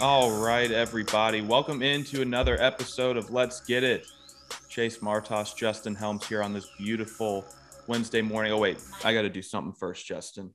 All 0.00 0.30
right, 0.30 0.70
everybody. 0.70 1.42
Welcome 1.42 1.82
into 1.82 2.22
another 2.22 2.58
episode 2.58 3.18
of 3.18 3.28
Let's 3.30 3.60
Get 3.60 3.84
It. 3.84 4.06
Chase 4.70 4.96
Martos, 5.02 5.54
Justin 5.54 5.94
Helms 5.94 6.26
here 6.26 6.42
on 6.42 6.54
this 6.54 6.66
beautiful 6.78 7.44
Wednesday 7.86 8.22
morning. 8.22 8.50
Oh, 8.50 8.56
wait, 8.56 8.78
I 9.04 9.12
got 9.12 9.22
to 9.22 9.28
do 9.28 9.42
something 9.42 9.74
first, 9.74 10.06
Justin. 10.06 10.54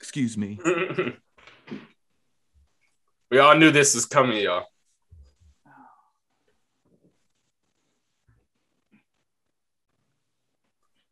Excuse 0.00 0.38
me. 0.38 0.58
we 3.30 3.38
all 3.38 3.54
knew 3.54 3.70
this 3.70 3.94
was 3.94 4.06
coming, 4.06 4.42
y'all. 4.42 4.64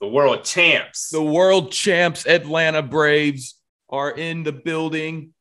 The 0.00 0.08
world 0.08 0.42
champs. 0.44 1.10
The 1.10 1.22
world 1.22 1.70
champs, 1.70 2.26
Atlanta 2.26 2.80
Braves, 2.80 3.60
are 3.90 4.10
in 4.10 4.42
the 4.42 4.52
building. 4.52 5.34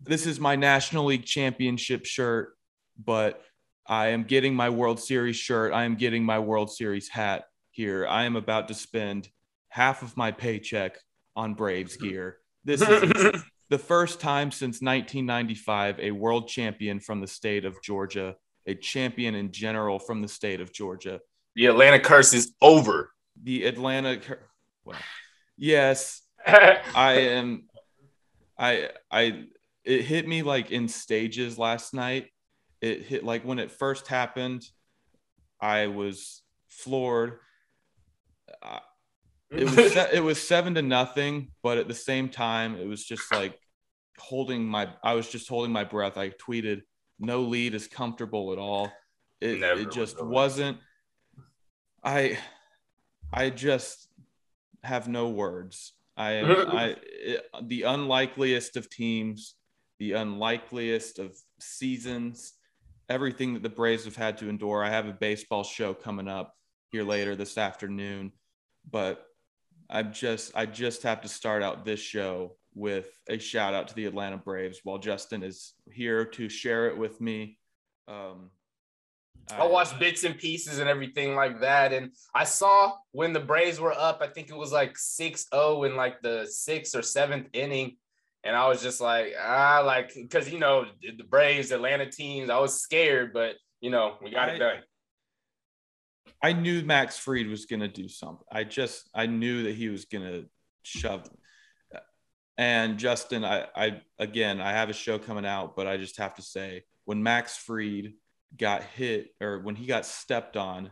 This 0.00 0.26
is 0.26 0.38
my 0.38 0.56
National 0.56 1.06
League 1.06 1.24
Championship 1.24 2.04
shirt, 2.04 2.56
but 3.04 3.42
I 3.86 4.08
am 4.08 4.24
getting 4.24 4.54
my 4.54 4.70
World 4.70 5.00
Series 5.00 5.36
shirt. 5.36 5.72
I 5.72 5.84
am 5.84 5.96
getting 5.96 6.24
my 6.24 6.38
World 6.38 6.70
Series 6.70 7.08
hat 7.08 7.44
here. 7.70 8.06
I 8.06 8.24
am 8.24 8.36
about 8.36 8.68
to 8.68 8.74
spend 8.74 9.28
half 9.70 10.02
of 10.02 10.16
my 10.16 10.30
paycheck 10.30 10.98
on 11.34 11.54
Braves 11.54 11.96
gear. 11.98 12.38
This 12.64 12.80
is 12.80 13.42
the 13.70 13.78
first 13.78 14.20
time 14.20 14.50
since 14.50 14.80
1995 14.80 16.00
a 16.00 16.10
world 16.12 16.48
champion 16.48 17.00
from 17.00 17.20
the 17.20 17.26
state 17.26 17.64
of 17.64 17.76
Georgia, 17.82 18.36
a 18.66 18.74
champion 18.74 19.34
in 19.34 19.50
general 19.50 19.98
from 19.98 20.22
the 20.22 20.28
state 20.28 20.60
of 20.60 20.72
Georgia. 20.72 21.20
The 21.56 21.66
Atlanta 21.66 21.98
curse 21.98 22.34
is 22.34 22.52
over. 22.62 23.10
The 23.42 23.64
Atlanta, 23.64 24.20
well, 24.84 24.98
yes, 25.56 26.22
I 26.46 27.12
am. 27.12 27.64
I 28.58 28.90
I 29.10 29.44
it 29.88 30.02
hit 30.02 30.28
me 30.28 30.42
like 30.42 30.70
in 30.70 30.86
stages 30.86 31.58
last 31.58 31.94
night. 31.94 32.26
It 32.82 33.02
hit 33.02 33.24
like 33.24 33.42
when 33.42 33.58
it 33.58 33.70
first 33.70 34.06
happened, 34.06 34.62
I 35.60 35.86
was 35.86 36.42
floored. 36.68 37.38
Uh, 38.62 38.80
it 39.50 39.64
was 39.64 39.96
it 40.12 40.22
was 40.22 40.46
seven 40.46 40.74
to 40.74 40.82
nothing, 40.82 41.52
but 41.62 41.78
at 41.78 41.88
the 41.88 41.94
same 41.94 42.28
time, 42.28 42.76
it 42.76 42.86
was 42.86 43.02
just 43.02 43.32
like 43.32 43.58
holding 44.18 44.64
my. 44.64 44.90
I 45.02 45.14
was 45.14 45.26
just 45.26 45.48
holding 45.48 45.72
my 45.72 45.84
breath. 45.84 46.18
I 46.18 46.30
tweeted, 46.30 46.82
"No 47.18 47.40
lead 47.40 47.74
is 47.74 47.86
comfortable 47.86 48.52
at 48.52 48.58
all." 48.58 48.92
It 49.40 49.60
Never 49.60 49.80
it 49.80 49.90
just 49.90 50.22
wasn't. 50.22 50.76
I 52.04 52.38
I 53.32 53.48
just 53.48 54.08
have 54.84 55.08
no 55.08 55.30
words. 55.30 55.94
I 56.14 56.40
I 56.40 56.96
it, 57.02 57.46
the 57.62 57.82
unlikeliest 57.84 58.76
of 58.76 58.90
teams, 58.90 59.54
the 59.98 60.12
unlikeliest 60.12 61.18
of 61.18 61.36
seasons, 61.60 62.54
everything 63.08 63.54
that 63.54 63.62
the 63.62 63.68
Braves 63.68 64.04
have 64.04 64.16
had 64.16 64.38
to 64.38 64.48
endure. 64.48 64.84
I 64.84 64.90
have 64.90 65.06
a 65.06 65.12
baseball 65.12 65.64
show 65.64 65.94
coming 65.94 66.28
up 66.28 66.54
here 66.90 67.04
later 67.04 67.36
this 67.36 67.58
afternoon, 67.58 68.32
but 68.90 69.24
I 69.90 70.02
just 70.02 70.52
I 70.54 70.66
just 70.66 71.02
have 71.02 71.22
to 71.22 71.28
start 71.28 71.62
out 71.62 71.84
this 71.84 72.00
show 72.00 72.56
with 72.74 73.08
a 73.28 73.38
shout 73.38 73.74
out 73.74 73.88
to 73.88 73.94
the 73.94 74.06
Atlanta 74.06 74.36
Braves 74.36 74.80
while 74.84 74.98
Justin 74.98 75.42
is 75.42 75.74
here 75.90 76.24
to 76.24 76.48
share 76.48 76.88
it 76.88 76.96
with 76.96 77.20
me. 77.20 77.58
Um, 78.06 78.50
I 79.56 79.66
watched 79.66 79.98
bits 79.98 80.24
and 80.24 80.36
pieces 80.36 80.78
and 80.78 80.88
everything 80.88 81.34
like 81.34 81.60
that. 81.60 81.92
And 81.92 82.12
I 82.34 82.44
saw 82.44 82.94
when 83.12 83.32
the 83.32 83.40
Braves 83.40 83.80
were 83.80 83.92
up, 83.92 84.20
I 84.20 84.26
think 84.26 84.50
it 84.50 84.56
was 84.56 84.72
like 84.72 84.96
6 84.98 85.46
0 85.52 85.84
in 85.84 85.96
like 85.96 86.20
the 86.20 86.46
sixth 86.46 86.94
or 86.94 87.02
seventh 87.02 87.48
inning. 87.52 87.96
And 88.44 88.54
I 88.54 88.68
was 88.68 88.82
just 88.82 89.00
like, 89.00 89.34
ah, 89.40 89.82
like, 89.84 90.14
because, 90.14 90.50
you 90.50 90.58
know, 90.58 90.86
the 91.02 91.24
Braves, 91.24 91.72
Atlanta 91.72 92.10
teams, 92.10 92.50
I 92.50 92.58
was 92.58 92.80
scared, 92.80 93.32
but, 93.32 93.56
you 93.80 93.90
know, 93.90 94.16
we 94.22 94.30
got 94.30 94.48
I, 94.48 94.52
it 94.52 94.58
done. 94.58 94.78
I 96.42 96.52
knew 96.52 96.82
Max 96.82 97.18
Fried 97.18 97.48
was 97.48 97.66
going 97.66 97.80
to 97.80 97.88
do 97.88 98.08
something. 98.08 98.46
I 98.50 98.64
just, 98.64 99.10
I 99.12 99.26
knew 99.26 99.64
that 99.64 99.74
he 99.74 99.88
was 99.88 100.04
going 100.04 100.24
to 100.24 100.46
shove. 100.82 101.28
And 102.56 102.98
Justin, 102.98 103.44
I, 103.44 103.66
I, 103.74 104.02
again, 104.18 104.60
I 104.60 104.72
have 104.72 104.88
a 104.88 104.94
show 104.94 105.18
coming 105.18 105.46
out, 105.46 105.76
but 105.76 105.86
I 105.86 105.96
just 105.96 106.18
have 106.18 106.34
to 106.36 106.42
say, 106.42 106.84
when 107.04 107.22
Max 107.22 107.56
Fried 107.56 108.12
got 108.56 108.82
hit 108.82 109.34
or 109.40 109.60
when 109.60 109.74
he 109.74 109.86
got 109.86 110.06
stepped 110.06 110.56
on 110.56 110.90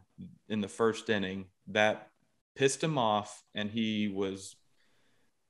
in 0.49 0.61
the 0.61 0.69
first 0.69 1.09
inning, 1.11 1.47
that 1.69 2.09
pissed 2.55 2.83
him 2.83 2.99
off, 2.99 3.43
and 3.55 3.71
he 3.71 4.09
was 4.09 4.57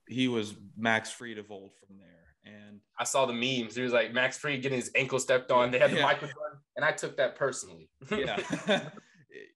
he 0.08 0.28
was 0.28 0.54
Max 0.76 1.10
Fried 1.10 1.38
of 1.38 1.50
old 1.50 1.72
from 1.86 1.98
there. 1.98 2.06
And 2.44 2.80
I 2.98 3.04
saw 3.04 3.26
the 3.26 3.32
memes. 3.32 3.74
He 3.74 3.82
was 3.82 3.92
like 3.92 4.12
Max 4.12 4.38
Fried 4.38 4.62
getting 4.62 4.78
his 4.78 4.90
ankle 4.94 5.18
stepped 5.18 5.50
on. 5.50 5.70
They 5.70 5.78
had 5.78 5.90
the 5.90 5.96
yeah. 5.96 6.02
microphone, 6.02 6.58
and 6.76 6.84
I 6.84 6.92
took 6.92 7.16
that 7.16 7.34
personally. 7.36 7.88
yeah, 8.10 8.38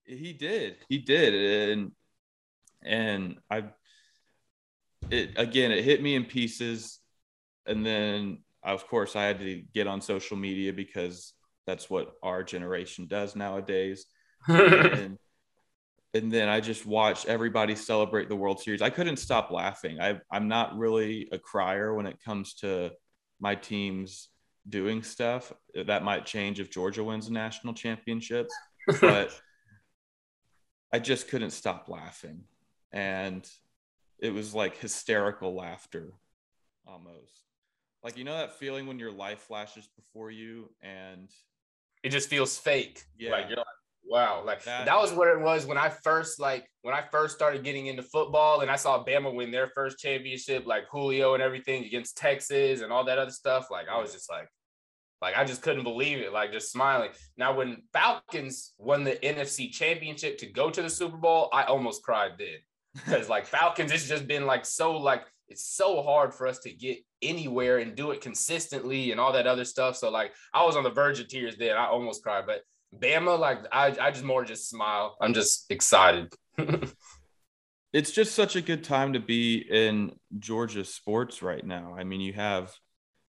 he 0.05 0.33
did. 0.33 0.75
He 0.89 0.97
did, 0.97 1.69
and 1.69 1.91
and 2.83 3.37
I 3.49 3.65
it 5.09 5.31
again. 5.37 5.71
It 5.71 5.85
hit 5.85 6.03
me 6.03 6.15
in 6.15 6.25
pieces, 6.25 6.99
and 7.65 7.85
then 7.85 8.39
of 8.61 8.87
course 8.87 9.15
I 9.15 9.23
had 9.23 9.39
to 9.39 9.63
get 9.73 9.87
on 9.87 10.01
social 10.01 10.35
media 10.35 10.73
because 10.73 11.33
that's 11.65 11.89
what 11.89 12.13
our 12.21 12.43
generation 12.43 13.07
does 13.07 13.35
nowadays. 13.35 14.05
and, 14.47 15.17
and 16.13 16.31
then 16.31 16.49
I 16.49 16.59
just 16.59 16.85
watched 16.85 17.27
everybody 17.27 17.75
celebrate 17.75 18.27
the 18.27 18.35
World 18.35 18.61
Series. 18.61 18.81
I 18.81 18.89
couldn't 18.89 19.17
stop 19.17 19.49
laughing. 19.49 20.01
I, 20.01 20.19
I'm 20.29 20.47
not 20.47 20.77
really 20.77 21.29
a 21.31 21.39
crier 21.39 21.93
when 21.93 22.05
it 22.05 22.21
comes 22.23 22.55
to 22.55 22.91
my 23.39 23.55
teams 23.55 24.29
doing 24.67 25.03
stuff. 25.03 25.53
That 25.73 26.03
might 26.03 26.25
change 26.25 26.59
if 26.59 26.69
Georgia 26.69 27.03
wins 27.03 27.27
a 27.27 27.33
national 27.33 27.73
championship, 27.73 28.47
but 28.99 29.31
I 30.93 30.99
just 30.99 31.29
couldn't 31.29 31.51
stop 31.51 31.87
laughing. 31.87 32.43
And 32.91 33.49
it 34.19 34.33
was 34.33 34.53
like 34.53 34.77
hysterical 34.77 35.55
laughter 35.55 36.11
almost. 36.85 37.41
Like, 38.03 38.17
you 38.17 38.25
know, 38.25 38.35
that 38.35 38.57
feeling 38.57 38.85
when 38.85 38.99
your 38.99 39.11
life 39.11 39.39
flashes 39.39 39.87
before 39.95 40.29
you 40.29 40.69
and 40.81 41.29
it 42.03 42.09
just 42.09 42.29
feels 42.29 42.57
fake. 42.57 43.03
Yeah. 43.17 43.31
Like 43.31 43.47
you're 43.47 43.57
like, 43.57 43.67
wow. 44.11 44.43
Like 44.45 44.63
that, 44.65 44.85
that 44.85 44.97
was 44.99 45.13
what 45.13 45.29
it 45.29 45.39
was 45.39 45.65
when 45.65 45.77
I 45.77 45.89
first 45.89 46.39
like 46.39 46.69
when 46.81 46.93
I 46.93 47.01
first 47.11 47.33
started 47.33 47.63
getting 47.63 47.87
into 47.87 48.03
football 48.03 48.59
and 48.59 48.69
I 48.69 48.75
saw 48.75 49.03
Bama 49.03 49.33
win 49.33 49.51
their 49.51 49.71
first 49.73 49.97
championship, 49.99 50.67
like 50.67 50.83
Julio 50.91 51.33
and 51.33 51.41
everything 51.41 51.85
against 51.85 52.17
Texas 52.17 52.81
and 52.81 52.91
all 52.91 53.05
that 53.05 53.17
other 53.17 53.31
stuff. 53.31 53.67
Like 53.71 53.87
I 53.87 53.99
was 53.99 54.11
just 54.11 54.29
like, 54.29 54.49
like 55.21 55.37
I 55.37 55.45
just 55.45 55.61
couldn't 55.61 55.83
believe 55.83 56.19
it, 56.19 56.33
like 56.33 56.51
just 56.51 56.71
smiling. 56.71 57.11
Now, 57.37 57.55
when 57.55 57.77
Falcons 57.93 58.73
won 58.77 59.05
the 59.05 59.15
NFC 59.23 59.71
championship 59.71 60.37
to 60.39 60.47
go 60.47 60.69
to 60.69 60.81
the 60.81 60.89
Super 60.89 61.17
Bowl, 61.17 61.49
I 61.53 61.63
almost 61.63 62.03
cried 62.03 62.31
then. 62.37 62.57
Because 63.05 63.29
like 63.29 63.45
Falcons, 63.45 63.93
it's 63.93 64.09
just 64.09 64.27
been 64.27 64.45
like 64.45 64.65
so 64.65 64.97
like 64.97 65.23
it's 65.47 65.63
so 65.63 66.01
hard 66.01 66.33
for 66.33 66.45
us 66.45 66.59
to 66.59 66.73
get 66.73 66.97
anywhere 67.21 67.77
and 67.77 67.95
do 67.95 68.11
it 68.11 68.19
consistently 68.19 69.11
and 69.11 69.19
all 69.19 69.31
that 69.31 69.47
other 69.47 69.63
stuff. 69.63 69.95
So 69.95 70.09
like 70.09 70.33
I 70.53 70.65
was 70.65 70.75
on 70.75 70.83
the 70.83 70.89
verge 70.89 71.21
of 71.21 71.29
tears 71.29 71.55
then. 71.57 71.77
I 71.77 71.85
almost 71.85 72.21
cried, 72.21 72.45
but 72.45 72.63
Bama, 72.97 73.37
like 73.39 73.59
I, 73.71 73.95
I 73.99 74.11
just 74.11 74.23
more 74.23 74.43
just 74.43 74.69
smile. 74.69 75.17
I'm 75.21 75.33
just 75.33 75.65
excited. 75.69 76.33
it's 77.93 78.11
just 78.11 78.35
such 78.35 78.55
a 78.55 78.61
good 78.61 78.83
time 78.83 79.13
to 79.13 79.19
be 79.19 79.57
in 79.57 80.13
Georgia 80.39 80.83
sports 80.83 81.41
right 81.41 81.65
now. 81.65 81.95
I 81.97 82.03
mean, 82.03 82.21
you 82.21 82.33
have 82.33 82.73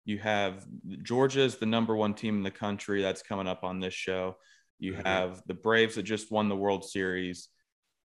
you 0.06 0.20
have 0.20 0.66
Georgia 1.04 1.42
is 1.42 1.58
the 1.58 1.66
number 1.66 1.96
one 1.96 2.14
team 2.14 2.38
in 2.38 2.44
the 2.44 2.52
country 2.52 3.02
that's 3.02 3.22
coming 3.22 3.48
up 3.48 3.64
on 3.64 3.80
this 3.80 3.94
show. 3.94 4.38
You 4.80 4.94
mm-hmm. 4.94 5.08
have 5.08 5.42
the 5.48 5.54
Braves 5.54 5.96
that 5.96 6.04
just 6.04 6.32
won 6.32 6.50
the 6.50 6.56
World 6.56 6.86
Series 6.86 7.50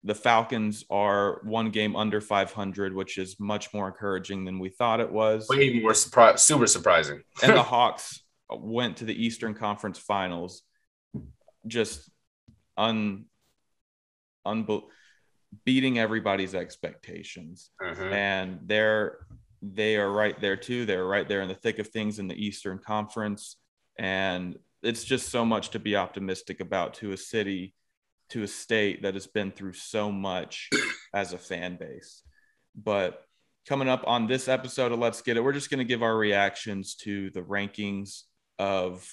the 0.05 0.15
Falcons 0.15 0.85
are 0.91 1.41
one 1.45 1.71
game 1.71 1.95
under 1.95 2.21
500, 2.21 2.95
which 2.95 3.19
is 3.19 3.39
much 3.39 3.73
more 3.75 3.89
encouraging 3.89 4.45
than 4.45 4.59
we 4.59 4.71
thought 4.71 5.01
it 5.01 5.13
was. 5.13 5.47
Way 5.49 5.79
more 5.81 5.95
surprise, 5.95 6.43
super 6.43 6.67
surprising. 6.67 7.23
and 7.43 7.53
the 7.53 7.63
Hawks 7.75 8.23
went 8.49 8.99
to 8.99 9.05
the 9.05 9.25
Eastern 9.25 9.55
Conference 9.55 9.99
Finals, 9.99 10.63
just 11.67 12.11
un, 12.77 13.27
unbe- 14.47 14.85
beating 15.65 15.99
everybody's 15.99 16.55
expectations. 16.55 17.71
Uh-huh. 17.83 18.05
And 18.05 18.61
they're 18.67 19.19
they 19.63 19.97
are 19.97 20.11
right 20.11 20.41
there 20.41 20.57
too. 20.57 20.87
They're 20.87 21.05
right 21.05 21.29
there 21.29 21.43
in 21.43 21.49
the 21.49 21.55
thick 21.55 21.79
of 21.79 21.89
things 21.89 22.19
in 22.19 22.29
the 22.29 22.35
Eastern 22.35 22.79
Conference, 22.79 23.57
and 23.99 24.59
it's 24.83 25.05
just 25.05 25.29
so 25.29 25.45
much 25.45 25.71
to 25.71 25.79
be 25.79 25.97
optimistic 25.97 26.61
about 26.61 26.95
to 26.95 27.13
a 27.13 27.17
city 27.17 27.75
to 28.31 28.43
a 28.43 28.49
state 28.49 29.03
that 29.03 29.15
has 29.15 29.27
been 29.27 29.51
through 29.51 29.75
so 29.75 30.11
much 30.11 30.71
as 31.15 31.33
a 31.33 31.39
fan 31.39 31.77
base. 31.79 32.23
But 32.75 33.23
coming 33.69 33.89
up 33.89 34.05
on 34.07 34.27
this 34.27 34.49
episode 34.49 34.93
of 34.93 34.99
Let's 34.99 35.21
Get 35.21 35.37
It, 35.37 35.45
we're 35.45 35.53
just 35.53 35.71
going 35.71 35.79
to 35.79 35.85
give 35.85 36.03
our 36.03 36.17
reactions 36.17 36.95
to 37.03 37.31
the 37.31 37.43
rankings 37.43 38.23
of 38.59 39.07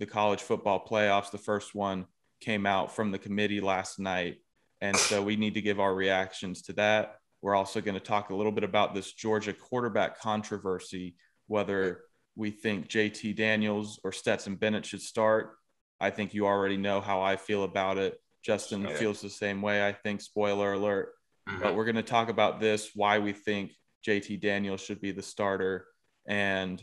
the 0.00 0.06
college 0.06 0.40
football 0.40 0.84
playoffs. 0.84 1.30
The 1.30 1.38
first 1.38 1.74
one 1.74 2.06
came 2.40 2.66
out 2.66 2.96
from 2.96 3.12
the 3.12 3.18
committee 3.18 3.60
last 3.60 4.00
night. 4.00 4.38
And 4.80 4.96
so 4.96 5.22
we 5.22 5.36
need 5.36 5.54
to 5.54 5.60
give 5.60 5.78
our 5.78 5.94
reactions 5.94 6.62
to 6.62 6.72
that. 6.72 7.16
We're 7.42 7.54
also 7.54 7.80
going 7.80 7.94
to 7.94 8.00
talk 8.00 8.30
a 8.30 8.34
little 8.34 8.50
bit 8.50 8.64
about 8.64 8.94
this 8.94 9.12
Georgia 9.12 9.52
quarterback 9.52 10.18
controversy, 10.18 11.16
whether 11.46 12.00
we 12.34 12.50
think 12.50 12.88
JT 12.88 13.36
Daniels 13.36 14.00
or 14.02 14.10
Stetson 14.10 14.56
Bennett 14.56 14.86
should 14.86 15.02
start. 15.02 15.56
I 16.00 16.08
think 16.08 16.32
you 16.32 16.46
already 16.46 16.78
know 16.78 17.02
how 17.02 17.20
I 17.20 17.36
feel 17.36 17.64
about 17.64 17.98
it. 17.98 18.18
Justin 18.42 18.88
feels 18.96 19.20
the 19.20 19.28
same 19.28 19.60
way, 19.60 19.86
I 19.86 19.92
think. 19.92 20.22
Spoiler 20.22 20.72
alert. 20.72 21.12
Mm-hmm. 21.46 21.62
But 21.62 21.76
we're 21.76 21.84
going 21.84 21.96
to 21.96 22.02
talk 22.02 22.30
about 22.30 22.58
this 22.58 22.92
why 22.94 23.18
we 23.18 23.34
think 23.34 23.72
JT 24.06 24.40
Daniels 24.40 24.80
should 24.80 25.02
be 25.02 25.12
the 25.12 25.22
starter. 25.22 25.86
And 26.26 26.82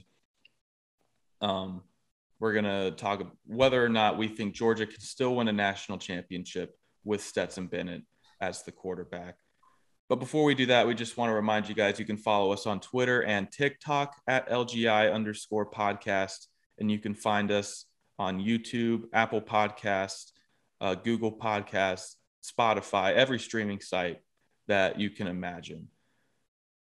um, 1.42 1.82
we're 2.40 2.54
going 2.54 2.66
to 2.66 2.92
talk 2.92 3.24
whether 3.46 3.84
or 3.84 3.90
not 3.90 4.18
we 4.18 4.28
think 4.28 4.54
Georgia 4.54 4.86
can 4.86 5.00
still 5.00 5.36
win 5.36 5.48
a 5.48 5.54
national 5.54 5.98
championship 5.98 6.76
with 7.04 7.22
Stetson 7.22 7.68
Bennett 7.68 8.04
as 8.42 8.64
the 8.64 8.72
quarterback. 8.72 9.36
But 10.10 10.18
before 10.18 10.44
we 10.44 10.56
do 10.56 10.68
that, 10.68 10.88
we 10.88 10.94
just 10.94 11.18
want 11.18 11.32
to 11.32 11.36
remind 11.36 11.68
you 11.68 11.76
guys 11.76 12.00
you 12.00 12.06
can 12.06 12.18
follow 12.18 12.54
us 12.54 12.66
on 12.66 12.80
Twitter 12.80 13.24
and 13.24 13.52
TikTok 13.52 14.16
at 14.28 14.50
LGI 14.50 15.14
underscore 15.14 15.70
podcast. 15.70 16.48
And 16.80 16.90
you 16.90 17.00
can 17.00 17.14
find 17.14 17.52
us 17.52 17.86
on 18.18 18.40
YouTube, 18.40 19.06
Apple 19.14 19.42
Podcasts, 19.42 20.32
uh, 20.80 20.96
Google 20.96 21.38
Podcasts, 21.38 22.16
Spotify, 22.44 23.14
every 23.14 23.40
streaming 23.40 23.82
site 23.82 24.20
that 24.68 25.00
you 25.00 25.10
can 25.10 25.28
imagine. 25.28 25.90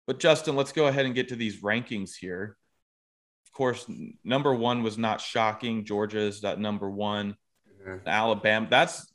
But 0.07 0.19
Justin, 0.19 0.55
let's 0.55 0.73
go 0.73 0.87
ahead 0.87 1.07
and 1.07 1.15
get 1.15 1.29
to 1.29 1.37
these 1.37 1.63
rankings 1.63 2.13
here. 2.19 2.57
Of 3.51 3.57
course, 3.57 3.87
number 4.23 4.55
one 4.55 4.83
was 4.83 4.97
not 4.97 5.21
shocking. 5.21 5.85
Georgia's 5.85 6.43
that 6.43 6.61
number 6.61 6.89
one. 6.89 7.37
Mm-hmm. 7.87 8.07
Alabama. 8.07 8.69
That's 8.71 9.11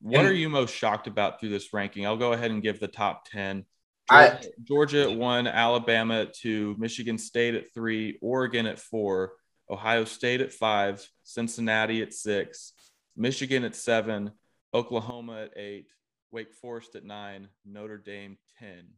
what 0.00 0.20
and, 0.20 0.28
are 0.28 0.32
you 0.34 0.48
most 0.48 0.74
shocked 0.74 1.06
about 1.06 1.40
through 1.40 1.48
this 1.48 1.72
ranking? 1.72 2.06
I'll 2.06 2.16
go 2.16 2.32
ahead 2.32 2.50
and 2.50 2.62
give 2.62 2.78
the 2.78 2.88
top 2.88 3.26
10. 3.30 3.64
Georgia, 4.10 4.38
I, 4.38 4.46
Georgia 4.62 5.10
at 5.10 5.16
one, 5.16 5.46
Alabama 5.46 6.20
at 6.20 6.34
two, 6.34 6.76
Michigan 6.78 7.16
State 7.16 7.54
at 7.54 7.72
three, 7.72 8.18
Oregon 8.20 8.66
at 8.66 8.78
four, 8.78 9.32
Ohio 9.70 10.04
State 10.04 10.42
at 10.42 10.52
five, 10.52 11.08
Cincinnati 11.22 12.02
at 12.02 12.12
six, 12.12 12.74
Michigan 13.16 13.64
at 13.64 13.74
seven, 13.74 14.32
Oklahoma 14.74 15.44
at 15.44 15.56
eight, 15.56 15.86
Wake 16.30 16.52
Forest 16.52 16.96
at 16.96 17.04
nine, 17.04 17.48
Notre 17.64 17.96
Dame 17.96 18.36
10. 18.58 18.88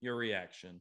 Your 0.00 0.14
reaction? 0.14 0.80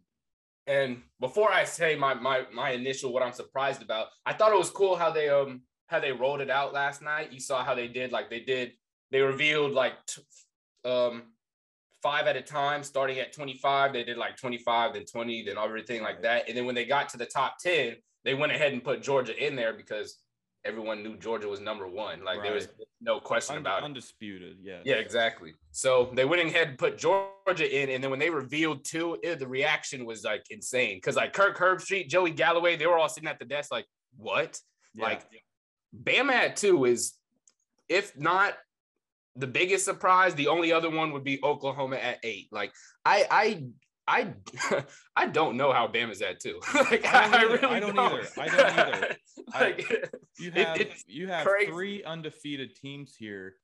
And 0.69 1.01
before 1.19 1.51
I 1.51 1.63
say 1.63 1.95
my 1.95 2.13
my 2.13 2.45
my 2.53 2.69
initial 2.71 3.11
what 3.11 3.23
I'm 3.23 3.33
surprised 3.33 3.81
about, 3.81 4.07
I 4.25 4.33
thought 4.33 4.53
it 4.53 4.57
was 4.57 4.69
cool 4.69 4.95
how 4.95 5.09
they 5.09 5.27
um 5.27 5.63
how 5.87 5.99
they 5.99 6.11
rolled 6.11 6.41
it 6.41 6.51
out 6.51 6.73
last 6.73 7.01
night. 7.01 7.33
You 7.33 7.39
saw 7.39 7.63
how 7.63 7.73
they 7.73 7.87
did 7.87 8.11
like 8.11 8.29
they 8.29 8.41
did 8.41 8.73
they 9.11 9.21
revealed 9.21 9.71
like 9.71 9.93
t- 10.05 10.21
um 10.85 11.23
five 12.03 12.27
at 12.27 12.35
a 12.35 12.41
time 12.41 12.83
starting 12.83 13.19
at 13.19 13.33
25 13.33 13.91
they 13.91 14.03
did 14.03 14.15
like 14.15 14.37
25 14.37 14.93
then 14.93 15.05
20 15.05 15.43
then 15.43 15.57
everything 15.57 16.01
like 16.01 16.21
that 16.21 16.47
and 16.47 16.55
then 16.55 16.65
when 16.65 16.75
they 16.75 16.85
got 16.85 17.09
to 17.09 17.17
the 17.17 17.25
top 17.25 17.57
10 17.59 17.97
they 18.23 18.33
went 18.33 18.53
ahead 18.53 18.71
and 18.71 18.85
put 18.85 19.03
georgia 19.03 19.35
in 19.45 19.53
there 19.53 19.73
because 19.73 20.15
everyone 20.65 21.03
knew 21.03 21.17
Georgia 21.17 21.47
was 21.47 21.59
number 21.59 21.87
one. 21.87 22.23
Like 22.23 22.37
right. 22.37 22.43
there 22.43 22.53
was 22.53 22.67
no 23.01 23.19
question 23.19 23.57
Und- 23.57 23.65
about 23.65 23.81
it. 23.81 23.85
Undisputed, 23.85 24.57
yeah. 24.61 24.79
Yeah, 24.83 24.95
exactly. 24.95 25.53
So 25.71 26.11
they 26.13 26.25
went 26.25 26.41
ahead 26.47 26.69
and 26.69 26.77
put 26.77 26.97
Georgia 26.97 27.81
in, 27.81 27.89
and 27.89 28.03
then 28.03 28.11
when 28.11 28.19
they 28.19 28.29
revealed 28.29 28.83
two, 28.83 29.17
it, 29.23 29.39
the 29.39 29.47
reaction 29.47 30.05
was 30.05 30.23
like 30.23 30.43
insane. 30.49 30.97
Because 30.97 31.15
like 31.15 31.33
Kirk 31.33 31.57
Herbstreit, 31.57 32.07
Joey 32.09 32.31
Galloway, 32.31 32.75
they 32.75 32.87
were 32.87 32.97
all 32.97 33.09
sitting 33.09 33.29
at 33.29 33.39
the 33.39 33.45
desk 33.45 33.71
like, 33.71 33.85
"What?" 34.17 34.59
Yeah. 34.93 35.05
Like, 35.05 35.21
Bama 36.03 36.33
at 36.33 36.55
two 36.55 36.85
is, 36.85 37.13
if 37.87 38.17
not 38.17 38.53
the 39.35 39.47
biggest 39.47 39.85
surprise, 39.85 40.35
the 40.35 40.47
only 40.47 40.73
other 40.73 40.89
one 40.89 41.11
would 41.13 41.23
be 41.23 41.39
Oklahoma 41.43 41.95
at 41.97 42.19
eight. 42.23 42.49
Like, 42.51 42.73
I 43.05 43.25
I 43.31 43.63
I 44.09 44.33
I 45.15 45.27
don't 45.27 45.55
know 45.55 45.71
how 45.71 45.87
Bama's 45.87 46.21
at 46.23 46.39
two. 46.39 46.59
like 46.73 47.05
I, 47.05 47.39
I, 47.39 47.41
really 47.43 47.63
I 47.63 47.79
don't, 47.79 47.95
don't, 47.95 48.13
either. 48.13 48.27
I 48.37 48.47
don't 48.47 48.79
either. 48.79 49.15
like, 49.53 49.91
I, 49.91 50.07
you 50.39 50.51
have 50.51 50.81
it, 50.81 50.93
you 51.07 51.27
have 51.27 51.45
crazy. 51.45 51.71
three 51.71 52.03
undefeated 52.03 52.75
teams 52.75 53.15
here. 53.15 53.55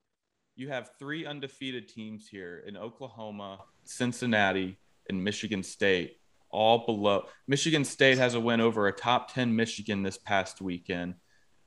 You 0.55 0.69
have 0.69 0.91
three 0.99 1.25
undefeated 1.25 1.89
teams 1.89 2.27
here 2.27 2.63
in 2.65 2.77
Oklahoma, 2.77 3.59
Cincinnati, 3.85 4.77
and 5.09 5.21
Michigan 5.21 5.63
State, 5.63 6.17
all 6.49 6.85
below. 6.85 7.25
Michigan 7.47 7.83
State 7.83 8.19
has 8.19 8.35
a 8.35 8.39
win 8.39 8.61
over 8.61 8.87
a 8.87 8.93
top 8.93 9.33
10 9.33 9.53
Michigan 9.53 10.03
this 10.03 10.17
past 10.17 10.61
weekend. 10.61 11.15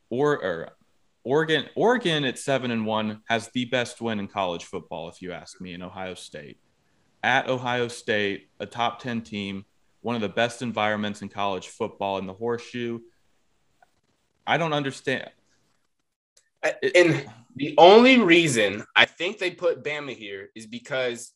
Or, 0.08 0.42
or 0.42 0.70
Oregon, 1.22 1.66
Oregon 1.74 2.24
at 2.24 2.38
seven 2.38 2.70
and 2.70 2.86
one 2.86 3.20
has 3.28 3.50
the 3.52 3.66
best 3.66 4.00
win 4.00 4.20
in 4.20 4.28
college 4.28 4.64
football, 4.64 5.10
if 5.10 5.20
you 5.20 5.32
ask 5.32 5.60
me, 5.60 5.74
in 5.74 5.82
Ohio 5.82 6.14
State 6.14 6.58
at 7.22 7.48
Ohio 7.48 7.88
State, 7.88 8.48
a 8.60 8.66
top 8.66 9.00
10 9.00 9.22
team, 9.22 9.64
one 10.00 10.14
of 10.14 10.20
the 10.20 10.28
best 10.28 10.62
environments 10.62 11.22
in 11.22 11.28
college 11.28 11.68
football 11.68 12.18
in 12.18 12.26
the 12.26 12.32
horseshoe. 12.32 13.00
I 14.46 14.56
don't 14.56 14.72
understand. 14.72 15.30
And 16.62 17.28
the 17.56 17.74
only 17.78 18.18
reason 18.18 18.84
I 18.96 19.04
think 19.04 19.38
they 19.38 19.50
put 19.50 19.84
Bama 19.84 20.14
here 20.14 20.48
is 20.54 20.66
because 20.66 21.32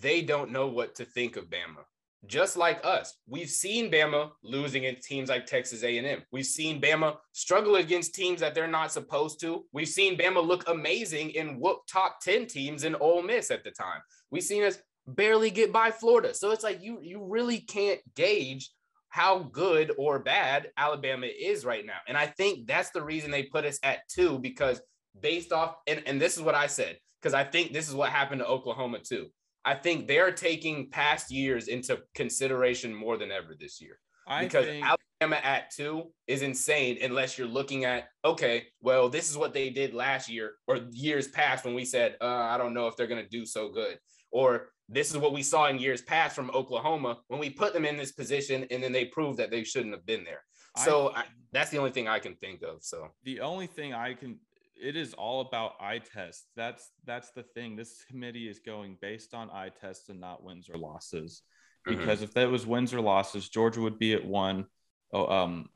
they 0.00 0.22
don't 0.22 0.50
know 0.50 0.66
what 0.66 0.96
to 0.96 1.04
think 1.04 1.36
of 1.36 1.44
Bama. 1.44 1.84
Just 2.26 2.56
like 2.56 2.84
us, 2.84 3.14
we've 3.28 3.50
seen 3.50 3.90
Bama 3.90 4.30
losing 4.42 4.84
against 4.84 5.06
teams 5.06 5.28
like 5.28 5.46
Texas 5.46 5.84
A&M. 5.84 6.22
We've 6.32 6.44
seen 6.46 6.80
Bama 6.80 7.16
struggle 7.32 7.76
against 7.76 8.14
teams 8.14 8.40
that 8.40 8.54
they're 8.54 8.66
not 8.66 8.90
supposed 8.90 9.38
to. 9.42 9.64
We've 9.72 9.88
seen 9.88 10.18
Bama 10.18 10.44
look 10.44 10.68
amazing 10.68 11.30
in 11.30 11.60
whoop 11.60 11.82
top 11.88 12.20
10 12.22 12.46
teams 12.46 12.82
in 12.82 12.96
Ole 12.96 13.22
Miss 13.22 13.52
at 13.52 13.62
the 13.62 13.70
time. 13.70 14.00
We've 14.30 14.42
seen 14.42 14.64
us 14.64 14.78
barely 15.06 15.50
get 15.50 15.72
by 15.72 15.90
Florida. 15.90 16.34
So 16.34 16.50
it's 16.50 16.64
like 16.64 16.82
you 16.82 16.98
you 17.02 17.24
really 17.24 17.58
can't 17.58 18.00
gauge 18.14 18.70
how 19.08 19.38
good 19.38 19.92
or 19.96 20.18
bad 20.18 20.70
Alabama 20.76 21.26
is 21.26 21.64
right 21.64 21.86
now. 21.86 21.98
And 22.06 22.16
I 22.16 22.26
think 22.26 22.66
that's 22.66 22.90
the 22.90 23.02
reason 23.02 23.30
they 23.30 23.44
put 23.44 23.64
us 23.64 23.78
at 23.82 24.00
two 24.08 24.38
because 24.38 24.80
based 25.18 25.52
off 25.52 25.76
and, 25.86 26.02
and 26.06 26.20
this 26.20 26.36
is 26.36 26.42
what 26.42 26.54
I 26.54 26.66
said, 26.66 26.98
because 27.20 27.34
I 27.34 27.44
think 27.44 27.72
this 27.72 27.88
is 27.88 27.94
what 27.94 28.10
happened 28.10 28.40
to 28.40 28.46
Oklahoma 28.46 28.98
too. 28.98 29.28
I 29.64 29.74
think 29.74 30.06
they're 30.06 30.32
taking 30.32 30.90
past 30.90 31.30
years 31.30 31.68
into 31.68 31.98
consideration 32.14 32.94
more 32.94 33.16
than 33.16 33.32
ever 33.32 33.54
this 33.58 33.80
year. 33.80 33.98
I 34.28 34.44
because 34.44 34.66
think... 34.66 34.84
Alabama 34.84 35.40
at 35.42 35.70
two 35.70 36.12
is 36.26 36.42
insane 36.42 36.98
unless 37.02 37.38
you're 37.38 37.48
looking 37.48 37.84
at 37.84 38.08
okay, 38.24 38.64
well, 38.80 39.08
this 39.08 39.30
is 39.30 39.38
what 39.38 39.54
they 39.54 39.70
did 39.70 39.94
last 39.94 40.28
year 40.28 40.52
or 40.66 40.80
years 40.90 41.28
past 41.28 41.64
when 41.64 41.74
we 41.74 41.84
said, 41.84 42.16
uh, 42.20 42.26
I 42.26 42.58
don't 42.58 42.74
know 42.74 42.86
if 42.86 42.96
they're 42.96 43.06
gonna 43.06 43.28
do 43.28 43.46
so 43.46 43.70
good. 43.70 43.98
Or 44.36 44.68
this 44.86 45.10
is 45.10 45.16
what 45.16 45.32
we 45.32 45.42
saw 45.42 45.68
in 45.68 45.78
years 45.78 46.02
past 46.02 46.36
from 46.36 46.50
Oklahoma 46.50 47.20
when 47.28 47.40
we 47.40 47.48
put 47.48 47.72
them 47.72 47.86
in 47.86 47.96
this 47.96 48.12
position 48.12 48.66
and 48.70 48.82
then 48.82 48.92
they 48.92 49.06
proved 49.06 49.38
that 49.38 49.50
they 49.50 49.64
shouldn't 49.64 49.94
have 49.94 50.04
been 50.04 50.24
there. 50.24 50.42
So 50.84 51.08
I, 51.08 51.20
I, 51.20 51.24
that's 51.52 51.70
the 51.70 51.78
only 51.78 51.90
thing 51.90 52.06
I 52.06 52.18
can 52.18 52.34
think 52.34 52.60
of. 52.60 52.82
So 52.84 53.08
the 53.24 53.40
only 53.40 53.66
thing 53.66 53.94
I 53.94 54.12
can 54.12 54.38
it 54.78 54.94
is 54.94 55.14
all 55.14 55.40
about 55.40 55.76
eye 55.80 56.00
tests. 56.00 56.48
That's 56.54 56.90
that's 57.06 57.30
the 57.30 57.44
thing. 57.44 57.76
This 57.76 58.04
committee 58.10 58.46
is 58.46 58.58
going 58.58 58.98
based 59.00 59.32
on 59.32 59.48
eye 59.48 59.70
tests 59.80 60.10
and 60.10 60.20
not 60.20 60.44
wins 60.44 60.68
or 60.68 60.76
losses. 60.76 61.40
Mm-hmm. 61.88 61.98
Because 61.98 62.18
mm-hmm. 62.18 62.24
if 62.24 62.34
that 62.34 62.50
was 62.50 62.66
wins 62.66 62.92
or 62.92 63.00
losses, 63.00 63.48
Georgia 63.48 63.80
would 63.80 63.98
be 63.98 64.12
at 64.12 64.24
one. 64.26 64.66
Oh, 65.14 65.26
um, 65.28 65.70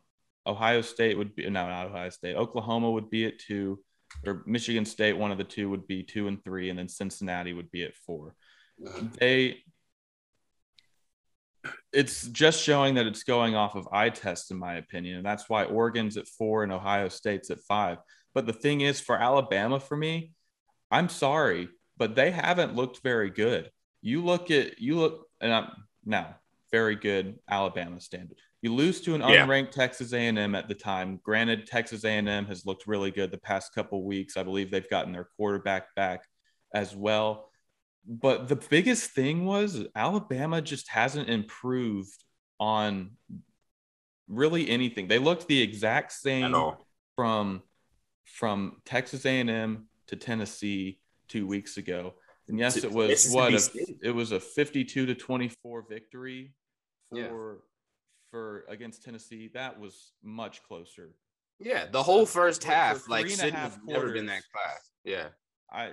Ohio 0.47 0.83
State 0.83 1.17
would 1.17 1.35
be 1.35 1.49
no, 1.49 1.67
not 1.67 1.87
Ohio 1.87 2.11
State. 2.11 2.37
Oklahoma 2.37 2.91
would 2.91 3.09
be 3.09 3.25
at 3.25 3.39
two, 3.39 3.79
or 4.27 4.43
Michigan 4.45 4.85
State, 4.85 5.17
one 5.17 5.33
of 5.33 5.39
the 5.39 5.45
two 5.45 5.71
would 5.71 5.87
be 5.87 6.03
two 6.03 6.29
and 6.29 6.45
three, 6.45 6.69
and 6.69 6.79
then 6.79 6.89
Cincinnati 6.91 7.55
would 7.55 7.71
be 7.71 7.85
at 7.85 7.97
four 7.97 8.35
they 9.19 9.59
it's 11.93 12.29
just 12.29 12.63
showing 12.63 12.95
that 12.95 13.07
it's 13.07 13.25
going 13.25 13.55
off 13.55 13.75
of 13.75 13.89
eye 13.93 14.11
test 14.11 14.51
in 14.51 14.57
my 14.57 14.75
opinion 14.75 15.17
and 15.17 15.27
that's 15.27 15.49
why 15.49 15.65
oregon's 15.65 16.17
at 16.17 16.29
four 16.29 16.63
and 16.63 16.73
ohio 16.73 17.09
state's 17.09 17.51
at 17.51 17.61
five. 17.61 17.99
But 18.33 18.47
the 18.47 18.53
thing 18.53 18.81
is 18.81 19.01
for 19.01 19.17
alabama 19.17 19.81
for 19.81 19.97
me 19.97 20.33
i'm 20.91 21.09
sorry 21.09 21.69
but 22.01 22.17
they 22.17 22.31
haven't 22.31 22.75
looked 22.75 23.03
very 23.03 23.29
good. 23.29 23.71
You 24.01 24.25
look 24.25 24.51
at 24.51 24.81
you 24.81 24.97
look 24.97 25.27
and 25.41 25.53
i'm 25.53 25.71
now 26.05 26.35
very 26.73 26.97
good 26.97 27.39
alabama 27.49 28.01
standard. 28.01 28.39
You 28.63 28.75
lose 28.75 29.03
to 29.03 29.15
an 29.15 29.21
yeah. 29.21 29.47
unranked 29.47 29.73
texas 29.73 30.15
a&m 30.15 30.55
at 30.55 30.67
the 30.67 30.75
time. 30.75 31.21
Granted 31.23 31.67
texas 31.67 32.05
a&m 32.05 32.47
has 32.47 32.65
looked 32.65 32.87
really 32.87 33.11
good 33.11 33.31
the 33.31 33.39
past 33.39 33.75
couple 33.75 34.03
weeks. 34.03 34.39
I 34.39 34.43
believe 34.43 34.71
they've 34.71 34.89
gotten 34.89 35.13
their 35.13 35.29
quarterback 35.37 35.95
back 35.95 36.25
as 36.75 36.97
well 36.97 37.50
but 38.07 38.49
the 38.49 38.57
biggest 38.57 39.11
thing 39.11 39.45
was 39.45 39.85
Alabama 39.95 40.61
just 40.63 40.89
hasn't 40.89 41.29
improved 41.29 42.25
on 42.59 43.13
really 44.29 44.69
anything. 44.69 45.09
They 45.09 45.19
looked 45.19 45.49
the 45.49 45.61
exact 45.61 46.13
same 46.13 46.55
from 47.17 47.63
from 48.25 48.77
Texas 48.85 49.27
A&M 49.27 49.89
to 50.07 50.17
Tennessee 50.17 51.01
two 51.29 51.47
weeks 51.47 51.77
ago. 51.77 52.15
And 52.49 52.59
yes, 52.59 52.77
it 52.77 52.91
was 52.91 53.31
what 53.31 53.53
a, 53.53 53.97
it 54.03 54.15
was 54.15 54.33
a 54.33 54.41
52 54.41 55.07
to 55.07 55.15
24 55.15 55.85
victory 55.89 56.53
for 57.11 57.17
yeah. 57.17 57.29
for 58.31 58.65
against 58.69 59.05
Tennessee. 59.05 59.51
That 59.55 59.79
was 59.79 60.13
much 60.23 60.63
closer. 60.63 61.15
Yeah, 61.59 61.87
the 61.91 62.03
whole 62.03 62.27
first 62.27 62.65
half 62.65 63.09
like 63.09 63.29
should 63.29 63.53
have 63.53 63.79
never 63.85 64.13
been 64.13 64.27
that 64.27 64.43
class. 64.53 64.91
Yeah. 65.05 65.29
I 65.71 65.93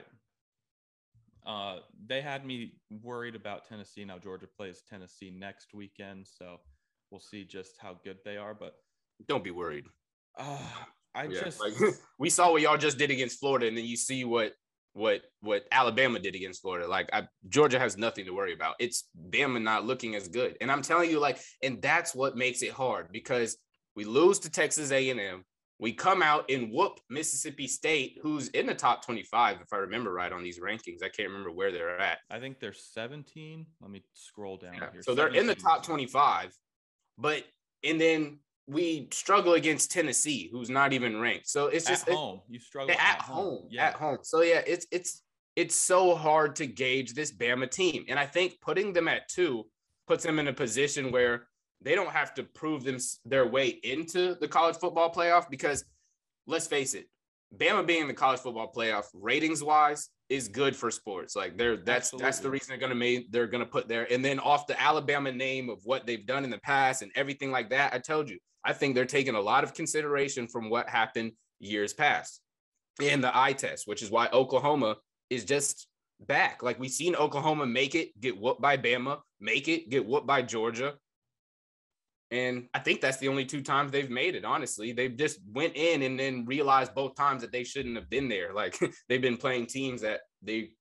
uh, 1.48 1.78
they 2.06 2.22
had 2.22 2.46
me 2.46 2.74
worried 3.02 3.36
about 3.36 3.68
Tennessee. 3.68 4.04
Now 4.04 4.20
Georgia 4.20 4.48
plays 4.58 4.84
Tennessee 4.88 5.32
next 5.32 5.74
weekend, 5.74 6.28
so 6.28 6.58
we'll 7.10 7.22
see 7.22 7.46
just 7.46 7.76
how 7.80 7.98
good 8.04 8.18
they 8.26 8.36
are. 8.36 8.54
But 8.54 8.76
don't 9.28 9.44
be 9.44 9.52
worried. 9.52 9.86
Uh, 10.38 10.60
I 11.16 11.24
yeah, 11.24 11.46
just 11.46 11.60
like 11.60 11.74
we 12.20 12.30
saw 12.30 12.52
what 12.52 12.62
y'all 12.62 12.78
just 12.78 12.98
did 12.98 13.10
against 13.10 13.40
Florida, 13.40 13.68
and 13.68 13.78
then 13.78 13.86
you 13.86 13.96
see 13.96 14.26
what 14.26 14.54
what 14.94 15.22
what 15.40 15.64
Alabama 15.72 16.20
did 16.20 16.36
against 16.36 16.62
Florida. 16.62 16.88
Like 16.88 17.10
I, 17.14 17.28
Georgia 17.48 17.80
has 17.80 17.98
nothing 17.98 18.26
to 18.26 18.32
worry 18.32 18.54
about. 18.54 18.76
It's 18.80 19.06
Bama 19.32 19.62
not 19.62 19.86
looking 19.86 20.16
as 20.16 20.28
good, 20.28 20.58
and 20.60 20.72
I'm 20.72 20.82
telling 20.82 21.10
you, 21.10 21.20
like, 21.20 21.40
and 21.64 21.82
that's 21.82 22.14
what 22.14 22.36
makes 22.36 22.62
it 22.62 22.72
hard 22.72 23.08
because 23.12 23.58
we 23.96 24.04
lose 24.04 24.40
to 24.40 24.52
Texas 24.52 24.92
A&M. 24.92 25.44
We 25.80 25.94
come 25.94 26.24
out 26.24 26.50
and 26.50 26.72
whoop 26.72 27.00
Mississippi 27.10 27.68
State, 27.68 28.18
who's 28.22 28.48
in 28.50 28.66
the 28.66 28.74
top 28.74 29.06
25, 29.06 29.58
if 29.62 29.72
I 29.72 29.78
remember 29.78 30.12
right 30.12 30.32
on 30.32 30.42
these 30.42 30.60
rankings. 30.60 31.04
I 31.04 31.10
can't 31.10 31.30
remember 31.30 31.52
where 31.52 31.72
they're 31.72 32.00
at. 32.00 32.20
I 32.32 32.40
think 32.40 32.60
they're 32.60 32.74
17. 32.74 33.66
Let 33.82 33.92
me 33.92 34.04
scroll 34.14 34.58
down 34.58 34.74
yeah. 34.76 34.92
here. 34.92 35.04
So 35.04 35.14
they're 35.14 35.28
in 35.28 35.46
the 35.46 35.56
top 35.56 35.86
25, 35.86 36.52
but 37.18 37.44
and 37.84 38.02
then 38.02 38.40
we 38.68 39.08
struggle 39.12 39.54
against 39.54 39.92
Tennessee, 39.92 40.50
who's 40.52 40.70
not 40.70 40.94
even 40.94 41.20
ranked. 41.20 41.48
So 41.48 41.68
it's 41.68 41.86
just 41.86 42.08
at 42.08 42.14
home. 42.14 42.42
You 42.50 42.60
struggle 42.60 42.92
at, 42.92 43.00
at 43.00 43.22
home. 43.22 43.36
home. 43.36 43.68
Yeah. 43.70 43.88
At 43.88 43.94
home. 43.96 44.18
So 44.24 44.42
yeah, 44.42 44.62
it's 44.66 44.88
it's 44.92 45.22
it's 45.56 45.76
so 45.76 46.16
hard 46.16 46.56
to 46.58 46.68
gauge 46.68 47.14
this 47.14 47.32
Bama 47.32 47.70
team. 47.70 48.06
And 48.10 48.20
I 48.20 48.26
think 48.26 48.60
putting 48.62 48.94
them 48.94 49.08
at 49.08 49.28
two 49.28 49.66
puts 50.08 50.24
them 50.24 50.38
in 50.38 50.48
a 50.48 50.54
position 50.54 51.12
where 51.12 51.48
they 51.82 51.96
don't 51.96 52.12
have 52.12 52.34
to 52.36 52.44
prove 52.44 52.84
them 52.84 52.98
their 53.26 53.48
way 53.48 53.68
into 53.68 54.36
the 54.36 54.48
college 54.48 54.78
football 54.78 55.12
playoff 55.12 55.50
because 55.50 55.86
let's 56.48 56.68
face 56.68 56.94
it, 56.94 57.08
Bama 57.56 57.86
being 57.86 58.02
in 58.02 58.08
the 58.08 58.14
college 58.14 58.40
football 58.40 58.72
playoff 58.76 59.06
ratings 59.14 59.64
wise 59.64 60.10
is 60.30 60.48
good 60.48 60.76
for 60.76 60.92
sports. 60.92 61.36
Like 61.36 61.58
they're 61.58 61.78
that's 61.78 62.08
Absolutely. 62.08 62.26
that's 62.26 62.40
the 62.40 62.50
reason 62.50 62.68
they're 62.70 62.78
gonna 62.78 62.96
make 62.96 63.32
they're 63.32 63.48
gonna 63.48 63.66
put 63.66 63.88
there. 63.88 64.12
And 64.12 64.24
then 64.24 64.40
off 64.40 64.68
the 64.68 64.80
Alabama 64.82 65.32
name 65.32 65.70
of 65.70 65.80
what 65.84 66.06
they've 66.06 66.26
done 66.26 66.44
in 66.44 66.50
the 66.50 66.60
past 66.60 67.02
and 67.02 67.12
everything 67.16 67.52
like 67.52 67.70
that, 67.70 67.94
I 67.94 68.00
told 68.00 68.30
you, 68.30 68.38
I 68.64 68.74
think 68.74 68.96
they're 68.96 69.06
taking 69.06 69.36
a 69.36 69.42
lot 69.42 69.64
of 69.64 69.74
consideration 69.74 70.48
from 70.48 70.70
what 70.70 70.90
happened 70.90 71.32
years 71.60 71.94
past 71.94 72.42
in 73.02 73.22
the 73.22 73.36
eye 73.38 73.54
test, 73.54 73.88
which 73.88 74.02
is 74.02 74.12
why 74.12 74.28
Oklahoma 74.34 74.98
is 75.30 75.46
just 75.46 75.88
back. 76.20 76.64
Like 76.64 76.80
we've 76.80 76.92
seen 76.92 77.16
Oklahoma 77.16 77.66
make 77.66 77.96
it, 77.96 78.20
get 78.20 78.40
whooped 78.40 78.62
by 78.62 78.78
Bama, 78.78 79.20
make 79.40 79.68
it, 79.68 79.90
get 79.90 80.06
whooped 80.06 80.28
by 80.28 80.42
Georgia. 80.42 80.96
And 82.30 82.68
I 82.74 82.80
think 82.80 83.00
that's 83.00 83.18
the 83.18 83.30
only 83.30 83.46
two 83.46 83.62
times 83.62 83.92
they've 83.92 84.10
made 84.10 84.36
it. 84.36 84.44
Honestly, 84.44 84.92
they've 84.92 85.16
just 85.16 85.40
went 85.52 85.76
in 85.76 86.02
and 86.02 86.20
then 86.20 86.46
realized 86.46 86.94
both 86.94 87.16
times 87.16 87.42
that 87.42 87.52
they 87.52 87.64
shouldn't 87.64 87.96
have 87.96 88.10
been 88.10 88.28
there. 88.28 88.54
Like 88.54 88.78
they've 89.10 89.22
been 89.22 89.38
playing 89.38 89.68
teams 89.68 90.02
that 90.02 90.22
they 90.42 90.72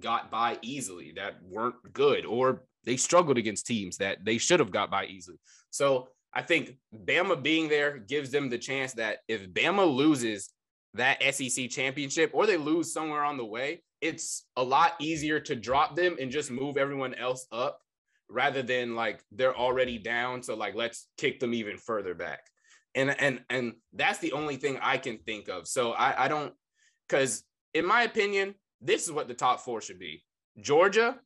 got 0.00 0.30
by 0.30 0.58
easily 0.62 1.12
that 1.16 1.36
weren't 1.42 1.76
good, 1.92 2.24
or 2.24 2.62
they 2.84 2.96
struggled 2.96 3.38
against 3.38 3.66
teams 3.66 3.98
that 3.98 4.24
they 4.24 4.38
should 4.38 4.60
have 4.60 4.70
got 4.70 4.90
by 4.90 5.04
easily. 5.06 5.38
So 5.70 6.08
I 6.32 6.42
think 6.42 6.76
Bama 6.94 7.42
being 7.42 7.68
there 7.68 7.98
gives 7.98 8.30
them 8.30 8.48
the 8.48 8.58
chance 8.58 8.92
that 8.94 9.18
if 9.28 9.48
Bama 9.48 9.86
loses 9.86 10.52
that 10.94 11.22
SEC 11.34 11.68
championship 11.70 12.30
or 12.32 12.46
they 12.46 12.56
lose 12.56 12.92
somewhere 12.92 13.24
on 13.24 13.36
the 13.36 13.44
way, 13.44 13.82
it's 14.00 14.46
a 14.56 14.62
lot 14.62 14.94
easier 15.00 15.40
to 15.40 15.56
drop 15.56 15.96
them 15.96 16.16
and 16.20 16.30
just 16.30 16.50
move 16.50 16.76
everyone 16.76 17.14
else 17.14 17.46
up 17.52 17.80
rather 18.28 18.62
than 18.62 18.94
like 18.94 19.22
they're 19.32 19.56
already 19.56 19.98
down. 19.98 20.42
So 20.42 20.54
like 20.54 20.74
let's 20.74 21.08
kick 21.18 21.40
them 21.40 21.54
even 21.54 21.76
further 21.78 22.14
back. 22.14 22.40
And 22.94 23.14
and 23.20 23.42
and 23.50 23.74
that's 23.92 24.18
the 24.18 24.32
only 24.32 24.56
thing 24.56 24.78
I 24.80 24.98
can 24.98 25.18
think 25.18 25.48
of. 25.48 25.68
So 25.68 25.92
I, 25.92 26.24
I 26.24 26.28
don't 26.28 26.54
because 27.08 27.44
in 27.74 27.86
my 27.86 28.02
opinion, 28.02 28.54
this 28.80 29.04
is 29.04 29.12
what 29.12 29.28
the 29.28 29.34
top 29.34 29.60
four 29.60 29.80
should 29.80 29.98
be. 29.98 30.24
Georgia. 30.60 31.18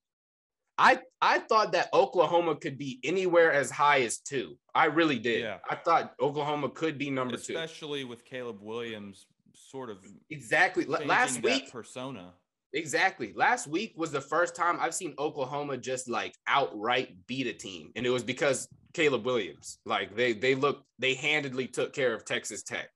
I 0.78 0.98
I 1.20 1.40
thought 1.40 1.72
that 1.72 1.90
Oklahoma 1.92 2.56
could 2.56 2.78
be 2.78 3.00
anywhere 3.04 3.52
as 3.52 3.70
high 3.70 4.00
as 4.00 4.18
two. 4.18 4.56
I 4.74 4.86
really 4.86 5.18
did. 5.18 5.40
Yeah. 5.42 5.58
I 5.68 5.74
thought 5.74 6.14
Oklahoma 6.18 6.70
could 6.70 6.96
be 6.96 7.10
number 7.10 7.34
Especially 7.34 7.54
two. 7.54 7.60
Especially 7.60 8.04
with 8.04 8.24
Caleb 8.24 8.62
Williams 8.62 9.26
sort 9.52 9.90
of 9.90 9.98
exactly 10.30 10.86
last 10.86 11.42
week 11.42 11.70
persona. 11.70 12.32
Exactly. 12.72 13.32
Last 13.34 13.66
week 13.66 13.94
was 13.96 14.12
the 14.12 14.20
first 14.20 14.54
time 14.54 14.78
I've 14.80 14.94
seen 14.94 15.14
Oklahoma 15.18 15.76
just 15.76 16.08
like 16.08 16.34
outright 16.46 17.16
beat 17.26 17.46
a 17.48 17.52
team, 17.52 17.90
and 17.96 18.06
it 18.06 18.10
was 18.10 18.22
because 18.22 18.68
Caleb 18.92 19.24
Williams. 19.24 19.78
Like 19.84 20.16
they 20.16 20.32
they 20.32 20.54
looked 20.54 20.84
they 20.98 21.14
handedly 21.14 21.66
took 21.66 21.92
care 21.92 22.14
of 22.14 22.24
Texas 22.24 22.62
Tech. 22.62 22.88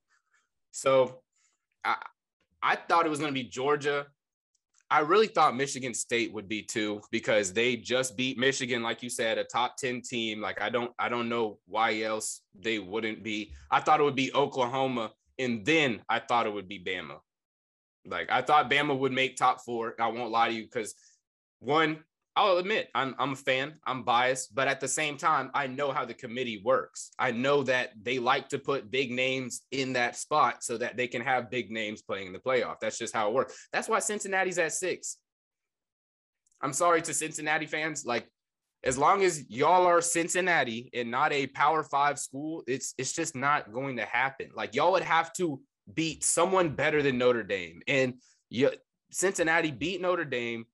So 0.71 1.21
I 1.85 1.97
I 2.63 2.77
thought 2.77 3.07
it 3.07 3.11
was 3.11 3.19
going 3.19 3.35
to 3.35 3.41
be 3.41 3.49
Georgia. 3.49 4.07
I 4.91 5.01
really 5.01 5.27
thought 5.27 5.57
Michigan 5.57 5.95
State 5.95 6.33
would 6.33 6.49
be 6.49 6.63
too 6.63 7.01
because 7.11 7.53
they 7.53 7.77
just 7.77 8.17
beat 8.17 8.39
Michigan, 8.39 8.83
like 8.83 9.03
you 9.03 9.11
said, 9.11 9.39
a 9.39 9.45
top 9.45 9.77
10 9.77 10.03
team. 10.03 10.41
Like 10.41 10.61
I 10.61 10.71
don't 10.71 10.93
I 10.99 11.09
don't 11.09 11.29
know 11.29 11.59
why 11.67 12.03
else 12.03 12.43
they 12.59 12.79
wouldn't 12.79 13.23
be. 13.23 13.53
I 13.71 13.81
thought 13.81 14.01
it 14.01 14.05
would 14.05 14.15
be 14.15 14.33
Oklahoma, 14.35 15.11
and 15.39 15.65
then 15.65 16.03
I 16.09 16.21
thought 16.21 16.47
it 16.47 16.53
would 16.53 16.69
be 16.69 16.79
Bama. 16.79 17.19
Like 18.07 18.31
I 18.31 18.43
thought 18.43 18.71
Bama 18.71 18.99
would 18.99 19.13
make 19.13 19.37
top 19.37 19.61
four. 19.63 19.95
I 19.99 20.09
won't 20.09 20.31
lie 20.31 20.49
to 20.49 20.55
you 20.55 20.65
because 20.65 20.95
one, 21.61 22.05
I'll 22.37 22.59
admit 22.59 22.91
I'm 22.95 23.15
I'm 23.19 23.33
a 23.33 23.37
fan. 23.37 23.75
I'm 23.87 24.03
biased, 24.03 24.55
but 24.55 24.67
at 24.69 24.81
the 24.81 24.89
same 24.89 25.17
time, 25.17 25.51
I 25.55 25.67
know 25.67 25.93
how 25.93 26.05
the 26.05 26.15
committee 26.15 26.61
works. 26.65 27.13
I 27.19 27.31
know 27.31 27.63
that 27.65 27.93
they 28.03 28.19
like 28.19 28.49
to 28.49 28.59
put 28.59 28.91
big 28.91 29.13
names 29.13 29.63
in 29.71 29.93
that 29.93 30.17
spot 30.17 30.65
so 30.65 30.77
that 30.79 30.97
they 30.97 31.07
can 31.07 31.23
have 31.23 31.51
big 31.51 31.71
names 31.71 32.03
playing 32.03 32.27
in 32.27 32.33
the 32.33 32.41
playoff. 32.41 32.77
That's 32.81 32.99
just 32.99 33.15
how 33.15 33.29
it 33.29 33.35
works. 33.35 33.69
That's 33.73 33.89
why 33.89 34.01
Cincinnati's 34.01 34.59
at 34.59 34.73
six. 34.73 35.19
I'm 36.61 36.73
sorry 36.73 37.03
to 37.03 37.15
Cincinnati 37.15 37.67
fans. 37.67 38.05
Like, 38.05 38.27
as 38.83 38.99
long 38.99 39.23
as 39.23 39.49
y'all 39.49 39.87
are 39.87 40.01
Cincinnati 40.01 40.91
and 40.93 41.11
not 41.11 41.33
a 41.33 41.47
Power 41.47 41.85
Five 41.85 42.19
school, 42.19 42.65
it's 42.67 42.95
it's 42.99 43.13
just 43.13 43.37
not 43.37 43.73
going 43.73 43.97
to 43.97 44.05
happen. 44.05 44.51
Like 44.55 44.75
y'all 44.75 44.93
would 44.93 45.03
have 45.03 45.33
to 45.35 45.61
beat 45.93 46.25
someone 46.25 46.71
better 46.71 47.03
than 47.03 47.19
Notre 47.19 47.43
Dame. 47.43 47.83
And 47.87 48.15
you, 48.51 48.71
Cincinnati 49.11 49.71
beat 49.71 50.01
Notre 50.01 50.25
Dame, 50.25 50.65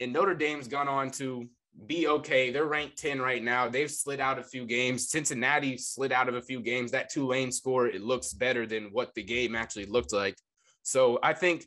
and 0.00 0.12
Notre 0.12 0.34
Dame's 0.34 0.68
gone 0.68 0.88
on 0.88 1.10
to 1.12 1.48
be 1.86 2.08
okay. 2.08 2.50
They're 2.50 2.66
ranked 2.66 2.98
10 2.98 3.20
right 3.20 3.42
now. 3.42 3.68
They've 3.68 3.90
slid 3.90 4.20
out 4.20 4.38
a 4.38 4.42
few 4.42 4.66
games. 4.66 5.08
Cincinnati 5.08 5.76
slid 5.76 6.12
out 6.12 6.28
of 6.28 6.34
a 6.34 6.42
few 6.42 6.60
games. 6.60 6.90
That 6.90 7.10
Tulane 7.10 7.52
score, 7.52 7.86
it 7.86 8.02
looks 8.02 8.32
better 8.32 8.66
than 8.66 8.90
what 8.92 9.14
the 9.14 9.22
game 9.22 9.54
actually 9.54 9.86
looked 9.86 10.12
like. 10.12 10.36
So 10.82 11.18
I 11.22 11.32
think 11.32 11.64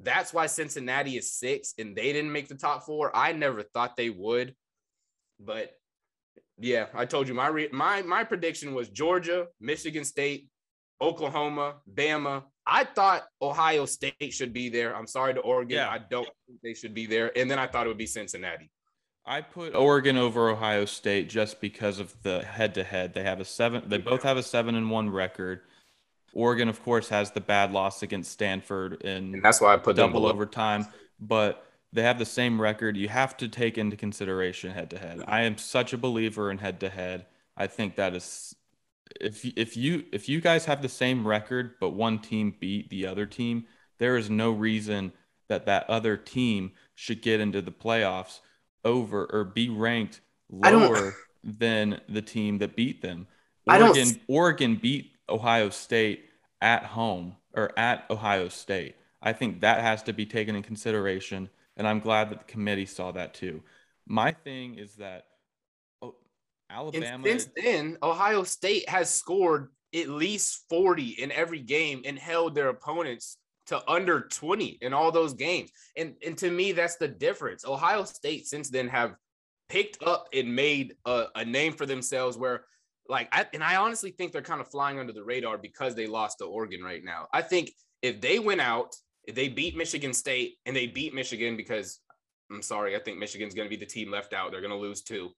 that's 0.00 0.32
why 0.32 0.46
Cincinnati 0.46 1.16
is 1.16 1.32
six 1.32 1.74
and 1.78 1.96
they 1.96 2.12
didn't 2.12 2.32
make 2.32 2.48
the 2.48 2.56
top 2.56 2.84
four. 2.84 3.16
I 3.16 3.32
never 3.32 3.62
thought 3.62 3.96
they 3.96 4.10
would. 4.10 4.54
But 5.40 5.72
yeah, 6.58 6.86
I 6.94 7.04
told 7.04 7.28
you 7.28 7.34
my 7.34 7.48
re- 7.48 7.68
my 7.72 8.02
my 8.02 8.24
prediction 8.24 8.74
was 8.74 8.88
Georgia, 8.88 9.46
Michigan 9.60 10.04
State, 10.04 10.48
Oklahoma, 11.00 11.76
Bama. 11.92 12.44
I 12.66 12.84
thought 12.84 13.24
Ohio 13.42 13.84
State 13.84 14.32
should 14.32 14.52
be 14.52 14.68
there. 14.68 14.96
I'm 14.96 15.06
sorry 15.06 15.34
to 15.34 15.40
Oregon. 15.40 15.76
Yeah. 15.76 15.90
I 15.90 15.98
don't 15.98 16.28
think 16.46 16.60
they 16.62 16.74
should 16.74 16.94
be 16.94 17.06
there. 17.06 17.36
And 17.36 17.50
then 17.50 17.58
I 17.58 17.66
thought 17.66 17.86
it 17.86 17.88
would 17.88 17.98
be 17.98 18.06
Cincinnati. 18.06 18.70
I 19.26 19.40
put 19.40 19.74
Oregon 19.74 20.16
over 20.16 20.50
Ohio 20.50 20.84
State 20.84 21.28
just 21.28 21.60
because 21.60 21.98
of 21.98 22.14
the 22.22 22.42
head 22.42 22.74
to 22.74 22.84
head. 22.84 23.14
They 23.14 23.22
have 23.22 23.40
a 23.40 23.44
seven, 23.44 23.82
they 23.86 23.98
both 23.98 24.22
have 24.22 24.36
a 24.36 24.42
seven 24.42 24.74
and 24.74 24.90
one 24.90 25.08
record. 25.10 25.60
Oregon, 26.34 26.68
of 26.68 26.82
course, 26.82 27.08
has 27.08 27.30
the 27.30 27.40
bad 27.40 27.72
loss 27.72 28.02
against 28.02 28.32
Stanford 28.32 29.02
in 29.02 29.34
and 29.34 29.42
that's 29.42 29.60
why 29.60 29.72
I 29.72 29.76
put 29.76 29.96
double 29.96 30.26
overtime, 30.26 30.86
but 31.20 31.64
they 31.92 32.02
have 32.02 32.18
the 32.18 32.26
same 32.26 32.60
record. 32.60 32.96
You 32.96 33.08
have 33.08 33.36
to 33.38 33.48
take 33.48 33.78
into 33.78 33.96
consideration 33.96 34.72
head 34.72 34.90
to 34.90 34.98
head. 34.98 35.22
I 35.26 35.42
am 35.42 35.56
such 35.56 35.92
a 35.92 35.98
believer 35.98 36.50
in 36.50 36.58
head 36.58 36.80
to 36.80 36.90
head. 36.90 37.26
I 37.56 37.68
think 37.68 37.96
that 37.96 38.14
is 38.14 38.53
if 39.20 39.44
if 39.56 39.76
you 39.76 40.04
if 40.12 40.28
you 40.28 40.40
guys 40.40 40.64
have 40.66 40.82
the 40.82 40.88
same 40.88 41.26
record 41.26 41.74
but 41.80 41.90
one 41.90 42.18
team 42.18 42.54
beat 42.58 42.90
the 42.90 43.06
other 43.06 43.26
team, 43.26 43.66
there 43.98 44.16
is 44.16 44.30
no 44.30 44.50
reason 44.50 45.12
that 45.48 45.66
that 45.66 45.88
other 45.88 46.16
team 46.16 46.72
should 46.94 47.22
get 47.22 47.40
into 47.40 47.60
the 47.60 47.70
playoffs 47.70 48.40
over 48.84 49.26
or 49.26 49.44
be 49.44 49.68
ranked 49.68 50.20
lower 50.50 51.14
than 51.42 52.00
the 52.08 52.22
team 52.22 52.58
that 52.58 52.76
beat 52.76 53.02
them. 53.02 53.26
Oregon 53.66 54.20
Oregon 54.28 54.76
beat 54.76 55.12
Ohio 55.28 55.70
State 55.70 56.26
at 56.60 56.84
home 56.84 57.36
or 57.54 57.72
at 57.78 58.04
Ohio 58.10 58.48
State. 58.48 58.96
I 59.22 59.32
think 59.32 59.60
that 59.60 59.80
has 59.80 60.02
to 60.04 60.12
be 60.12 60.26
taken 60.26 60.54
in 60.56 60.62
consideration 60.62 61.48
and 61.76 61.88
I'm 61.88 62.00
glad 62.00 62.30
that 62.30 62.46
the 62.46 62.52
committee 62.52 62.86
saw 62.86 63.10
that 63.12 63.34
too. 63.34 63.62
My 64.06 64.32
thing 64.32 64.76
is 64.76 64.96
that 64.96 65.26
Alabama. 66.70 67.06
And 67.06 67.24
since 67.24 67.48
then, 67.56 67.98
Ohio 68.02 68.42
State 68.42 68.88
has 68.88 69.12
scored 69.12 69.70
at 69.94 70.08
least 70.08 70.64
40 70.68 71.10
in 71.10 71.30
every 71.32 71.60
game 71.60 72.02
and 72.04 72.18
held 72.18 72.54
their 72.54 72.68
opponents 72.68 73.38
to 73.66 73.82
under 73.90 74.22
20 74.22 74.78
in 74.82 74.92
all 74.92 75.10
those 75.10 75.34
games. 75.34 75.70
And, 75.96 76.14
and 76.24 76.36
to 76.38 76.50
me, 76.50 76.72
that's 76.72 76.96
the 76.96 77.08
difference. 77.08 77.64
Ohio 77.64 78.04
State 78.04 78.46
since 78.46 78.70
then 78.70 78.88
have 78.88 79.14
picked 79.68 80.02
up 80.02 80.28
and 80.32 80.54
made 80.54 80.94
a, 81.06 81.26
a 81.36 81.44
name 81.44 81.72
for 81.72 81.86
themselves 81.86 82.36
where 82.36 82.64
like 83.08 83.28
I, 83.32 83.46
and 83.52 83.62
I 83.62 83.76
honestly 83.76 84.10
think 84.10 84.32
they're 84.32 84.42
kind 84.42 84.60
of 84.60 84.70
flying 84.70 84.98
under 84.98 85.12
the 85.12 85.24
radar 85.24 85.58
because 85.58 85.94
they 85.94 86.06
lost 86.06 86.38
to 86.38 86.46
Oregon 86.46 86.82
right 86.82 87.04
now. 87.04 87.26
I 87.32 87.42
think 87.42 87.72
if 88.02 88.20
they 88.20 88.38
went 88.38 88.60
out, 88.60 88.94
if 89.24 89.34
they 89.34 89.48
beat 89.48 89.76
Michigan 89.76 90.12
State 90.12 90.56
and 90.66 90.74
they 90.74 90.86
beat 90.86 91.14
Michigan 91.14 91.56
because 91.56 92.00
I'm 92.50 92.62
sorry, 92.62 92.96
I 92.96 92.98
think 92.98 93.18
Michigan's 93.18 93.54
going 93.54 93.68
to 93.68 93.74
be 93.74 93.82
the 93.82 93.90
team 93.90 94.10
left 94.10 94.32
out. 94.32 94.50
They're 94.50 94.60
going 94.60 94.70
to 94.70 94.76
lose 94.78 95.02
too. 95.02 95.30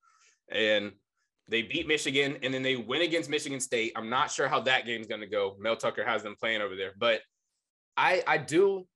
And 0.50 0.92
they 1.48 1.62
beat 1.62 1.86
Michigan, 1.86 2.38
and 2.42 2.52
then 2.52 2.62
they 2.62 2.76
win 2.76 3.02
against 3.02 3.30
Michigan 3.30 3.60
State. 3.60 3.92
I'm 3.96 4.10
not 4.10 4.30
sure 4.30 4.48
how 4.48 4.60
that 4.60 4.84
game's 4.84 5.06
going 5.06 5.20
to 5.20 5.26
go. 5.26 5.56
Mel 5.58 5.76
Tucker 5.76 6.04
has 6.04 6.22
them 6.22 6.34
playing 6.38 6.60
over 6.60 6.76
there, 6.76 6.92
but 6.98 7.20
I 7.96 8.22
I 8.26 8.38
do 8.38 8.86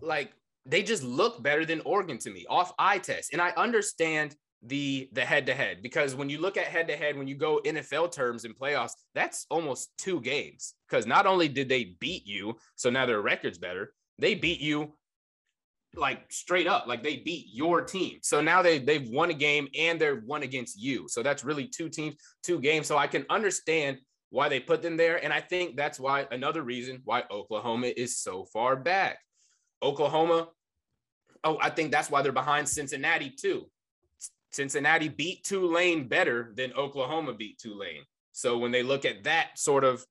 like 0.00 0.32
they 0.64 0.82
just 0.82 1.02
look 1.02 1.42
better 1.42 1.64
than 1.64 1.80
Oregon 1.82 2.18
to 2.18 2.30
me 2.30 2.46
off 2.48 2.72
eye 2.78 2.98
test, 2.98 3.32
and 3.32 3.42
I 3.42 3.50
understand 3.56 4.36
the 4.62 5.08
the 5.12 5.24
head 5.24 5.46
to 5.46 5.54
head 5.54 5.82
because 5.82 6.14
when 6.14 6.28
you 6.30 6.38
look 6.38 6.56
at 6.56 6.64
head 6.64 6.88
to 6.88 6.96
head 6.96 7.16
when 7.16 7.28
you 7.28 7.34
go 7.34 7.60
NFL 7.64 8.10
terms 8.10 8.44
in 8.44 8.54
playoffs 8.54 8.92
that's 9.14 9.46
almost 9.50 9.90
two 9.98 10.20
games 10.20 10.74
because 10.88 11.06
not 11.06 11.26
only 11.26 11.46
did 11.46 11.68
they 11.68 11.94
beat 12.00 12.26
you 12.26 12.56
so 12.74 12.88
now 12.88 13.04
their 13.04 13.20
record's 13.20 13.58
better 13.58 13.92
they 14.18 14.34
beat 14.34 14.60
you 14.60 14.94
like 15.96 16.30
straight 16.30 16.66
up 16.66 16.86
like 16.86 17.02
they 17.02 17.18
beat 17.18 17.46
your 17.52 17.82
team. 17.82 18.18
So 18.22 18.40
now 18.40 18.62
they 18.62 18.78
they've 18.78 19.08
won 19.08 19.30
a 19.30 19.34
game 19.34 19.68
and 19.78 20.00
they're 20.00 20.20
one 20.20 20.42
against 20.42 20.80
you. 20.80 21.06
So 21.08 21.22
that's 21.22 21.44
really 21.44 21.66
two 21.66 21.88
teams 21.88 22.16
two 22.42 22.60
games. 22.60 22.86
So 22.86 22.96
I 22.96 23.06
can 23.06 23.24
understand 23.30 23.98
why 24.30 24.48
they 24.48 24.60
put 24.60 24.82
them 24.82 24.96
there. 24.96 25.22
And 25.22 25.32
I 25.32 25.40
think 25.40 25.76
that's 25.76 25.98
why 26.00 26.26
another 26.30 26.62
reason 26.62 27.00
why 27.04 27.24
Oklahoma 27.30 27.92
is 27.96 28.18
so 28.18 28.44
far 28.44 28.76
back. 28.76 29.18
Oklahoma 29.82 30.48
oh 31.44 31.58
I 31.60 31.70
think 31.70 31.92
that's 31.92 32.10
why 32.10 32.22
they're 32.22 32.32
behind 32.32 32.68
Cincinnati 32.68 33.30
too. 33.30 33.66
Cincinnati 34.52 35.08
beat 35.08 35.44
Tulane 35.44 36.08
better 36.08 36.52
than 36.56 36.72
Oklahoma 36.72 37.34
beat 37.34 37.58
Tulane. 37.58 38.04
So 38.32 38.58
when 38.58 38.72
they 38.72 38.82
look 38.82 39.04
at 39.04 39.24
that 39.24 39.58
sort 39.58 39.84
of 39.84 40.04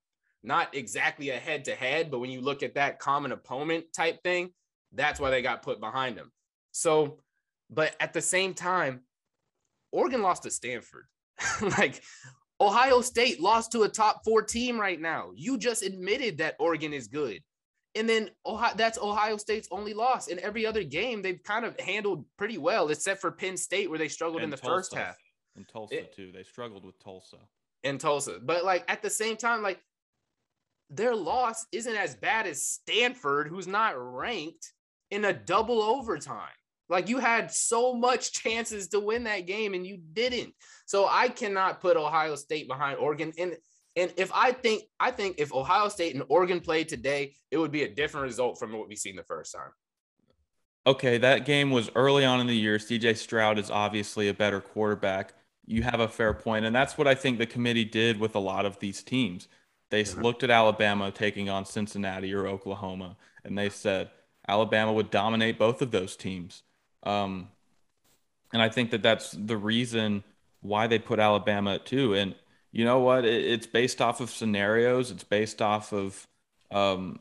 not 0.44 0.76
exactly 0.76 1.32
a 1.32 1.38
head 1.38 1.66
to 1.66 1.76
head, 1.76 2.12
but 2.12 2.20
when 2.20 2.30
you 2.30 2.42
look 2.42 2.64
at 2.64 2.76
that 2.76 3.00
common 3.00 3.32
opponent 3.32 3.86
type 3.94 4.22
thing, 4.24 4.52
that's 4.96 5.20
why 5.20 5.30
they 5.30 5.42
got 5.42 5.62
put 5.62 5.80
behind 5.80 6.18
them. 6.18 6.32
So, 6.72 7.20
but 7.70 7.96
at 8.00 8.14
the 8.14 8.22
same 8.22 8.54
time, 8.54 9.02
Oregon 9.92 10.22
lost 10.22 10.44
to 10.44 10.52
Stanford. 10.52 11.06
like 11.78 12.02
Ohio 12.60 13.02
State 13.02 13.42
lost 13.42 13.72
to 13.74 13.84
a 13.84 13.90
top 13.90 14.22
four 14.24 14.42
team 14.42 14.80
right 14.80 15.00
now. 15.00 15.32
You 15.36 15.58
just 15.58 15.84
admitted 15.84 16.38
that 16.38 16.56
Oregon 16.60 16.94
is 16.94 17.08
good. 17.08 17.42
And 17.96 18.10
then 18.10 18.30
Ohio, 18.46 18.74
that's 18.76 18.98
Ohio 18.98 19.38
State's 19.38 19.70
only 19.72 19.94
loss. 19.94 20.28
In 20.28 20.40
every 20.40 20.66
other 20.66 20.84
game, 20.84 21.22
they've 21.22 21.42
kind 21.44 21.66
of 21.66 21.80
handled 21.80 22.26
pretty 22.38 22.58
well, 22.58 22.90
except 22.90 23.22
for 23.22 23.32
Penn 23.32 23.56
State, 23.56 23.90
where 23.90 24.00
they 24.00 24.10
struggled 24.10 24.42
and 24.42 24.46
in 24.46 24.50
the 24.50 24.58
Tulsa. 24.58 24.76
first 24.76 24.94
half. 24.96 25.18
And 25.56 25.68
Tulsa, 25.68 26.00
it, 26.00 26.14
too. 26.14 26.32
They 26.34 26.44
struggled 26.44 26.86
with 26.86 27.02
Tulsa. 27.02 27.38
And 27.84 28.00
Tulsa. 28.00 28.40
But 28.44 28.66
like 28.66 28.84
at 28.90 29.02
the 29.02 29.10
same 29.10 29.38
time, 29.38 29.62
like 29.62 29.80
their 30.90 31.16
loss 31.16 31.66
isn't 31.72 31.96
as 31.96 32.16
bad 32.16 32.48
as 32.48 32.62
Stanford, 32.62 33.48
who's 33.48 33.68
not 33.68 33.94
ranked 33.96 34.74
in 35.16 35.26
a 35.26 35.34
double 35.34 35.82
overtime. 35.82 36.50
Like 36.90 37.10
you 37.10 37.18
had 37.18 37.52
so 37.52 37.94
much 37.94 38.32
chances 38.34 38.90
to 38.90 39.00
win 39.00 39.24
that 39.24 39.48
game 39.48 39.74
and 39.74 39.88
you 39.88 39.98
didn't. 40.14 40.54
So 40.86 41.08
I 41.10 41.30
cannot 41.30 41.82
put 41.82 41.98
Ohio 41.98 42.36
State 42.36 42.68
behind 42.68 43.00
Oregon. 43.00 43.34
And 43.40 43.56
and 43.96 44.14
if 44.18 44.30
I 44.34 44.52
think, 44.52 44.84
I 45.00 45.12
think 45.12 45.36
if 45.40 45.54
Ohio 45.54 45.88
State 45.88 46.16
and 46.16 46.24
Oregon 46.28 46.60
played 46.60 46.90
today, 46.90 47.34
it 47.50 47.58
would 47.58 47.72
be 47.72 47.84
a 47.84 47.90
different 47.90 48.26
result 48.26 48.60
from 48.60 48.74
what 48.74 48.90
we 48.90 48.96
seen 48.98 49.16
the 49.16 49.24
first 49.24 49.54
time. 49.54 49.72
Okay, 50.86 51.18
that 51.18 51.46
game 51.46 51.72
was 51.72 51.90
early 51.96 52.26
on 52.26 52.42
in 52.42 52.48
the 52.48 52.56
year. 52.56 52.78
CJ 52.78 53.16
Stroud 53.16 53.58
is 53.58 53.72
obviously 53.72 54.28
a 54.28 54.34
better 54.34 54.60
quarterback. 54.60 55.34
You 55.66 55.82
have 55.84 56.02
a 56.02 56.10
fair 56.10 56.34
point, 56.34 56.66
and 56.66 56.76
that's 56.76 56.98
what 56.98 57.08
I 57.08 57.16
think 57.16 57.40
the 57.40 57.46
committee 57.46 57.86
did 57.86 58.20
with 58.20 58.36
a 58.36 58.40
lot 58.40 58.66
of 58.66 58.78
these 58.80 59.02
teams. 59.02 59.48
They 59.92 60.04
mm-hmm. 60.04 60.22
looked 60.22 60.44
at 60.44 60.50
Alabama 60.50 61.10
taking 61.10 61.50
on 61.50 61.66
Cincinnati 61.66 62.34
or 62.34 62.48
Oklahoma, 62.48 63.16
and 63.46 63.58
they 63.58 63.70
said 63.70 64.10
Alabama 64.48 64.94
would 64.94 65.10
dominate 65.10 65.58
both 65.58 65.82
of 65.82 65.92
those 65.92 66.16
teams. 66.16 66.64
Um, 67.04 67.50
and 68.54 68.62
I 68.62 68.70
think 68.70 68.92
that 68.92 69.02
that's 69.02 69.32
the 69.32 69.58
reason 69.58 70.24
why 70.62 70.88
they 70.88 71.00
put 71.00 71.20
Alabama 71.20 71.76
at 71.76 71.86
two. 71.86 72.14
And 72.14 72.36
you 72.72 72.86
know 72.86 73.00
what? 73.00 73.26
It, 73.26 73.46
it's 73.46 73.68
based 73.68 74.02
off 74.02 74.22
of 74.22 74.30
scenarios. 74.30 75.12
It's 75.12 75.24
based 75.24 75.62
off 75.62 75.94
of, 75.94 76.28
um, 76.72 77.20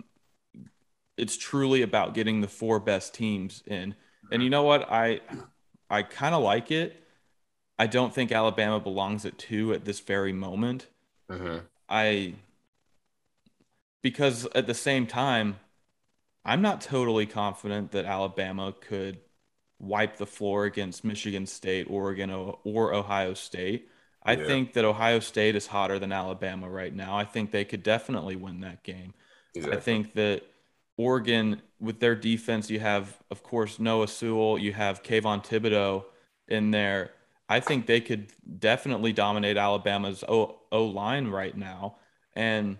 it's 1.17 1.37
truly 1.37 1.83
about 1.83 2.15
getting 2.15 2.41
the 2.41 2.49
four 2.49 2.81
best 2.81 3.15
teams 3.15 3.63
in. 3.67 3.95
And 4.31 4.43
you 4.43 4.51
know 4.51 4.63
what? 4.63 4.91
I, 4.91 5.21
I 5.89 6.03
kind 6.03 6.35
of 6.35 6.43
like 6.43 6.71
it. 6.71 7.03
I 7.79 7.87
don't 7.87 8.15
think 8.15 8.33
Alabama 8.33 8.81
belongs 8.81 9.25
at 9.25 9.39
two 9.39 9.73
at 9.73 9.85
this 9.85 10.01
very 10.01 10.33
moment. 10.33 10.89
Uh-huh. 11.29 11.61
I, 11.89 12.35
because 14.03 14.47
at 14.55 14.67
the 14.67 14.75
same 14.75 15.07
time, 15.07 15.57
I'm 16.45 16.63
not 16.63 16.81
totally 16.81 17.27
confident 17.27 17.93
that 17.93 18.05
Alabama 18.05 18.75
could 18.81 19.19
wipe 19.79 20.17
the 20.17 20.27
floor 20.27 20.65
against 20.65 21.05
Michigan 21.05 21.47
State, 21.47 21.87
Oregon, 21.89 22.31
or 22.31 22.95
Ohio 22.95 23.35
State. 23.35 23.89
I 24.23 24.33
yeah. 24.33 24.47
think 24.47 24.73
that 24.75 24.85
Ohio 24.85 25.21
State 25.21 25.57
is 25.57 25.67
hotter 25.67 25.99
than 25.99 26.13
Alabama 26.13 26.69
right 26.69 26.95
now. 26.95 27.17
I 27.17 27.25
think 27.25 27.51
they 27.51 27.65
could 27.65 27.83
definitely 27.83 28.37
win 28.37 28.61
that 28.61 28.83
game. 28.83 29.15
Exactly. 29.55 29.77
I 29.77 29.81
think 29.81 30.15
that 30.15 30.43
Oregon, 30.97 31.61
with 31.81 32.01
their 32.01 32.15
defense, 32.15 32.71
you 32.71 32.81
have, 32.81 33.19
of 33.31 33.43
course, 33.43 33.79
Noah 33.79 34.09
Sewell, 34.09 34.59
you 34.59 34.73
have 34.73 35.03
Kayvon 35.03 35.45
Thibodeau 35.45 36.05
in 36.49 36.71
there. 36.71 37.11
I 37.49 37.61
think 37.61 37.87
they 37.87 38.01
could 38.01 38.33
definitely 38.59 39.13
dominate 39.13 39.57
Alabama's 39.57 40.25
O, 40.29 40.61
o 40.73 40.85
line 40.85 41.29
right 41.29 41.57
now. 41.57 41.97
And, 42.35 42.79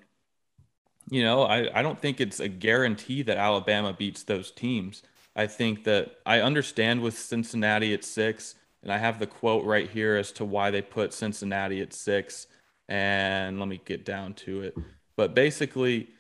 you 1.11 1.23
know, 1.23 1.43
I, 1.43 1.79
I 1.79 1.83
don't 1.83 1.99
think 1.99 2.21
it's 2.21 2.41
a 2.41 2.49
guarantee 2.49 3.23
that 3.23 3.37
Alabama 3.37 3.93
beats 3.93 4.23
those 4.23 4.51
teams. 4.51 5.03
I 5.37 5.47
think 5.47 5.85
that 5.85 6.19
I 6.25 6.41
understand 6.41 7.03
with 7.03 7.19
Cincinnati 7.19 7.93
at 7.93 8.05
six 8.05 8.55
and 8.85 8.93
I 8.93 8.99
have 8.99 9.19
the 9.19 9.27
quote 9.27 9.65
right 9.65 9.91
here 9.91 10.15
as 10.17 10.31
to 10.33 10.45
why 10.45 10.71
they 10.71 10.83
put 10.83 11.15
Cincinnati 11.15 11.81
at 11.81 11.95
six. 11.95 12.47
And 12.87 13.59
let 13.59 13.67
me 13.67 13.81
get 13.83 14.05
down 14.05 14.35
to 14.35 14.61
it. 14.61 14.77
But 15.17 15.35
basically, 15.35 16.11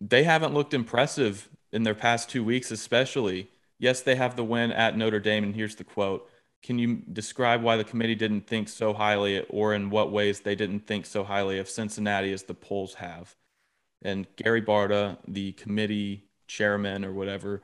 they 0.00 0.24
haven't 0.24 0.54
looked 0.54 0.74
impressive 0.74 1.48
in 1.72 1.84
their 1.84 1.94
past 1.94 2.28
two 2.28 2.42
weeks, 2.42 2.72
especially. 2.72 3.48
Yes, 3.78 4.02
they 4.02 4.16
have 4.16 4.34
the 4.34 4.42
win 4.42 4.72
at 4.72 4.98
Notre 4.98 5.20
Dame. 5.20 5.44
And 5.44 5.54
here's 5.54 5.76
the 5.76 5.84
quote 5.84 6.28
Can 6.64 6.80
you 6.80 7.02
describe 7.12 7.62
why 7.62 7.76
the 7.76 7.84
committee 7.84 8.16
didn't 8.16 8.48
think 8.48 8.68
so 8.68 8.92
highly, 8.92 9.46
or 9.48 9.72
in 9.72 9.88
what 9.88 10.10
ways 10.10 10.40
they 10.40 10.56
didn't 10.56 10.88
think 10.88 11.06
so 11.06 11.22
highly 11.22 11.60
of 11.60 11.68
Cincinnati 11.68 12.32
as 12.32 12.42
the 12.42 12.54
polls 12.54 12.94
have? 12.94 13.36
And 14.04 14.26
Gary 14.36 14.62
Barta, 14.62 15.16
the 15.26 15.52
committee 15.52 16.24
chairman 16.46 17.04
or 17.04 17.12
whatever, 17.12 17.62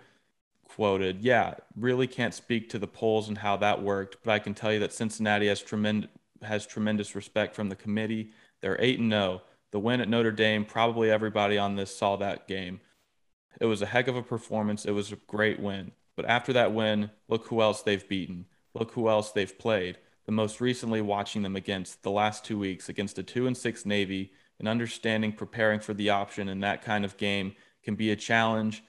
quoted, 0.64 1.20
Yeah, 1.20 1.55
really 1.76 2.07
can't 2.07 2.35
speak 2.35 2.70
to 2.70 2.79
the 2.79 2.87
polls 2.87 3.29
and 3.29 3.38
how 3.38 3.57
that 3.59 3.83
worked, 3.83 4.16
but 4.24 4.33
I 4.33 4.38
can 4.38 4.55
tell 4.55 4.72
you 4.72 4.81
that 4.81 4.92
Cincinnati 4.92 5.48
has 5.48 5.61
tremendous 5.61 6.11
has 6.42 6.66
tremendous 6.66 7.14
respect 7.14 7.55
from 7.55 7.68
the 7.68 7.76
committee. 7.76 8.31
They're 8.62 8.81
8 8.81 8.98
and 8.98 9.12
0. 9.12 9.42
The 9.72 9.79
win 9.79 10.00
at 10.00 10.09
Notre 10.09 10.33
Dame, 10.33 10.64
probably 10.64 11.11
everybody 11.11 11.59
on 11.59 11.76
this 11.76 11.94
saw 11.94 12.16
that 12.16 12.48
game. 12.48 12.81
It 13.61 13.66
was 13.66 13.83
a 13.83 13.87
heck 13.87 14.09
of 14.09 14.16
a 14.16 14.22
performance. 14.22 14.85
It 14.85 14.92
was 14.92 15.12
a 15.12 15.16
great 15.16 15.61
win. 15.61 15.92
But 16.16 16.24
after 16.24 16.53
that 16.55 16.72
win, 16.72 17.11
look 17.29 17.46
who 17.46 17.61
else 17.61 17.83
they've 17.83 18.09
beaten. 18.09 18.46
Look 18.74 18.92
who 18.92 19.09
else 19.09 19.33
they've 19.33 19.59
played. 19.59 19.98
The 20.26 20.33
most 20.33 20.61
recently 20.61 21.00
watching 21.00 21.42
them 21.42 21.57
against 21.57 22.03
the 22.03 22.11
last 22.11 22.44
2 22.44 22.59
weeks 22.59 22.88
against 22.88 23.18
a 23.18 23.22
2 23.22 23.46
and 23.46 23.57
6 23.57 23.87
Navy 23.87 24.33
and 24.60 24.68
understanding 24.68 25.32
preparing 25.32 25.80
for 25.80 25.94
the 25.94 26.10
option 26.10 26.48
in 26.48 26.60
that 26.60 26.82
kind 26.82 27.04
of 27.04 27.16
game 27.16 27.56
can 27.82 27.96
be 27.96 28.12
a 28.12 28.16
challenge 28.16 28.84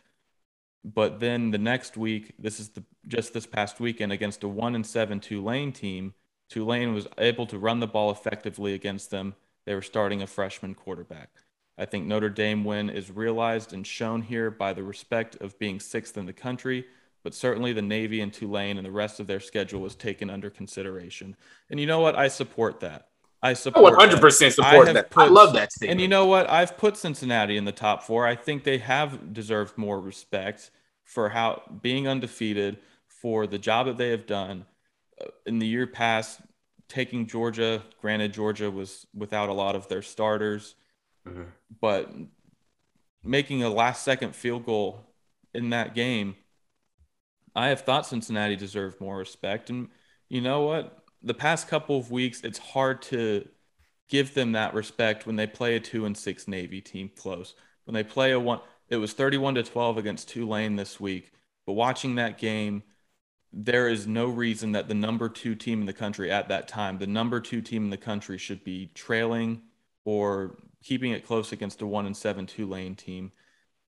but 0.83 1.19
then 1.19 1.51
the 1.51 1.57
next 1.57 1.95
week, 1.95 2.33
this 2.39 2.59
is 2.59 2.69
the 2.69 2.83
just 3.07 3.33
this 3.33 3.45
past 3.45 3.79
weekend 3.79 4.11
against 4.11 4.43
a 4.43 4.47
one 4.47 4.75
and 4.75 4.85
seven 4.85 5.19
Tulane 5.19 5.71
team. 5.71 6.13
Tulane 6.49 6.93
was 6.93 7.07
able 7.17 7.45
to 7.47 7.57
run 7.57 7.79
the 7.79 7.87
ball 7.87 8.11
effectively 8.11 8.73
against 8.73 9.11
them. 9.11 9.35
They 9.65 9.75
were 9.75 9.81
starting 9.81 10.21
a 10.21 10.27
freshman 10.27 10.75
quarterback. 10.75 11.29
I 11.77 11.85
think 11.85 12.05
Notre 12.05 12.29
Dame 12.29 12.63
win 12.63 12.89
is 12.89 13.09
realized 13.09 13.73
and 13.73 13.85
shown 13.85 14.23
here 14.23 14.51
by 14.51 14.73
the 14.73 14.83
respect 14.83 15.35
of 15.37 15.57
being 15.57 15.79
sixth 15.79 16.17
in 16.17 16.25
the 16.25 16.33
country, 16.33 16.85
but 17.23 17.33
certainly 17.33 17.73
the 17.73 17.81
Navy 17.81 18.21
and 18.21 18.33
Tulane 18.33 18.77
and 18.77 18.85
the 18.85 18.91
rest 18.91 19.19
of 19.19 19.27
their 19.27 19.39
schedule 19.39 19.81
was 19.81 19.95
taken 19.95 20.29
under 20.29 20.49
consideration. 20.49 21.35
And 21.69 21.79
you 21.79 21.85
know 21.85 21.99
what? 21.99 22.17
I 22.17 22.27
support 22.27 22.81
that. 22.81 23.10
I 23.43 23.53
support. 23.53 23.97
100 23.97 24.21
percent 24.21 24.53
support 24.53 24.89
I 24.89 24.93
that. 24.93 25.09
Put, 25.09 25.23
I 25.23 25.27
love 25.27 25.53
that 25.53 25.71
statement. 25.71 25.93
And 25.93 26.01
you 26.01 26.07
know 26.07 26.25
what? 26.25 26.49
I've 26.49 26.77
put 26.77 26.97
Cincinnati 26.97 27.57
in 27.57 27.65
the 27.65 27.71
top 27.71 28.03
four. 28.03 28.27
I 28.27 28.35
think 28.35 28.63
they 28.63 28.77
have 28.79 29.33
deserved 29.33 29.77
more 29.77 29.99
respect 29.99 30.69
for 31.03 31.29
how 31.29 31.63
being 31.81 32.07
undefeated, 32.07 32.77
for 33.07 33.47
the 33.47 33.57
job 33.57 33.87
that 33.87 33.97
they 33.97 34.09
have 34.09 34.25
done 34.25 34.65
uh, 35.19 35.25
in 35.45 35.59
the 35.59 35.67
year 35.67 35.87
past, 35.87 36.39
taking 36.87 37.27
Georgia. 37.27 37.83
Granted, 37.99 38.33
Georgia 38.33 38.69
was 38.69 39.07
without 39.13 39.49
a 39.49 39.53
lot 39.53 39.75
of 39.75 39.87
their 39.87 40.01
starters, 40.01 40.75
mm-hmm. 41.27 41.43
but 41.79 42.11
making 43.23 43.63
a 43.63 43.69
last-second 43.69 44.35
field 44.35 44.65
goal 44.65 45.01
in 45.53 45.71
that 45.71 45.95
game. 45.95 46.35
I 47.53 47.67
have 47.67 47.81
thought 47.81 48.05
Cincinnati 48.05 48.55
deserved 48.55 49.01
more 49.01 49.17
respect, 49.17 49.69
and 49.69 49.89
you 50.29 50.39
know 50.39 50.61
what? 50.61 51.00
The 51.23 51.33
past 51.33 51.67
couple 51.67 51.97
of 51.97 52.11
weeks, 52.11 52.41
it's 52.43 52.57
hard 52.57 53.01
to 53.03 53.47
give 54.09 54.33
them 54.33 54.51
that 54.53 54.73
respect 54.73 55.25
when 55.25 55.35
they 55.35 55.47
play 55.47 55.75
a 55.75 55.79
two 55.79 56.05
and 56.05 56.17
six 56.17 56.47
Navy 56.47 56.81
team 56.81 57.09
close. 57.15 57.55
When 57.85 57.93
they 57.93 58.03
play 58.03 58.31
a 58.31 58.39
one, 58.39 58.59
it 58.89 58.97
was 58.97 59.13
31 59.13 59.55
to 59.55 59.63
12 59.63 59.97
against 59.97 60.29
Tulane 60.29 60.75
this 60.75 60.99
week. 60.99 61.31
But 61.65 61.73
watching 61.73 62.15
that 62.15 62.37
game, 62.37 62.83
there 63.53 63.87
is 63.87 64.07
no 64.07 64.27
reason 64.27 64.73
that 64.73 64.87
the 64.87 64.93
number 64.93 65.29
two 65.29 65.55
team 65.55 65.81
in 65.81 65.85
the 65.85 65.93
country 65.93 66.31
at 66.31 66.49
that 66.49 66.67
time, 66.67 66.97
the 66.97 67.07
number 67.07 67.39
two 67.39 67.61
team 67.61 67.85
in 67.85 67.89
the 67.89 67.97
country, 67.97 68.37
should 68.37 68.63
be 68.63 68.91
trailing 68.93 69.61
or 70.05 70.57
keeping 70.83 71.11
it 71.11 71.25
close 71.25 71.51
against 71.51 71.81
a 71.81 71.87
one 71.87 72.05
and 72.05 72.17
seven 72.17 72.45
Tulane 72.45 72.95
team. 72.95 73.31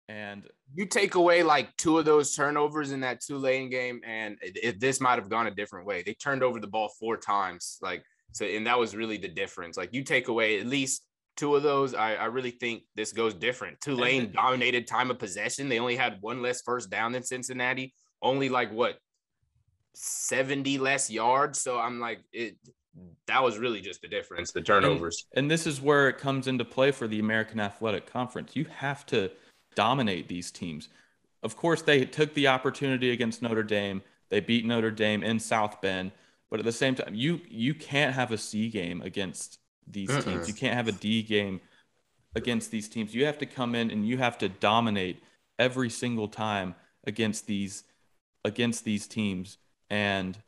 And 0.09 0.49
you 0.75 0.87
take 0.87 1.15
away 1.15 1.43
like 1.43 1.77
two 1.77 1.99
of 1.99 2.05
those 2.05 2.35
turnovers 2.35 2.93
in 2.93 3.01
that 3.01 3.21
Tulane 3.21 3.71
game, 3.71 4.01
and 4.05 4.37
it, 4.41 4.59
it, 4.63 4.81
this 4.81 5.01
might 5.01 5.19
have 5.19 5.29
gone 5.29 5.47
a 5.47 5.51
different 5.51 5.87
way. 5.87 6.03
They 6.03 6.15
turned 6.15 6.43
over 6.43 6.61
the 6.61 6.67
ball 6.67 6.91
four 6.99 7.17
times, 7.17 7.79
like 7.83 8.05
so, 8.33 8.45
and 8.45 8.67
that 8.67 8.79
was 8.79 8.95
really 8.95 9.17
the 9.17 9.29
difference. 9.29 9.77
Like 9.77 9.93
you 9.93 10.03
take 10.03 10.29
away 10.29 10.61
at 10.61 10.67
least 10.67 11.03
two 11.37 11.57
of 11.57 11.63
those, 11.63 11.95
I, 11.95 12.15
I 12.15 12.25
really 12.27 12.51
think 12.51 12.83
this 12.95 13.13
goes 13.13 13.35
different. 13.35 13.81
Tulane 13.81 14.33
dominated 14.33 14.87
time 14.87 15.11
of 15.11 15.19
possession. 15.19 15.69
They 15.69 15.79
only 15.79 15.97
had 15.97 16.19
one 16.21 16.43
less 16.43 16.63
first 16.63 16.91
down 16.91 17.13
than 17.13 17.23
Cincinnati. 17.23 17.95
Only 18.23 18.49
like 18.49 18.71
what 18.73 18.99
70 19.95 20.79
less 20.79 21.11
yards. 21.11 21.61
So 21.61 21.79
I'm 21.79 21.99
like, 21.99 22.21
it 22.33 22.57
that 23.27 23.43
was 23.43 23.59
really 23.59 23.81
just 23.81 24.03
the 24.03 24.09
difference, 24.09 24.53
the 24.53 24.61
turnovers. 24.61 25.27
And, 25.33 25.45
and, 25.45 25.51
this 25.51 25.67
is 25.67 25.81
where 25.81 26.09
it 26.09 26.19
comes 26.19 26.49
into 26.49 26.65
play 26.65 26.91
for 26.91 27.07
the 27.07 27.21
American 27.21 27.61
Athletic 27.61 28.07
Conference. 28.07 28.57
You 28.57 28.67
have 28.77 29.07
to 29.07 29.31
dominate 29.75 30.29
these 30.29 30.51
teams. 30.51 30.89
Of 31.43 31.57
course, 31.57 31.83
they 31.83 32.05
took 32.05 32.35
the 32.35 32.49
opportunity 32.49 33.11
against 33.11 33.43
Notre 33.43 33.63
Dame. 33.63 34.03
They 34.29 34.41
beat 34.41 34.67
Notre 34.67 34.91
Dame 34.91 35.23
in 35.23 35.41
South 35.41 35.81
Bend, 35.81 36.13
but 36.51 36.59
at 36.59 36.65
the 36.65 36.73
same 36.73 36.95
time, 36.95 37.15
you 37.15 37.41
you 37.49 37.75
can't 37.75 38.15
have 38.15 38.33
a 38.33 38.39
C 38.39 38.69
game 38.69 39.03
against 39.03 39.59
these 39.87 40.11
uh-uh. 40.11 40.23
teams. 40.23 40.49
You 40.49 40.55
can't 40.55 40.75
have 40.75 40.89
a 40.89 40.93
D 40.93 41.23
game 41.23 41.61
against 42.35 42.71
these 42.71 42.89
teams. 42.89 43.15
You 43.15 43.27
have 43.27 43.39
to 43.39 43.47
come 43.47 43.75
in 43.75 43.91
and 43.91 44.07
you 44.07 44.19
have 44.19 44.39
to 44.39 44.49
dominate 44.49 45.23
every 45.59 45.91
single 45.91 46.29
time 46.29 46.75
against 47.05 47.47
these 47.47 47.85
against 48.45 48.85
these 48.85 49.07
teams 49.07 49.59
and 49.91 50.39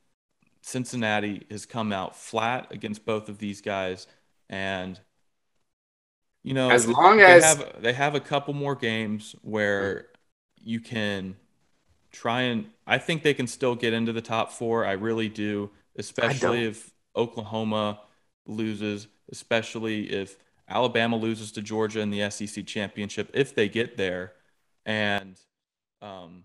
Cincinnati 0.62 1.44
has 1.50 1.66
come 1.66 1.92
out 1.92 2.16
flat 2.16 2.68
against 2.70 3.04
both 3.04 3.28
of 3.28 3.38
these 3.38 3.60
guys, 3.60 4.06
and 4.48 4.98
you 6.42 6.54
know, 6.54 6.70
as 6.70 6.86
long 6.88 7.18
they 7.18 7.24
as 7.24 7.44
have, 7.44 7.82
they 7.82 7.92
have 7.92 8.14
a 8.14 8.20
couple 8.20 8.54
more 8.54 8.74
games 8.74 9.34
where 9.42 10.06
you 10.60 10.80
can 10.80 11.36
try 12.10 12.42
and 12.42 12.66
I 12.86 12.98
think 12.98 13.22
they 13.22 13.34
can 13.34 13.46
still 13.46 13.74
get 13.74 13.92
into 13.92 14.12
the 14.12 14.20
top 14.20 14.52
four. 14.52 14.84
I 14.84 14.92
really 14.92 15.28
do, 15.28 15.70
especially 15.96 16.64
if 16.64 16.92
Oklahoma 17.16 18.00
loses, 18.46 19.08
especially 19.30 20.12
if 20.12 20.36
Alabama 20.68 21.16
loses 21.16 21.52
to 21.52 21.62
Georgia 21.62 22.00
in 22.00 22.10
the 22.10 22.28
SEC 22.30 22.66
championship, 22.66 23.30
if 23.34 23.54
they 23.54 23.68
get 23.68 23.96
there, 23.96 24.32
and 24.84 25.38
um, 26.00 26.44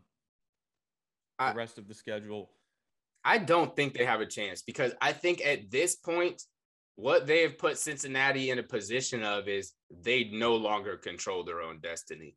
the 1.39 1.53
rest 1.53 1.77
of 1.77 1.87
the 1.87 1.93
schedule 1.93 2.49
I 3.27 3.39
don't 3.39 3.75
think 3.75 3.93
they 3.93 4.05
have 4.05 4.21
a 4.21 4.25
chance 4.25 4.61
because 4.61 4.93
I 5.01 5.11
think 5.11 5.45
at 5.45 5.69
this 5.69 5.95
point, 5.95 6.43
what 6.97 7.27
they 7.27 7.43
have 7.43 7.59
put 7.59 7.77
Cincinnati 7.77 8.49
in 8.49 8.57
a 8.57 8.63
position 8.63 9.23
of 9.23 9.47
is 9.47 9.73
they 10.03 10.25
no 10.33 10.55
longer 10.55 10.97
control 10.97 11.43
their 11.43 11.61
own 11.61 11.79
destiny. 11.79 12.35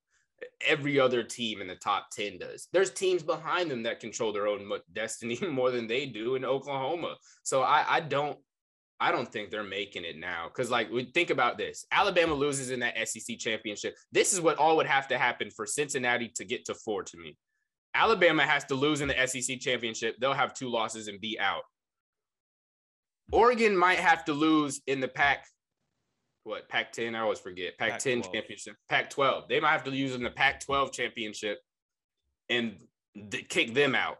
Every 0.66 1.00
other 1.00 1.22
team 1.22 1.62
in 1.62 1.66
the 1.66 1.76
top 1.76 2.10
10 2.12 2.38
does. 2.38 2.68
There's 2.70 2.90
teams 2.90 3.22
behind 3.22 3.70
them 3.70 3.82
that 3.84 4.00
control 4.00 4.34
their 4.34 4.46
own 4.46 4.70
destiny 4.92 5.38
more 5.48 5.70
than 5.70 5.86
they 5.86 6.06
do 6.06 6.34
in 6.34 6.44
Oklahoma. 6.44 7.16
So 7.42 7.62
I, 7.62 7.84
I 7.88 8.00
don't 8.00 8.38
I 9.02 9.10
don't 9.12 9.32
think 9.32 9.50
they're 9.50 9.62
making 9.62 10.04
it 10.04 10.18
now. 10.18 10.50
Cause 10.50 10.70
like 10.70 10.90
we 10.90 11.04
think 11.04 11.30
about 11.30 11.56
this. 11.56 11.86
Alabama 11.90 12.34
loses 12.34 12.70
in 12.70 12.80
that 12.80 13.08
SEC 13.08 13.38
championship. 13.38 13.96
This 14.12 14.34
is 14.34 14.42
what 14.42 14.58
all 14.58 14.76
would 14.76 14.86
have 14.86 15.08
to 15.08 15.16
happen 15.16 15.50
for 15.50 15.64
Cincinnati 15.64 16.30
to 16.36 16.44
get 16.44 16.66
to 16.66 16.74
four 16.74 17.02
to 17.04 17.16
me. 17.16 17.38
Alabama 17.94 18.42
has 18.42 18.64
to 18.64 18.74
lose 18.74 19.00
in 19.00 19.08
the 19.08 19.26
SEC 19.26 19.58
championship. 19.58 20.16
They'll 20.20 20.34
have 20.34 20.52
two 20.52 20.68
losses 20.68 21.08
and 21.08 21.18
be 21.18 21.40
out. 21.40 21.62
Oregon 23.32 23.76
might 23.76 23.98
have 23.98 24.24
to 24.24 24.32
lose 24.32 24.80
in 24.86 25.00
the 25.00 25.08
Pac, 25.08 25.46
what 26.44 26.68
Pac 26.68 26.92
10? 26.92 27.14
I 27.14 27.20
always 27.20 27.38
forget. 27.38 27.78
Pac 27.78 27.98
10 27.98 28.22
championship, 28.22 28.76
Pac 28.88 29.10
12. 29.10 29.44
They 29.48 29.60
might 29.60 29.72
have 29.72 29.84
to 29.84 29.90
lose 29.90 30.14
in 30.14 30.22
the 30.22 30.30
Pac 30.30 30.60
12 30.60 30.92
championship 30.92 31.58
and 32.48 32.76
th- 33.30 33.48
kick 33.48 33.74
them 33.74 33.94
out. 33.94 34.18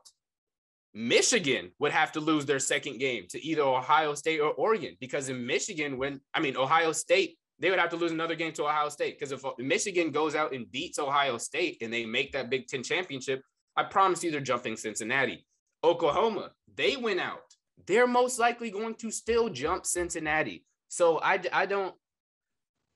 Michigan 0.93 1.71
would 1.79 1.93
have 1.93 2.13
to 2.13 2.21
lose 2.21 2.47
their 2.47 2.59
second 2.59 2.99
game 2.99 3.25
to 3.31 3.45
either 3.45 3.63
Ohio 3.63 4.15
State 4.15 4.41
or 4.41 4.51
Oregon 4.51 4.97
because 5.01 5.29
in 5.29 5.47
Michigan, 5.47 5.99
when 5.99 6.21
I 6.35 6.41
mean 6.41 6.57
Ohio 6.57 6.93
State, 6.93 7.39
they 7.61 7.71
would 7.71 7.79
have 7.79 7.91
to 7.91 7.97
lose 7.97 8.11
another 8.11 8.35
game 8.35 8.53
to 8.55 8.65
Ohio 8.65 8.89
State 8.89 9.19
because 9.19 9.33
if 9.33 9.45
Michigan 9.59 10.11
goes 10.11 10.35
out 10.35 10.53
and 10.53 10.71
beats 10.73 10.99
Ohio 10.99 11.39
State 11.39 11.79
and 11.81 11.93
they 11.93 12.07
make 12.07 12.33
that 12.33 12.51
Big 12.51 12.67
Ten 12.67 12.83
championship, 12.83 13.43
I 13.77 13.85
promise 13.85 14.25
you 14.25 14.31
they're 14.31 14.41
jumping 14.41 14.77
Cincinnati. 14.77 15.47
Oklahoma, 15.85 16.51
they 16.75 16.97
went 16.97 17.21
out. 17.21 17.39
They're 17.87 18.07
most 18.07 18.39
likely 18.39 18.71
going 18.71 18.95
to 18.97 19.11
still 19.11 19.49
jump 19.49 19.87
Cincinnati. 19.87 20.65
So 20.89 21.21
I, 21.21 21.41
I 21.53 21.67
don't, 21.67 21.95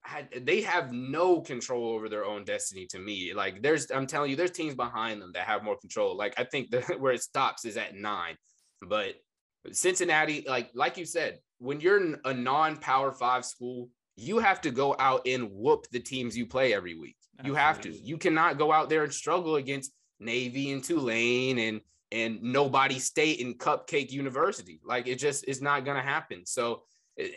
I, 0.05 0.27
they 0.43 0.63
have 0.63 0.93
no 0.93 1.41
control 1.41 1.89
over 1.89 2.09
their 2.09 2.25
own 2.25 2.45
destiny 2.45 2.87
to 2.91 2.99
me. 2.99 3.33
Like 3.35 3.63
there's, 3.63 3.91
I'm 3.91 4.07
telling 4.07 4.31
you, 4.31 4.37
there's 4.37 4.51
teams 4.51 4.75
behind 4.75 5.23
them 5.23 5.33
that 5.35 5.47
have 5.47 5.65
more 5.65 5.79
control. 5.79 6.17
Like 6.17 6.35
I 6.37 6.45
think 6.45 6.71
the, 6.71 6.81
where 6.99 7.13
it 7.13 7.23
stops 7.23 7.65
is 7.65 7.77
at 7.77 7.95
nine, 7.95 8.37
but 8.83 9.15
Cincinnati, 9.73 10.45
like, 10.47 10.71
like 10.75 10.99
you 10.99 11.07
said, 11.07 11.39
when 11.59 11.81
you're 11.81 12.19
a 12.25 12.35
non-power 12.35 13.13
five 13.13 13.45
school, 13.45 13.89
you 14.17 14.39
have 14.39 14.61
to 14.61 14.71
go 14.71 14.95
out 14.99 15.27
and 15.27 15.51
whoop 15.51 15.87
the 15.91 16.01
teams 16.01 16.37
you 16.37 16.47
play 16.47 16.75
every 16.75 16.99
week. 16.99 17.17
You 17.43 17.55
have 17.55 17.81
to. 17.81 17.91
You 17.91 18.17
cannot 18.17 18.59
go 18.59 18.71
out 18.71 18.89
there 18.89 19.03
and 19.03 19.13
struggle 19.13 19.57
against 19.57 19.93
Navy 20.21 20.71
and 20.71 20.85
Tulane 20.85 21.59
and 21.59 21.81
and 22.15 22.41
nobody 22.43 22.99
state 22.99 23.41
in 23.41 23.55
Cupcake 23.55 24.13
University. 24.13 24.81
Like 24.85 25.09
it 25.09 25.17
just 25.17 25.47
is 25.49 25.61
not 25.61 25.85
going 25.85 25.97
to 25.97 26.03
happen. 26.03 26.47
So 26.47 26.83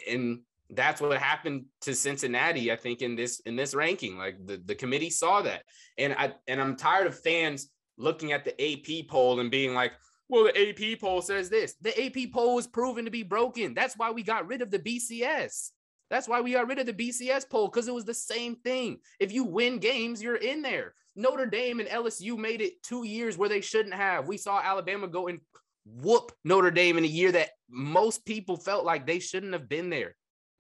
and 0.10 0.42
that's 0.70 1.02
what 1.02 1.18
happened 1.18 1.66
to 1.82 1.96
Cincinnati, 1.96 2.72
I 2.72 2.76
think, 2.76 3.02
in 3.02 3.16
this 3.16 3.40
in 3.42 3.56
this 3.56 3.74
ranking. 3.74 4.18
Like 4.18 4.38
the, 4.46 4.62
the 4.64 4.76
committee 4.76 5.10
saw 5.10 5.42
that. 5.42 5.64
And 5.98 6.14
I 6.14 6.34
and 6.48 6.62
I'm 6.62 6.76
tired 6.76 7.08
of 7.08 7.20
fans 7.20 7.70
looking 7.98 8.32
at 8.32 8.46
the 8.46 8.54
AP 8.62 9.08
poll 9.08 9.40
and 9.40 9.50
being 9.50 9.74
like, 9.74 9.94
well, 10.30 10.44
the 10.44 10.70
AP 10.70 11.00
poll 11.00 11.22
says 11.22 11.50
this. 11.50 11.76
The 11.82 12.06
AP 12.06 12.32
poll 12.32 12.60
is 12.60 12.68
proven 12.68 13.06
to 13.06 13.12
be 13.12 13.24
broken. 13.24 13.74
That's 13.74 13.98
why 13.98 14.12
we 14.12 14.22
got 14.24 14.48
rid 14.48 14.62
of 14.62 14.70
the 14.70 14.80
BCS. 14.80 15.72
That's 16.10 16.28
why 16.28 16.42
we 16.42 16.54
got 16.54 16.68
rid 16.68 16.80
of 16.80 16.86
the 16.86 16.94
BCS 16.94 17.50
poll 17.50 17.68
because 17.68 17.88
it 17.88 17.94
was 17.94 18.06
the 18.06 18.14
same 18.14 18.56
thing. 18.58 19.00
If 19.20 19.32
you 19.32 19.44
win 19.44 19.80
games, 19.80 20.22
you're 20.22 20.36
in 20.36 20.62
there. 20.62 20.94
Notre 21.18 21.48
Dame 21.48 21.80
and 21.80 21.90
LSU 21.90 22.38
made 22.38 22.62
it 22.62 22.82
two 22.84 23.04
years 23.04 23.38
where 23.38 23.50
they 23.50 23.62
shouldn't 23.62 23.96
have. 23.96 24.28
We 24.28 24.38
saw 24.38 24.62
Alabama 24.62 25.08
go 25.08 25.28
and 25.28 25.40
whoop 25.86 26.32
Notre 26.44 26.72
Dame 26.72 26.98
in 26.98 27.04
a 27.04 27.08
year 27.08 27.32
that 27.32 27.50
most 27.70 28.24
people 28.26 28.56
felt 28.56 28.86
like 28.86 29.06
they 29.06 29.20
shouldn't 29.20 29.54
have 29.54 29.68
been 29.68 29.90
there, 29.90 30.16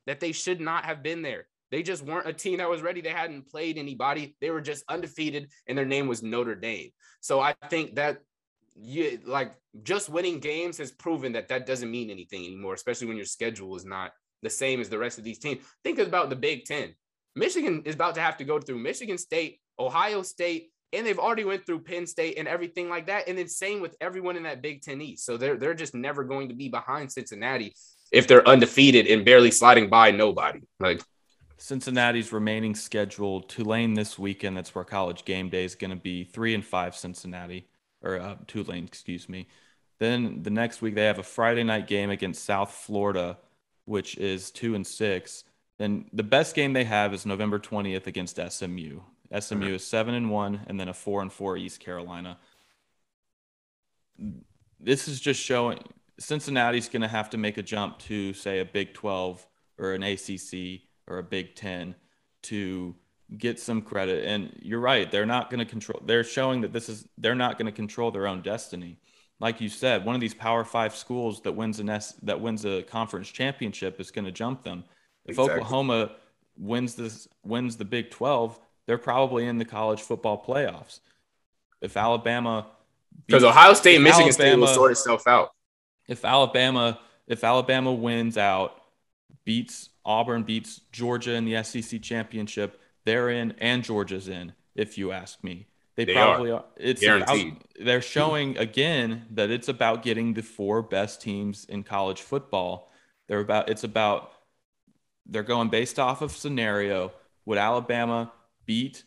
that 0.07 0.19
they 0.19 0.31
should 0.31 0.59
not 0.59 0.83
have 0.83 1.03
been 1.03 1.21
there. 1.21 1.47
They 1.69 1.83
just 1.83 2.03
weren't 2.03 2.27
a 2.27 2.33
team 2.33 2.57
that 2.57 2.69
was 2.69 2.81
ready. 2.81 3.01
They 3.01 3.09
hadn't 3.09 3.49
played 3.49 3.77
anybody. 3.77 4.35
They 4.41 4.51
were 4.51 4.61
just 4.61 4.83
undefeated, 4.89 5.49
and 5.67 5.77
their 5.77 5.85
name 5.85 6.07
was 6.07 6.23
Notre 6.23 6.55
Dame. 6.55 6.89
So 7.21 7.39
I 7.39 7.53
think 7.69 7.95
that 7.95 8.19
you 8.75 9.19
like 9.25 9.53
just 9.83 10.09
winning 10.09 10.39
games 10.39 10.77
has 10.77 10.91
proven 10.91 11.33
that 11.33 11.49
that 11.49 11.65
doesn't 11.65 11.91
mean 11.91 12.09
anything 12.09 12.45
anymore, 12.45 12.73
especially 12.73 13.07
when 13.07 13.17
your 13.17 13.25
schedule 13.25 13.75
is 13.75 13.85
not 13.85 14.11
the 14.43 14.49
same 14.49 14.79
as 14.79 14.89
the 14.89 14.97
rest 14.97 15.17
of 15.17 15.23
these 15.23 15.39
teams. 15.39 15.61
Think 15.83 15.99
about 15.99 16.29
the 16.29 16.35
Big 16.35 16.65
Ten. 16.65 16.93
Michigan 17.35 17.83
is 17.85 17.95
about 17.95 18.15
to 18.15 18.21
have 18.21 18.37
to 18.37 18.43
go 18.43 18.59
through 18.59 18.79
Michigan 18.79 19.17
State, 19.17 19.59
Ohio 19.79 20.21
State, 20.21 20.71
and 20.93 21.05
they've 21.05 21.19
already 21.19 21.43
went 21.43 21.65
through 21.65 21.81
Penn 21.81 22.07
State 22.07 22.37
and 22.37 22.47
everything 22.47 22.89
like 22.89 23.07
that. 23.07 23.27
And 23.27 23.37
then 23.37 23.47
same 23.47 23.81
with 23.81 23.95
everyone 24.01 24.37
in 24.37 24.43
that 24.43 24.61
Big 24.61 24.81
Ten 24.81 25.01
East. 25.01 25.25
So 25.25 25.37
they're 25.37 25.57
they're 25.57 25.73
just 25.73 25.95
never 25.95 26.23
going 26.23 26.49
to 26.49 26.55
be 26.55 26.69
behind 26.69 27.11
Cincinnati 27.11 27.73
if 28.11 28.27
they're 28.27 28.47
undefeated 28.47 29.07
and 29.07 29.25
barely 29.25 29.51
sliding 29.51 29.89
by 29.89 30.11
nobody. 30.11 30.61
Like 30.79 31.01
Cincinnati's 31.57 32.31
remaining 32.31 32.75
schedule, 32.75 33.41
Tulane 33.41 33.93
this 33.93 34.17
weekend. 34.17 34.55
That's 34.55 34.73
where 34.73 34.85
College 34.85 35.25
Game 35.25 35.49
Day 35.49 35.65
is 35.65 35.75
going 35.75 35.91
to 35.91 35.97
be. 35.97 36.23
Three 36.23 36.53
and 36.53 36.65
five 36.65 36.95
Cincinnati 36.95 37.67
or 38.01 38.19
uh, 38.19 38.35
Tulane, 38.47 38.85
excuse 38.85 39.27
me. 39.27 39.47
Then 39.99 40.43
the 40.43 40.51
next 40.51 40.81
week 40.81 40.95
they 40.95 41.05
have 41.05 41.19
a 41.19 41.23
Friday 41.23 41.63
night 41.63 41.87
game 41.87 42.11
against 42.11 42.45
South 42.45 42.71
Florida 42.71 43.37
which 43.87 44.17
is 44.17 44.51
two 44.51 44.75
and 44.75 44.85
six. 44.85 45.43
Then 45.79 46.05
the 46.11 46.23
best 46.23 46.55
game 46.55 46.73
they 46.73 46.83
have 46.83 47.13
is 47.13 47.25
November 47.25 47.57
20th 47.57 48.05
against 48.05 48.39
SMU. 48.49 48.99
SMU 49.37 49.75
is 49.75 49.85
seven 49.85 50.13
and 50.13 50.29
one, 50.29 50.61
and 50.67 50.79
then 50.79 50.87
a 50.87 50.93
four 50.93 51.21
and 51.21 51.31
four 51.31 51.57
East 51.57 51.79
Carolina. 51.79 52.37
This 54.79 55.07
is 55.07 55.19
just 55.19 55.41
showing 55.41 55.79
Cincinnati's 56.19 56.89
going 56.89 57.01
to 57.01 57.07
have 57.07 57.29
to 57.31 57.37
make 57.37 57.57
a 57.57 57.63
jump 57.63 57.99
to 57.99 58.33
say 58.33 58.59
a 58.59 58.65
Big 58.65 58.93
12 58.93 59.45
or 59.77 59.93
an 59.93 60.03
ACC 60.03 60.81
or 61.07 61.19
a 61.19 61.23
Big 61.23 61.55
10 61.55 61.95
to 62.43 62.95
get 63.37 63.59
some 63.59 63.81
credit. 63.81 64.25
And 64.25 64.57
you're 64.61 64.79
right, 64.79 65.11
they're 65.11 65.25
not 65.25 65.49
going 65.49 65.59
to 65.59 65.65
control. 65.65 66.01
They're 66.05 66.23
showing 66.23 66.61
that 66.61 66.73
this 66.73 66.89
is 66.89 67.07
they're 67.17 67.35
not 67.35 67.57
going 67.57 67.65
to 67.65 67.71
control 67.71 68.11
their 68.11 68.27
own 68.27 68.41
destiny 68.41 68.99
like 69.39 69.61
you 69.61 69.69
said, 69.69 70.03
one 70.05 70.15
of 70.15 70.21
these 70.21 70.33
Power 70.33 70.63
Five 70.63 70.95
schools 70.95 71.41
that 71.41 71.51
wins 71.51 71.79
an 71.79 71.89
S 71.89 72.13
that 72.23 72.39
wins 72.39 72.65
a 72.65 72.83
conference 72.83 73.29
championship 73.29 73.99
is 73.99 74.11
going 74.11 74.25
to 74.25 74.31
jump 74.31 74.63
them. 74.63 74.83
If 75.25 75.31
exactly. 75.31 75.55
Oklahoma 75.55 76.11
wins 76.57 76.95
this 76.95 77.27
wins 77.43 77.77
the 77.77 77.85
Big 77.85 78.09
Twelve, 78.09 78.59
they're 78.87 78.97
probably 78.97 79.45
in 79.45 79.59
the 79.59 79.65
college 79.65 80.01
football 80.01 80.43
playoffs. 80.43 80.99
If 81.81 81.95
Alabama 81.95 82.67
because 83.25 83.43
Ohio 83.43 83.73
State 83.73 83.95
and 83.95 84.03
Michigan 84.03 84.29
Alabama, 84.29 84.49
State 84.49 84.59
will 84.59 84.67
sort 84.67 84.91
itself 84.91 85.27
out. 85.27 85.51
If 86.07 86.23
Alabama, 86.23 86.99
if 87.27 87.43
Alabama 87.43 87.91
wins 87.91 88.37
out, 88.37 88.81
beats 89.43 89.89
Auburn, 90.05 90.43
beats 90.43 90.81
Georgia 90.91 91.33
in 91.33 91.45
the 91.45 91.61
SEC 91.63 92.01
championship, 92.01 92.79
they're 93.05 93.29
in, 93.29 93.53
and 93.59 93.83
Georgia's 93.83 94.27
in. 94.27 94.53
If 94.75 94.97
you 94.97 95.11
ask 95.11 95.43
me, 95.43 95.67
they, 95.95 96.05
they 96.05 96.13
probably 96.13 96.51
are. 96.51 96.59
are. 96.59 96.65
It's 96.77 97.01
Guaranteed. 97.01 97.53
About, 97.53 97.85
they're 97.85 98.01
showing 98.01 98.57
again 98.57 99.25
that 99.31 99.49
it's 99.49 99.67
about 99.67 100.03
getting 100.03 100.33
the 100.33 100.43
four 100.43 100.81
best 100.81 101.21
teams 101.21 101.65
in 101.65 101.83
college 101.83 102.21
football. 102.21 102.91
They're 103.27 103.39
about. 103.39 103.69
It's 103.69 103.83
about. 103.83 104.31
They're 105.25 105.43
going 105.43 105.69
based 105.69 105.99
off 105.99 106.21
of 106.21 106.31
scenario. 106.31 107.11
Would 107.45 107.57
Alabama 107.57 108.31
beat 108.67 109.03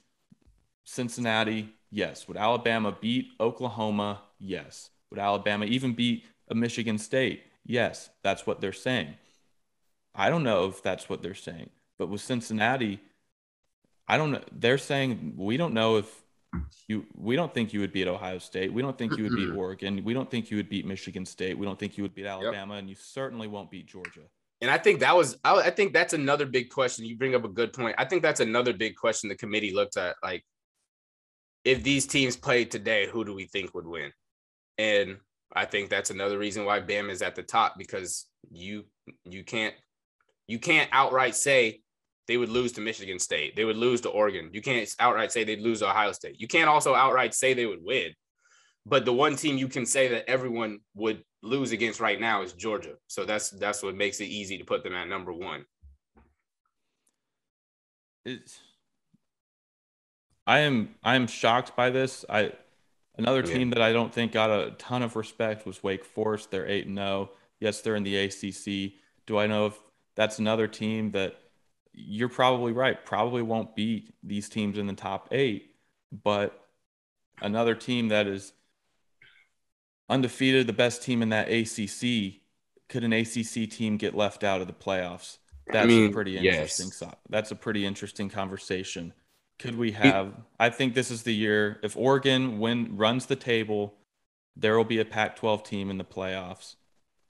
Cincinnati? 0.82 1.74
Yes. 1.92 2.26
Would 2.26 2.36
Alabama 2.36 2.96
beat 3.00 3.28
Oklahoma? 3.38 4.22
Yes. 4.40 4.90
Would 5.10 5.20
Alabama 5.20 5.66
even 5.66 5.92
beat 5.92 6.24
a 6.48 6.54
Michigan 6.56 6.98
State? 6.98 7.44
Yes. 7.64 8.10
That's 8.24 8.46
what 8.46 8.60
they're 8.60 8.72
saying. 8.72 9.14
I 10.14 10.28
don't 10.28 10.42
know 10.42 10.66
if 10.66 10.82
that's 10.82 11.08
what 11.08 11.22
they're 11.22 11.34
saying, 11.34 11.70
but 11.98 12.08
with 12.08 12.20
Cincinnati, 12.20 13.00
I 14.08 14.16
don't 14.16 14.32
know. 14.32 14.42
They're 14.50 14.78
saying 14.78 15.34
we 15.36 15.56
don't 15.56 15.72
know 15.72 15.98
if 15.98 16.24
you. 16.88 17.06
We 17.14 17.36
don't 17.36 17.54
think 17.54 17.72
you 17.72 17.78
would 17.80 17.92
beat 17.92 18.08
Ohio 18.08 18.38
State. 18.38 18.72
We 18.72 18.82
don't 18.82 18.98
think 18.98 19.16
you 19.16 19.22
would 19.22 19.36
beat 19.36 19.50
Oregon. 19.50 20.02
We 20.02 20.12
don't 20.12 20.28
think 20.28 20.50
you 20.50 20.56
would 20.56 20.68
beat 20.68 20.84
Michigan 20.84 21.24
State. 21.24 21.56
We 21.56 21.64
don't 21.64 21.78
think 21.78 21.96
you 21.96 22.02
would 22.02 22.14
beat 22.14 22.26
Alabama, 22.26 22.74
yep. 22.74 22.80
and 22.80 22.90
you 22.90 22.96
certainly 22.96 23.46
won't 23.46 23.70
beat 23.70 23.86
Georgia. 23.86 24.22
And 24.60 24.70
I 24.70 24.76
think 24.76 25.00
that 25.00 25.16
was. 25.16 25.38
I 25.42 25.70
think 25.70 25.94
that's 25.94 26.12
another 26.12 26.44
big 26.44 26.68
question. 26.68 27.06
You 27.06 27.16
bring 27.16 27.34
up 27.34 27.44
a 27.44 27.48
good 27.48 27.72
point. 27.72 27.94
I 27.98 28.04
think 28.04 28.22
that's 28.22 28.40
another 28.40 28.72
big 28.72 28.94
question 28.96 29.28
the 29.28 29.34
committee 29.34 29.72
looked 29.72 29.96
at. 29.96 30.16
Like, 30.22 30.44
if 31.64 31.82
these 31.82 32.06
teams 32.06 32.36
played 32.36 32.70
today, 32.70 33.06
who 33.06 33.24
do 33.24 33.34
we 33.34 33.46
think 33.46 33.74
would 33.74 33.86
win? 33.86 34.12
And 34.76 35.16
I 35.54 35.64
think 35.64 35.88
that's 35.88 36.10
another 36.10 36.38
reason 36.38 36.64
why 36.64 36.80
Bam 36.80 37.10
is 37.10 37.22
at 37.22 37.34
the 37.34 37.42
top 37.42 37.76
because 37.78 38.26
you 38.50 38.84
you 39.24 39.44
can't 39.44 39.74
you 40.46 40.58
can't 40.58 40.88
outright 40.92 41.34
say 41.34 41.80
they 42.28 42.36
would 42.36 42.48
lose 42.48 42.72
to 42.72 42.80
Michigan 42.80 43.18
State. 43.18 43.56
They 43.56 43.64
would 43.64 43.76
lose 43.76 44.00
to 44.02 44.08
Oregon. 44.08 44.50
You 44.52 44.62
can't 44.62 44.88
outright 45.00 45.32
say 45.32 45.42
they'd 45.42 45.60
lose 45.60 45.80
to 45.80 45.88
Ohio 45.88 46.12
State. 46.12 46.40
You 46.40 46.48
can't 46.48 46.68
also 46.68 46.94
outright 46.94 47.34
say 47.34 47.54
they 47.54 47.66
would 47.66 47.82
win. 47.82 48.12
But 48.86 49.04
the 49.04 49.12
one 49.12 49.36
team 49.36 49.58
you 49.58 49.68
can 49.68 49.84
say 49.84 50.08
that 50.08 50.28
everyone 50.28 50.80
would 50.94 51.24
lose 51.42 51.72
against 51.72 52.00
right 52.00 52.20
now 52.20 52.42
is 52.42 52.52
Georgia. 52.52 52.94
So 53.06 53.24
that's 53.24 53.50
that's 53.50 53.82
what 53.82 53.94
makes 53.94 54.20
it 54.20 54.26
easy 54.26 54.58
to 54.58 54.64
put 54.64 54.82
them 54.82 54.94
at 54.94 55.08
number 55.08 55.32
one. 55.32 55.64
It's 58.24 58.60
I 60.46 60.60
am 60.60 60.94
I 61.02 61.14
am 61.14 61.26
shocked 61.26 61.76
by 61.76 61.90
this. 61.90 62.24
I 62.28 62.52
another 63.16 63.42
team 63.42 63.70
that 63.70 63.82
I 63.82 63.92
don't 63.92 64.12
think 64.12 64.32
got 64.32 64.50
a 64.50 64.72
ton 64.72 65.02
of 65.02 65.16
respect 65.16 65.66
was 65.66 65.82
Wake 65.82 66.04
Forest. 66.04 66.50
They're 66.50 66.68
eight 66.68 66.86
and 66.86 66.96
zero. 66.96 67.08
Oh. 67.08 67.36
Yes, 67.60 67.82
they're 67.82 67.96
in 67.96 68.04
the 68.04 68.16
ACC. 68.16 68.94
Do 69.26 69.38
I 69.38 69.46
know 69.46 69.66
if 69.66 69.78
that's 70.16 70.38
another 70.38 70.66
team 70.66 71.10
that 71.12 71.36
you're 71.92 72.30
probably 72.30 72.72
right? 72.72 73.04
Probably 73.04 73.42
won't 73.42 73.76
beat 73.76 74.14
these 74.22 74.48
teams 74.48 74.78
in 74.78 74.86
the 74.86 74.94
top 74.94 75.28
eight, 75.30 75.74
but 76.10 76.58
another 77.42 77.74
team 77.74 78.08
that 78.08 78.26
is 78.26 78.52
undefeated, 80.10 80.66
the 80.66 80.74
best 80.74 81.02
team 81.02 81.22
in 81.22 81.30
that 81.30 81.48
ACC. 81.48 82.40
Could 82.88 83.04
an 83.04 83.12
ACC 83.12 83.70
team 83.70 83.96
get 83.96 84.14
left 84.14 84.44
out 84.44 84.60
of 84.60 84.66
the 84.66 84.72
playoffs? 84.72 85.38
That's 85.68 85.84
I 85.84 85.88
mean, 85.88 86.10
a 86.10 86.12
pretty 86.12 86.36
interesting. 86.36 86.90
Yes. 87.00 87.14
That's 87.28 87.50
a 87.52 87.54
pretty 87.54 87.86
interesting 87.86 88.28
conversation. 88.28 89.12
Could 89.60 89.76
we 89.76 89.92
have? 89.92 90.32
I 90.58 90.70
think 90.70 90.94
this 90.94 91.10
is 91.10 91.22
the 91.22 91.34
year. 91.34 91.78
If 91.82 91.96
Oregon 91.96 92.58
win 92.58 92.96
runs 92.96 93.26
the 93.26 93.36
table, 93.36 93.94
there 94.56 94.76
will 94.76 94.84
be 94.84 94.98
a 94.98 95.04
Pac-12 95.04 95.64
team 95.64 95.90
in 95.90 95.98
the 95.98 96.04
playoffs, 96.04 96.76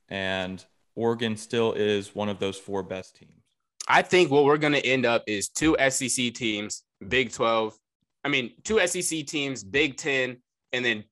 and 0.09 0.64
Oregon 0.95 1.37
still 1.37 1.73
is 1.73 2.14
one 2.14 2.29
of 2.29 2.38
those 2.38 2.57
four 2.57 2.83
best 2.83 3.16
teams. 3.16 3.33
I 3.88 4.03
think 4.03 4.31
what 4.31 4.45
we're 4.45 4.59
going 4.59 4.73
to 4.73 4.87
end 4.87 5.05
up 5.05 5.25
is 5.27 5.49
two 5.49 5.77
SEC 5.88 6.33
teams, 6.33 6.85
Big 7.07 7.33
12. 7.33 7.77
I 8.25 8.29
mean, 8.29 8.53
two 8.64 8.85
SEC 8.87 9.27
teams, 9.27 9.64
Big 9.64 9.97
10, 9.97 10.37
and 10.73 10.85
then 10.85 11.05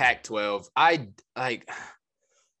Pac 0.00 0.22
12. 0.22 0.66
I 0.74 1.08
like 1.36 1.70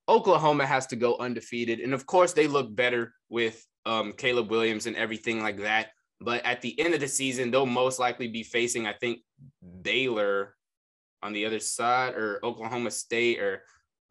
Oklahoma 0.06 0.66
has 0.66 0.88
to 0.88 0.96
go 0.96 1.16
undefeated. 1.16 1.80
And 1.80 1.94
of 1.94 2.04
course, 2.04 2.34
they 2.34 2.46
look 2.46 2.74
better 2.76 3.14
with 3.30 3.66
um, 3.86 4.12
Caleb 4.12 4.50
Williams 4.50 4.84
and 4.84 4.94
everything 4.94 5.42
like 5.42 5.62
that. 5.62 5.86
But 6.20 6.44
at 6.44 6.60
the 6.60 6.78
end 6.78 6.92
of 6.92 7.00
the 7.00 7.08
season, 7.08 7.50
they'll 7.50 7.64
most 7.64 7.98
likely 7.98 8.28
be 8.28 8.42
facing, 8.42 8.86
I 8.86 8.92
think, 8.92 9.20
Baylor 9.80 10.54
on 11.22 11.32
the 11.32 11.46
other 11.46 11.60
side 11.60 12.12
or 12.12 12.44
Oklahoma 12.44 12.90
State 12.90 13.40
or 13.40 13.62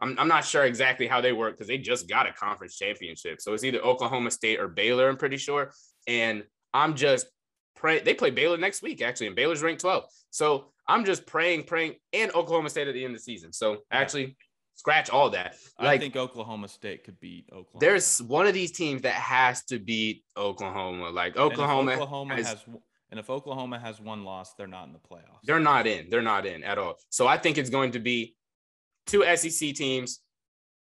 I'm, 0.01 0.17
I'm 0.17 0.27
not 0.27 0.43
sure 0.43 0.63
exactly 0.63 1.05
how 1.05 1.21
they 1.21 1.31
work 1.31 1.53
because 1.53 1.67
they 1.67 1.77
just 1.77 2.09
got 2.09 2.27
a 2.27 2.33
conference 2.33 2.77
championship. 2.77 3.41
So 3.41 3.53
it's 3.53 3.63
either 3.63 3.79
Oklahoma 3.81 4.31
State 4.31 4.59
or 4.59 4.69
Baylor, 4.69 5.07
I'm 5.07 5.17
pretty 5.17 5.37
sure. 5.37 5.71
And 6.07 6.45
I'm 6.73 6.95
just 6.95 7.27
praying. 7.75 8.05
They 8.05 8.15
play 8.15 8.31
Baylor 8.31 8.57
next 8.57 8.81
week, 8.81 9.03
actually, 9.03 9.27
and 9.27 9.35
Baylor's 9.35 9.61
ranked 9.61 9.81
12. 9.81 10.05
So 10.31 10.71
I'm 10.89 11.05
just 11.05 11.25
praying, 11.25 11.63
praying, 11.63 11.95
and 12.13 12.31
Oklahoma 12.33 12.69
State 12.69 12.87
at 12.87 12.93
the 12.95 13.05
end 13.05 13.13
of 13.13 13.19
the 13.19 13.23
season. 13.23 13.53
So 13.53 13.77
actually, 13.91 14.35
scratch 14.73 15.09
all 15.09 15.29
that. 15.29 15.55
Like, 15.79 15.87
I 15.87 15.97
think 15.99 16.15
Oklahoma 16.15 16.67
State 16.67 17.03
could 17.03 17.19
beat 17.19 17.45
Oklahoma. 17.51 17.79
There's 17.79 18.21
one 18.23 18.47
of 18.47 18.53
these 18.53 18.71
teams 18.71 19.03
that 19.03 19.13
has 19.13 19.63
to 19.65 19.77
beat 19.77 20.23
Oklahoma. 20.35 21.11
Like 21.11 21.37
Oklahoma, 21.37 21.91
Oklahoma 21.91 22.35
has, 22.35 22.47
has, 22.47 22.65
and 23.11 23.19
if 23.19 23.29
Oklahoma 23.29 23.77
has 23.79 24.01
one 24.01 24.23
loss, 24.23 24.55
they're 24.55 24.67
not 24.67 24.87
in 24.87 24.93
the 24.93 24.99
playoffs. 24.99 25.41
They're 25.43 25.59
not 25.59 25.85
in. 25.85 26.09
They're 26.09 26.21
not 26.21 26.45
in 26.45 26.63
at 26.63 26.77
all. 26.77 26.95
So 27.09 27.27
I 27.27 27.37
think 27.37 27.57
it's 27.57 27.69
going 27.69 27.91
to 27.91 27.99
be 27.99 28.35
two 29.05 29.23
SEC 29.35 29.75
teams, 29.75 30.21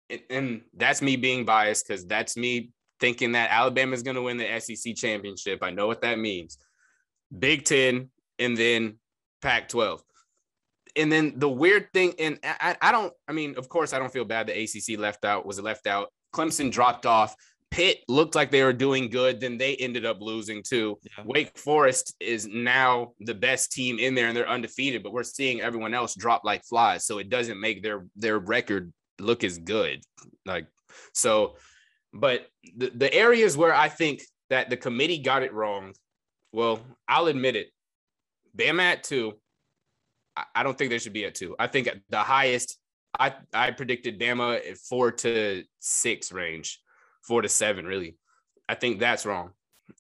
and, 0.09 0.21
and 0.31 0.61
that's 0.75 1.03
me 1.03 1.17
being 1.17 1.45
biased 1.45 1.87
because 1.87 2.07
that's 2.07 2.37
me 2.37 2.71
thinking 3.01 3.33
that 3.33 3.51
Alabama 3.51 3.95
is 3.95 4.03
going 4.03 4.17
to 4.17 4.23
win 4.23 4.39
the 4.39 4.61
SEC 4.61 4.95
championship. 4.95 5.59
I 5.63 5.71
know 5.71 5.87
what 5.87 6.01
that 6.01 6.19
means. 6.19 6.57
Big 7.37 7.65
Ten, 7.65 8.09
and 8.39 8.57
then 8.57 8.99
Pac 9.43 9.69
12. 9.69 10.03
And 10.97 11.13
then 11.13 11.35
the 11.37 11.49
weird 11.49 11.93
thing, 11.93 12.15
and 12.19 12.39
I, 12.43 12.77
I 12.81 12.93
don't, 12.93 13.13
I 13.29 13.33
mean, 13.33 13.55
of 13.57 13.69
course, 13.69 13.93
I 13.93 13.99
don't 13.99 14.13
feel 14.13 14.25
bad 14.25 14.49
the 14.49 14.63
ACC 14.63 14.99
left 14.99 15.25
out, 15.25 15.47
was 15.47 15.61
left 15.61 15.87
out. 15.87 16.09
Clemson 16.35 16.71
dropped 16.73 17.07
off. 17.07 17.35
Pitt 17.71 17.99
looked 18.09 18.35
like 18.35 18.51
they 18.51 18.63
were 18.63 18.73
doing 18.73 19.11
good, 19.11 19.41
then 19.41 19.59
they 19.59 19.77
ended 19.77 20.07
up 20.07 20.21
losing 20.21 20.63
too. 20.63 20.99
Yeah. 21.03 21.25
Wake 21.27 21.57
Forest 21.59 22.17
is 22.19 22.47
now 22.47 23.13
the 23.21 23.35
best 23.35 23.73
team 23.73 23.99
in 23.99 24.15
there 24.15 24.29
and 24.29 24.37
they're 24.37 24.49
undefeated, 24.49 25.03
but 25.03 25.13
we're 25.13 25.23
seeing 25.23 25.61
everyone 25.61 25.93
else 25.93 26.15
drop 26.15 26.45
like 26.45 26.65
flies. 26.65 27.05
So 27.05 27.19
it 27.19 27.29
doesn't 27.29 27.61
make 27.61 27.83
their 27.83 28.07
their 28.17 28.39
record 28.39 28.93
look 29.21 29.45
as 29.45 29.59
good. 29.59 30.03
Like 30.47 30.67
so, 31.13 31.57
but 32.15 32.47
the, 32.77 32.91
the 32.95 33.13
areas 33.13 33.57
where 33.57 33.75
I 33.75 33.91
think 33.91 34.23
that 34.49 34.71
the 34.71 34.77
committee 34.77 35.19
got 35.19 35.43
it 35.43 35.53
wrong, 35.53 35.93
well, 36.53 36.81
I'll 37.07 37.27
admit 37.27 37.55
it. 37.55 37.69
Bama 38.59 38.83
at 38.83 39.05
two. 39.05 39.35
I, 40.55 40.63
don't 40.63 40.79
think 40.79 40.91
they 40.91 40.99
should 40.99 41.13
be 41.13 41.25
at 41.25 41.35
two. 41.35 41.57
I 41.59 41.67
think 41.67 41.89
the 42.11 42.19
highest 42.19 42.79
I, 43.19 43.35
I 43.53 43.73
predicted 43.73 44.21
Bama 44.21 44.57
at 44.57 44.79
four 44.79 45.11
to 45.11 45.65
six 45.81 46.31
range 46.31 46.81
four 47.29 47.43
to 47.43 47.49
seven, 47.49 47.85
really. 47.85 48.17
I 48.69 48.75
think 48.75 48.99
that's 48.99 49.27
wrong. 49.27 49.51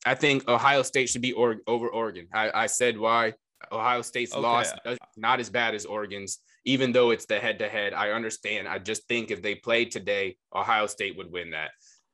I 0.05 0.15
think 0.15 0.49
Ohio 0.49 0.83
State 0.83 1.09
should 1.09 1.23
be 1.23 1.33
or- 1.33 1.61
over 1.67 1.89
Oregon. 1.89 2.27
I, 2.33 2.51
I 2.53 2.67
said 2.67 2.99
why 2.99 3.35
Ohio 3.71 4.03
State's 4.03 4.33
okay. 4.33 4.43
loss 4.43 4.73
not 5.17 5.41
as 5.41 5.51
bad 5.51 5.75
as 5.75 5.85
Oregon's, 5.85 6.39
even 6.65 6.93
though 6.93 7.11
it's 7.11 7.27
the 7.27 7.39
head 7.39 7.59
to 7.61 7.69
head. 7.69 7.93
I 7.95 8.11
understand. 8.11 8.67
I 8.67 8.79
just 8.79 9.07
think 9.09 9.31
if 9.31 9.43
they 9.43 9.55
played 9.55 9.91
today, 9.91 10.37
Ohio 10.55 10.87
State 10.87 11.17
would 11.17 11.31
win 11.31 11.51
that. 11.51 11.71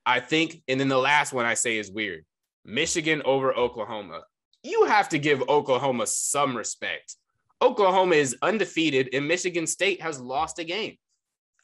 I 0.07 0.21
think, 0.21 0.63
and 0.69 0.79
then 0.79 0.89
the 0.89 0.99
last 0.99 1.33
one 1.33 1.47
I 1.47 1.55
say 1.55 1.79
is 1.79 1.91
weird 1.91 2.25
Michigan 2.65 3.23
over 3.25 3.55
Oklahoma. 3.55 4.23
You 4.65 4.87
have 4.87 5.11
to 5.11 5.19
give 5.19 5.43
Oklahoma 5.49 6.07
some 6.07 6.57
respect. 6.57 7.17
Oklahoma 7.61 8.17
is 8.17 8.37
undefeated, 8.43 9.11
and 9.13 9.29
Michigan 9.29 9.67
State 9.67 10.01
has 10.01 10.19
lost 10.19 10.59
a 10.59 10.65
game. 10.65 10.97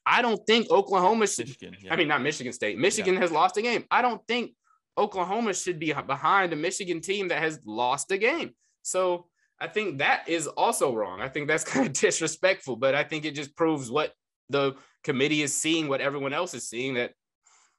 I 0.07 0.23
don't 0.23 0.41
think 0.47 0.71
Oklahoma 0.71 1.27
should. 1.27 1.49
Michigan, 1.49 1.77
yeah. 1.83 1.93
I 1.93 1.97
mean, 1.97 2.09
not 2.09 2.23
Michigan 2.23 2.53
State. 2.53 2.79
Michigan 2.79 3.15
yeah. 3.15 3.21
has 3.21 3.33
lost 3.33 3.57
a 3.57 3.63
game. 3.63 3.85
I 3.91 4.03
don't 4.03 4.25
think 4.29 4.53
Oklahoma 4.99 5.55
should 5.55 5.79
be 5.79 5.93
behind 5.93 6.53
a 6.53 6.57
Michigan 6.57 7.01
team 7.01 7.29
that 7.29 7.43
has 7.43 7.61
lost 7.65 8.13
a 8.13 8.19
game. 8.19 8.51
So 8.83 9.27
I 9.59 9.67
think 9.67 9.99
that 9.99 10.29
is 10.29 10.47
also 10.47 10.95
wrong. 10.95 11.21
I 11.21 11.29
think 11.29 11.49
that's 11.49 11.65
kind 11.73 11.87
of 11.87 11.93
disrespectful, 11.93 12.77
but 12.77 12.95
I 12.95 13.05
think 13.05 13.25
it 13.25 13.35
just 13.35 13.57
proves 13.57 13.91
what 13.91 14.13
the 14.51 14.75
committee 15.05 15.43
is 15.43 15.57
seeing, 15.57 15.89
what 15.89 16.01
everyone 16.01 16.33
else 16.33 16.55
is 16.55 16.69
seeing 16.69 16.95
that 16.95 17.13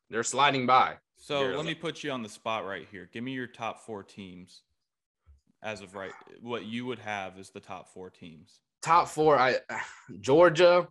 they're 0.09 0.23
sliding 0.23 0.65
by. 0.65 0.95
So 1.17 1.41
let 1.41 1.65
me 1.65 1.75
put 1.75 2.03
you 2.03 2.11
on 2.11 2.23
the 2.23 2.29
spot 2.29 2.65
right 2.65 2.87
here. 2.91 3.07
Give 3.13 3.23
me 3.23 3.33
your 3.33 3.45
top 3.45 3.85
four 3.85 4.01
teams 4.01 4.63
as 5.63 5.81
of 5.81 5.95
right. 5.95 6.11
What 6.41 6.65
you 6.65 6.85
would 6.85 6.99
have 6.99 7.37
is 7.37 7.49
the 7.49 7.59
top 7.59 7.93
four 7.93 8.09
teams. 8.09 8.59
Top 8.81 9.07
four, 9.07 9.37
I 9.37 9.57
Georgia, 10.19 10.87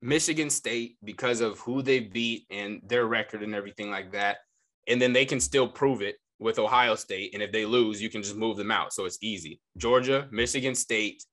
Michigan 0.00 0.50
State 0.50 0.96
because 1.02 1.40
of 1.40 1.58
who 1.60 1.82
they 1.82 2.00
beat 2.00 2.46
and 2.50 2.80
their 2.86 3.06
record 3.06 3.42
and 3.42 3.54
everything 3.54 3.90
like 3.90 4.12
that. 4.12 4.38
And 4.86 5.02
then 5.02 5.12
they 5.12 5.24
can 5.24 5.40
still 5.40 5.68
prove 5.68 6.00
it 6.00 6.16
with 6.38 6.58
Ohio 6.58 6.94
State. 6.94 7.34
And 7.34 7.42
if 7.42 7.50
they 7.50 7.66
lose, 7.66 8.00
you 8.00 8.08
can 8.08 8.22
just 8.22 8.36
move 8.36 8.56
them 8.56 8.70
out. 8.70 8.92
So 8.92 9.04
it's 9.04 9.18
easy. 9.20 9.60
Georgia, 9.76 10.28
Michigan 10.30 10.74
State. 10.74 11.24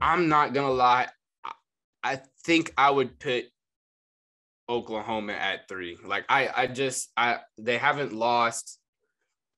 I'm 0.00 0.28
not 0.28 0.54
to 0.66 0.72
lie. 0.72 1.08
I 2.02 2.20
think 2.44 2.72
I 2.78 2.90
would 2.90 3.18
put 3.18 3.46
Oklahoma 4.68 5.32
at 5.32 5.68
three. 5.68 5.96
Like 6.04 6.24
I, 6.28 6.50
I 6.54 6.66
just, 6.68 7.10
I 7.16 7.38
they 7.58 7.78
haven't 7.78 8.12
lost. 8.12 8.78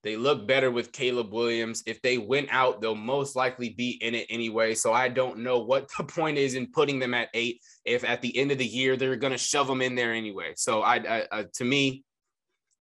They 0.03 0.15
look 0.15 0.47
better 0.47 0.71
with 0.71 0.93
Caleb 0.93 1.33
Williams. 1.33 1.83
If 1.85 2.01
they 2.01 2.17
win 2.17 2.47
out, 2.51 2.81
they'll 2.81 2.95
most 2.95 3.35
likely 3.35 3.69
be 3.69 3.91
in 4.01 4.15
it 4.15 4.27
anyway. 4.29 4.73
So 4.73 4.93
I 4.93 5.09
don't 5.09 5.39
know 5.39 5.59
what 5.59 5.89
the 5.97 6.03
point 6.05 6.37
is 6.37 6.55
in 6.55 6.71
putting 6.71 6.99
them 6.99 7.13
at 7.13 7.29
eight. 7.33 7.61
If 7.83 8.03
at 8.03 8.21
the 8.21 8.37
end 8.37 8.51
of 8.51 8.57
the 8.57 8.65
year 8.65 8.95
they're 8.95 9.17
going 9.17 9.33
to 9.33 9.37
shove 9.37 9.67
them 9.67 9.81
in 9.81 9.95
there 9.95 10.13
anyway. 10.13 10.53
So 10.55 10.81
I, 10.81 10.95
I, 10.95 11.27
I, 11.31 11.45
to 11.55 11.65
me, 11.65 12.03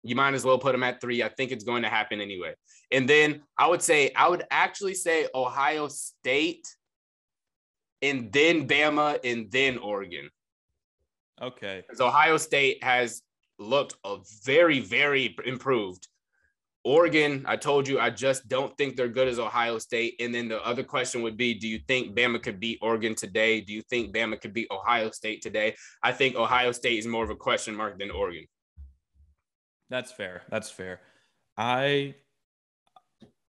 you 0.03 0.15
might 0.15 0.33
as 0.33 0.43
well 0.43 0.59
put 0.59 0.73
them 0.73 0.83
at 0.83 1.01
three. 1.01 1.23
I 1.23 1.29
think 1.29 1.51
it's 1.51 1.63
going 1.63 1.83
to 1.83 1.89
happen 1.89 2.19
anyway. 2.21 2.53
And 2.91 3.09
then 3.09 3.41
I 3.57 3.67
would 3.67 3.81
say 3.81 4.11
I 4.15 4.29
would 4.29 4.43
actually 4.51 4.93
say 4.93 5.27
Ohio 5.33 5.87
State, 5.87 6.67
and 8.01 8.31
then 8.31 8.67
Bama, 8.67 9.19
and 9.23 9.49
then 9.51 9.79
Oregon. 9.79 10.29
Okay. 11.41 11.81
Because 11.81 12.01
Ohio 12.01 12.37
State 12.37 12.83
has 12.83 13.23
looked 13.57 13.95
a 14.03 14.17
very, 14.43 14.79
very 14.79 15.35
improved. 15.45 16.07
Oregon, 16.85 17.43
I 17.47 17.55
told 17.57 17.87
you, 17.87 17.99
I 17.99 18.11
just 18.11 18.47
don't 18.47 18.77
think 18.77 18.95
they're 18.95 19.07
good 19.07 19.27
as 19.27 19.39
Ohio 19.39 19.79
State. 19.79 20.15
And 20.19 20.33
then 20.33 20.47
the 20.47 20.63
other 20.63 20.83
question 20.83 21.23
would 21.23 21.35
be 21.35 21.55
Do 21.55 21.67
you 21.67 21.79
think 21.87 22.15
Bama 22.15 22.41
could 22.41 22.59
beat 22.59 22.77
Oregon 22.81 23.15
today? 23.15 23.59
Do 23.59 23.73
you 23.73 23.81
think 23.81 24.15
Bama 24.15 24.39
could 24.39 24.53
beat 24.53 24.67
Ohio 24.69 25.09
State 25.09 25.41
today? 25.41 25.75
I 26.03 26.11
think 26.11 26.35
Ohio 26.35 26.71
State 26.71 26.99
is 26.99 27.07
more 27.07 27.23
of 27.23 27.31
a 27.31 27.35
question 27.35 27.75
mark 27.75 27.97
than 27.97 28.11
Oregon. 28.11 28.45
That's 29.89 30.11
fair. 30.11 30.43
That's 30.49 30.69
fair. 30.69 31.01
I 31.57 32.15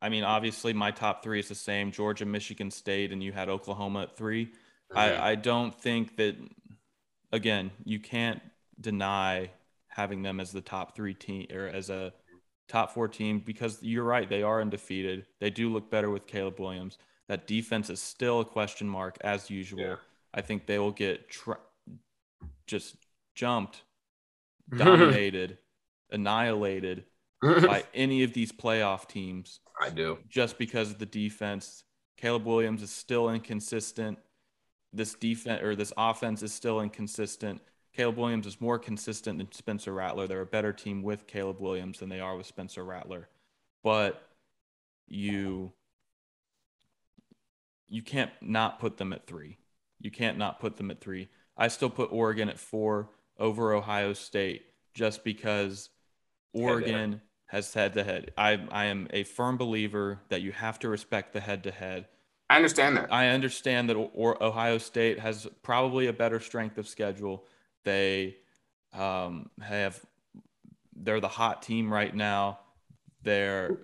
I 0.03 0.09
mean, 0.09 0.25
obviously 0.25 0.73
my 0.73 0.91
top 0.91 1.23
three 1.23 1.39
is 1.39 1.49
the 1.49 1.55
same 1.55 1.93
Georgia, 1.93 2.25
Michigan 2.25 2.71
State, 2.71 3.13
and 3.13 3.23
you 3.23 3.31
had 3.31 3.49
Oklahoma 3.49 4.03
at 4.03 4.17
3 4.17 4.47
mm-hmm. 4.47 4.99
I, 4.99 5.31
I 5.31 5.35
don't 5.37 5.79
think 5.79 6.17
that 6.17 6.37
again, 7.31 7.71
you 7.85 8.01
can't 8.01 8.41
deny 8.81 9.51
having 9.87 10.23
them 10.23 10.41
as 10.41 10.51
the 10.51 10.61
top 10.61 10.97
three 10.97 11.15
team 11.15 11.47
or 11.53 11.67
as 11.67 11.91
a 11.91 12.13
top 12.71 12.93
four 12.93 13.09
team 13.09 13.43
because 13.45 13.83
you're 13.83 14.05
right, 14.05 14.29
they 14.29 14.43
are 14.43 14.61
undefeated. 14.61 15.27
They 15.41 15.51
do 15.51 15.71
look 15.71 15.91
better 15.91 16.11
with 16.11 16.27
Caleb 16.27 16.61
Williams. 16.61 16.99
That 17.29 17.47
defense 17.47 17.91
is 17.91 18.01
still 18.01 18.41
a 18.41 18.45
question 18.45 18.89
mark 18.89 19.17
as 19.23 19.51
usual. 19.51 19.81
Yeah. 19.81 19.97
I 20.33 20.41
think 20.41 20.67
they 20.67 20.79
will 20.79 20.93
get 20.93 21.29
tra- 21.29 21.59
just 22.67 22.97
jumped, 23.35 23.83
dominated, 24.77 25.59
annihilated 26.11 27.05
by 27.43 27.85
any 27.95 28.23
of 28.23 28.33
these 28.33 28.53
playoff 28.53 29.09
teams. 29.09 29.61
I 29.81 29.91
do. 29.91 30.19
Just 30.29 30.59
because 30.59 30.91
of 30.91 30.99
the 30.99 31.07
defense. 31.07 31.85
Caleb 32.17 32.45
Williams 32.45 32.83
is 32.83 32.91
still 32.91 33.31
inconsistent 33.31 34.19
this 34.93 35.15
defense 35.15 35.63
or 35.63 35.77
this 35.77 35.93
offense 35.97 36.43
is 36.43 36.53
still 36.53 36.81
inconsistent. 36.81 37.61
Caleb 37.95 38.17
Williams 38.17 38.47
is 38.47 38.61
more 38.61 38.79
consistent 38.79 39.39
than 39.39 39.51
Spencer 39.53 39.93
Rattler. 39.93 40.27
They're 40.27 40.41
a 40.41 40.47
better 40.47 40.73
team 40.73 41.03
with 41.03 41.27
Caleb 41.27 41.61
Williams 41.61 41.99
than 41.99 42.09
they 42.09 42.21
are 42.21 42.37
with 42.37 42.47
Spencer 42.47 42.85
Rattler. 42.85 43.29
But 43.83 44.23
you 45.07 45.73
you 47.89 48.03
can't 48.03 48.31
not 48.41 48.79
put 48.79 48.99
them 48.99 49.13
at 49.13 49.27
3. 49.27 49.59
You 50.01 50.11
can't 50.11 50.39
not 50.39 50.61
put 50.61 50.77
them 50.77 50.91
at 50.91 51.01
3. 51.01 51.29
I 51.57 51.69
still 51.69 51.91
put 51.91 52.13
Oregon 52.13 52.49
at 52.49 52.59
4 52.59 53.09
over 53.39 53.73
Ohio 53.73 54.13
State 54.13 54.63
just 54.95 55.25
because 55.25 55.91
Oregon 56.53 57.21
has 57.47 57.75
head 57.75 57.95
to 57.95 58.05
head. 58.05 58.33
I 58.39 58.65
I 58.71 58.85
am 58.87 59.09
a 59.11 59.25
firm 59.25 59.57
believer 59.57 60.21
that 60.29 60.43
you 60.43 60.53
have 60.53 60.79
to 60.81 60.89
respect 60.89 61.33
the 61.33 61.41
head 61.41 61.65
to 61.65 61.71
head 61.71 62.07
I 62.51 62.57
understand 62.57 62.97
that. 62.97 63.13
I 63.13 63.29
understand 63.29 63.89
that 63.89 63.97
Ohio 63.97 64.79
State 64.79 65.21
has 65.21 65.47
probably 65.63 66.09
a 66.09 66.13
better 66.13 66.41
strength 66.41 66.79
of 66.79 66.89
schedule. 66.89 67.47
They 67.85 68.37
um, 68.93 69.51
have 69.61 70.01
they're 70.95 71.21
the 71.21 71.29
hot 71.29 71.63
team 71.63 71.93
right 71.93 72.15
now. 72.15 72.61
They're 73.23 73.79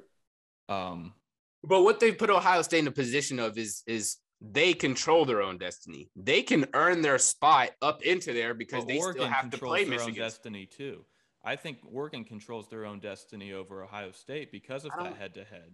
um, 0.68 1.14
but 1.62 1.82
what 1.82 2.00
they 2.00 2.12
put 2.12 2.30
Ohio 2.30 2.62
State 2.62 2.80
in 2.80 2.86
a 2.86 2.92
position 2.92 3.38
of 3.38 3.58
is 3.58 3.82
is 3.86 4.16
they 4.40 4.74
control 4.74 5.24
their 5.24 5.42
own 5.42 5.58
destiny. 5.58 6.10
They 6.14 6.42
can 6.42 6.66
earn 6.74 7.00
their 7.00 7.18
spot 7.18 7.70
up 7.80 8.02
into 8.02 8.32
there 8.32 8.54
because 8.54 8.84
they 8.84 8.98
Oregon 8.98 9.22
still 9.22 9.32
have 9.32 9.50
to 9.50 9.58
play 9.58 9.84
their 9.84 9.92
Michigan. 9.92 10.14
Own 10.14 10.28
destiny 10.28 10.66
too. 10.66 11.04
I 11.44 11.56
think 11.56 11.78
Oregon 11.90 12.24
controls 12.24 12.68
their 12.68 12.84
own 12.84 12.98
destiny 12.98 13.52
over 13.52 13.82
Ohio 13.82 14.10
State 14.10 14.50
because 14.50 14.84
of 14.84 14.90
that 14.98 15.16
head 15.16 15.34
to 15.34 15.44
head 15.44 15.70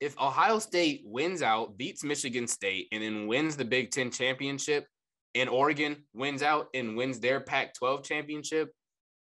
if 0.00 0.18
Ohio 0.20 0.58
State 0.58 1.02
wins 1.04 1.42
out, 1.42 1.76
beats 1.76 2.04
Michigan 2.04 2.46
State, 2.46 2.88
and 2.92 3.02
then 3.02 3.26
wins 3.26 3.56
the 3.56 3.64
Big 3.64 3.90
Ten 3.90 4.10
championship, 4.10 4.86
and 5.36 5.48
Oregon 5.48 6.04
wins 6.14 6.42
out 6.42 6.68
and 6.74 6.96
wins 6.96 7.20
their 7.20 7.40
Pac 7.40 7.74
12 7.74 8.02
championship, 8.02 8.72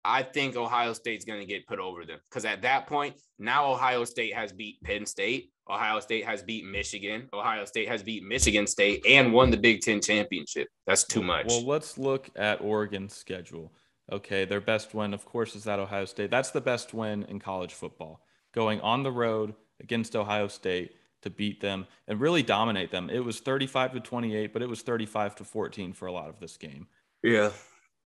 I 0.04 0.22
think 0.22 0.56
Ohio 0.56 0.92
State's 0.92 1.24
going 1.24 1.40
to 1.40 1.46
get 1.46 1.66
put 1.66 1.78
over 1.78 2.04
them. 2.04 2.20
Because 2.30 2.44
at 2.44 2.62
that 2.62 2.86
point, 2.86 3.16
now 3.38 3.70
Ohio 3.72 4.04
State 4.04 4.34
has 4.34 4.52
beat 4.52 4.82
Penn 4.82 5.04
State. 5.06 5.50
Ohio 5.68 6.00
State 6.00 6.24
has 6.24 6.42
beat 6.42 6.64
Michigan. 6.64 7.28
Ohio 7.34 7.64
State 7.64 7.88
has 7.88 8.02
beat 8.02 8.22
Michigan 8.22 8.66
State 8.66 9.04
and 9.06 9.32
won 9.32 9.50
the 9.50 9.56
Big 9.56 9.82
Ten 9.82 10.00
championship. 10.00 10.68
That's 10.86 11.04
too 11.04 11.22
much. 11.22 11.46
Well, 11.48 11.66
let's 11.66 11.98
look 11.98 12.30
at 12.36 12.62
Oregon's 12.62 13.14
schedule. 13.14 13.72
Okay, 14.10 14.46
their 14.46 14.62
best 14.62 14.94
win, 14.94 15.12
of 15.12 15.26
course, 15.26 15.54
is 15.54 15.64
that 15.64 15.78
Ohio 15.78 16.06
State. 16.06 16.30
That's 16.30 16.50
the 16.50 16.62
best 16.62 16.94
win 16.94 17.24
in 17.24 17.38
college 17.38 17.74
football. 17.74 18.22
Going 18.54 18.80
on 18.80 19.02
the 19.02 19.12
road 19.12 19.54
against 19.80 20.16
Ohio 20.16 20.48
State 20.48 20.92
to 21.28 21.34
beat 21.34 21.60
them 21.60 21.86
and 22.06 22.20
really 22.20 22.42
dominate 22.42 22.90
them. 22.90 23.10
It 23.10 23.24
was 23.24 23.40
35 23.40 23.92
to 23.92 24.00
28, 24.00 24.52
but 24.52 24.62
it 24.62 24.68
was 24.68 24.82
35 24.82 25.36
to 25.36 25.44
14 25.44 25.92
for 25.92 26.06
a 26.06 26.12
lot 26.12 26.28
of 26.28 26.40
this 26.40 26.56
game. 26.56 26.88
Yeah. 27.22 27.50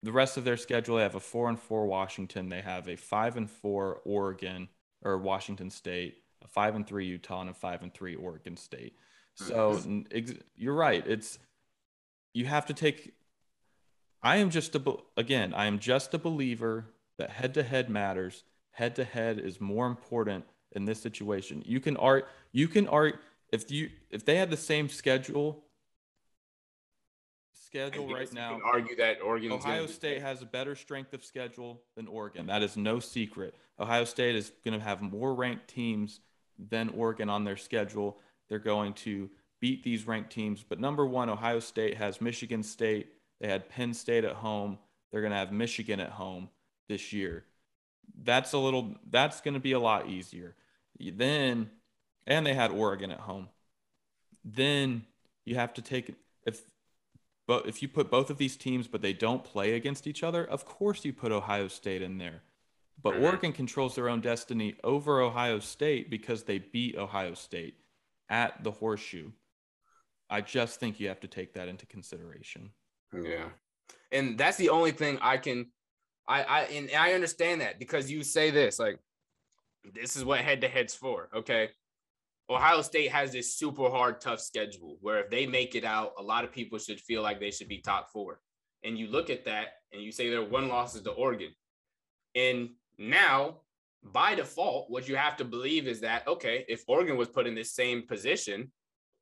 The 0.03 0.13
rest 0.13 0.37
of 0.37 0.45
their 0.45 0.57
schedule, 0.57 0.97
they 0.97 1.03
have 1.03 1.15
a 1.15 1.21
four 1.21 1.49
and 1.49 1.59
four 1.59 1.87
Washington. 1.87 2.49
They 2.49 2.61
have 2.61 2.89
a 2.89 2.97
five 2.97 3.37
and 3.37 3.51
four 3.51 4.01
Oregon 4.05 4.69
or 5.03 5.19
Washington 5.19 5.71
State, 5.71 6.19
a 6.45 6.49
five 6.49 6.77
and 6.77 6.87
three 6.87 7.07
Utah, 7.07 7.41
and 7.41 7.51
a 7.51 7.55
five 7.55 7.83
and 7.83 7.93
three 7.93 8.15
Oregon 8.15 8.57
State. 8.57 8.95
So 9.35 9.73
mm-hmm. 9.75 10.33
you're 10.57 10.75
right. 10.75 11.05
It's 11.07 11.39
you 12.33 12.47
have 12.47 12.67
to 12.67 12.75
take. 12.75 13.15
I 14.23 14.37
am 14.37 14.51
just 14.51 14.75
a 14.77 14.97
again. 15.17 15.53
I 15.55 15.67
am 15.67 15.81
just 15.81 16.15
a 16.15 16.19
believer 16.19 16.87
that 17.19 17.31
head 17.31 17.55
to 17.55 17.63
head 17.63 17.91
matters. 17.91 18.45
Head 18.73 18.95
to 18.97 19.05
head 19.05 19.41
is 19.41 19.61
more 19.61 19.87
important 19.87 20.45
in 20.73 20.85
this 20.85 21.01
situation. 21.01 21.63
You 21.67 21.81
can 21.81 21.97
art 21.97 22.29
you 22.53 22.69
can 22.69 22.89
art 22.89 23.21
if 23.53 23.71
you 23.71 23.91
if 24.11 24.25
they 24.25 24.37
had 24.37 24.51
the 24.51 24.57
same 24.57 24.89
schedule 24.89 25.65
schedule 27.53 28.13
right 28.13 28.33
now. 28.33 28.59
argue 28.65 28.97
that 28.97 29.21
Oregon 29.23 29.53
Ohio 29.53 29.87
State 29.87 30.23
has 30.23 30.43
a 30.43 30.47
better 30.47 30.75
strength 30.75 31.13
of 31.13 31.25
schedule 31.25 31.83
than 31.97 32.07
Oregon. 32.07 32.47
That 32.47 32.63
is 32.63 32.77
no 32.77 32.99
secret. 32.99 33.55
Ohio 33.79 34.05
State 34.05 34.37
is 34.37 34.53
going 34.65 34.79
to 34.79 34.85
have 34.85 35.03
more 35.03 35.35
ranked 35.35 35.69
teams 35.69 36.21
than 36.59 36.89
Oregon 36.91 37.29
on 37.29 37.45
their 37.45 37.57
schedule. 37.57 38.19
They're 38.49 38.59
going 38.59 38.95
to 38.95 39.29
beat 39.61 39.83
these 39.85 40.07
ranked 40.07 40.33
teams. 40.33 40.65
But 40.67 40.81
number 40.81 41.05
one, 41.05 41.29
Ohio 41.29 41.61
State 41.61 41.97
has 41.99 42.21
Michigan 42.21 42.63
State. 42.63 43.09
They 43.41 43.49
had 43.49 43.69
Penn 43.69 43.93
State 43.93 44.25
at 44.25 44.37
home. 44.37 44.79
They're 45.13 45.21
going 45.21 45.33
to 45.33 45.39
have 45.39 45.53
Michigan 45.53 46.01
at 46.01 46.11
home 46.11 46.49
this 46.89 47.13
year 47.13 47.45
that's 48.23 48.53
a 48.53 48.59
little 48.59 48.95
that's 49.11 49.41
going 49.41 49.55
to 49.55 49.61
be 49.61 49.73
a 49.73 49.81
lot 49.81 50.09
easier. 50.09 50.55
Then 50.99 51.71
and 52.27 52.47
they 52.47 52.55
had 52.55 52.71
Oregon 52.71 53.11
at 53.11 53.21
home. 53.21 53.49
Then 54.45 55.05
you 55.45 55.55
have 55.57 55.75
to 55.75 55.83
take 55.83 56.15
if 56.47 56.63
but 57.47 57.67
if 57.67 57.83
you 57.83 57.89
put 57.89 58.11
both 58.11 58.31
of 58.31 58.39
these 58.39 58.57
teams 58.57 58.89
but 58.89 59.03
they 59.03 59.13
don't 59.13 59.45
play 59.45 59.75
against 59.75 60.07
each 60.07 60.23
other, 60.23 60.45
of 60.45 60.65
course 60.65 61.05
you 61.05 61.13
put 61.13 61.33
Ohio 61.33 61.69
State 61.69 62.03
in 62.03 62.19
there. 62.19 62.43
But 63.03 63.15
mm-hmm. 63.15 63.25
Oregon 63.25 63.53
controls 63.53 63.95
their 63.95 64.09
own 64.09 64.21
destiny 64.21 64.75
over 64.83 65.21
Ohio 65.21 65.61
State 65.61 66.11
because 66.11 66.43
they 66.43 66.59
beat 66.59 66.97
Ohio 66.97 67.35
State 67.35 67.77
at 68.29 68.63
the 68.65 68.73
horseshoe. 68.73 69.31
I 70.29 70.41
just 70.41 70.81
think 70.81 71.01
you 71.01 71.09
have 71.09 71.21
to 71.21 71.29
take 71.29 71.55
that 71.55 71.69
into 71.69 71.87
consideration. 71.87 72.71
Yeah. 73.15 73.49
And 74.13 74.37
that's 74.37 74.57
the 74.57 74.69
only 74.69 74.91
thing 74.91 75.19
I 75.23 75.39
can 75.39 75.71
I 76.29 76.43
I 76.43 76.61
and 76.65 76.91
I 76.97 77.15
understand 77.15 77.61
that 77.63 77.79
because 77.79 78.11
you 78.11 78.23
say 78.23 78.51
this 78.51 78.79
like 78.79 78.99
this 79.95 80.17
is 80.17 80.25
what 80.25 80.41
head 80.41 80.61
to 80.61 80.69
head's 80.69 80.95
for. 80.95 81.29
Okay. 81.35 81.71
Ohio 82.51 82.81
State 82.81 83.11
has 83.11 83.33
this 83.33 83.55
super 83.55 83.91
hard, 83.91 84.21
tough 84.21 84.41
schedule 84.41 84.97
where 85.03 85.21
if 85.21 85.31
they 85.31 85.47
make 85.47 85.75
it 85.75 85.85
out, 85.85 86.13
a 86.19 86.23
lot 86.23 86.45
of 86.45 86.53
people 86.53 86.79
should 86.79 87.01
feel 87.01 87.23
like 87.23 87.41
they 87.41 87.51
should 87.51 87.69
be 87.69 87.81
top 87.81 88.11
four. 88.11 88.41
And 88.85 88.99
you 88.99 89.09
look 89.09 89.29
at 89.29 89.45
that 89.45 89.69
and 89.93 90.03
you 90.03 90.13
say 90.13 90.31
their 90.31 90.45
one 90.45 90.69
loss 90.69 90.95
is 90.95 91.03
to 91.03 91.11
Oregon. 91.11 91.51
And 92.35 92.71
now, 92.97 93.59
by 94.03 94.35
default, 94.35 94.91
what 94.91 95.09
you 95.09 95.17
have 95.17 95.37
to 95.39 95.45
believe 95.45 95.87
is 95.87 96.01
that, 96.01 96.27
okay, 96.27 96.65
if 96.69 96.85
Oregon 96.89 97.19
was 97.19 97.29
put 97.29 97.47
in 97.47 97.55
this 97.55 97.75
same 97.75 98.07
position, 98.07 98.73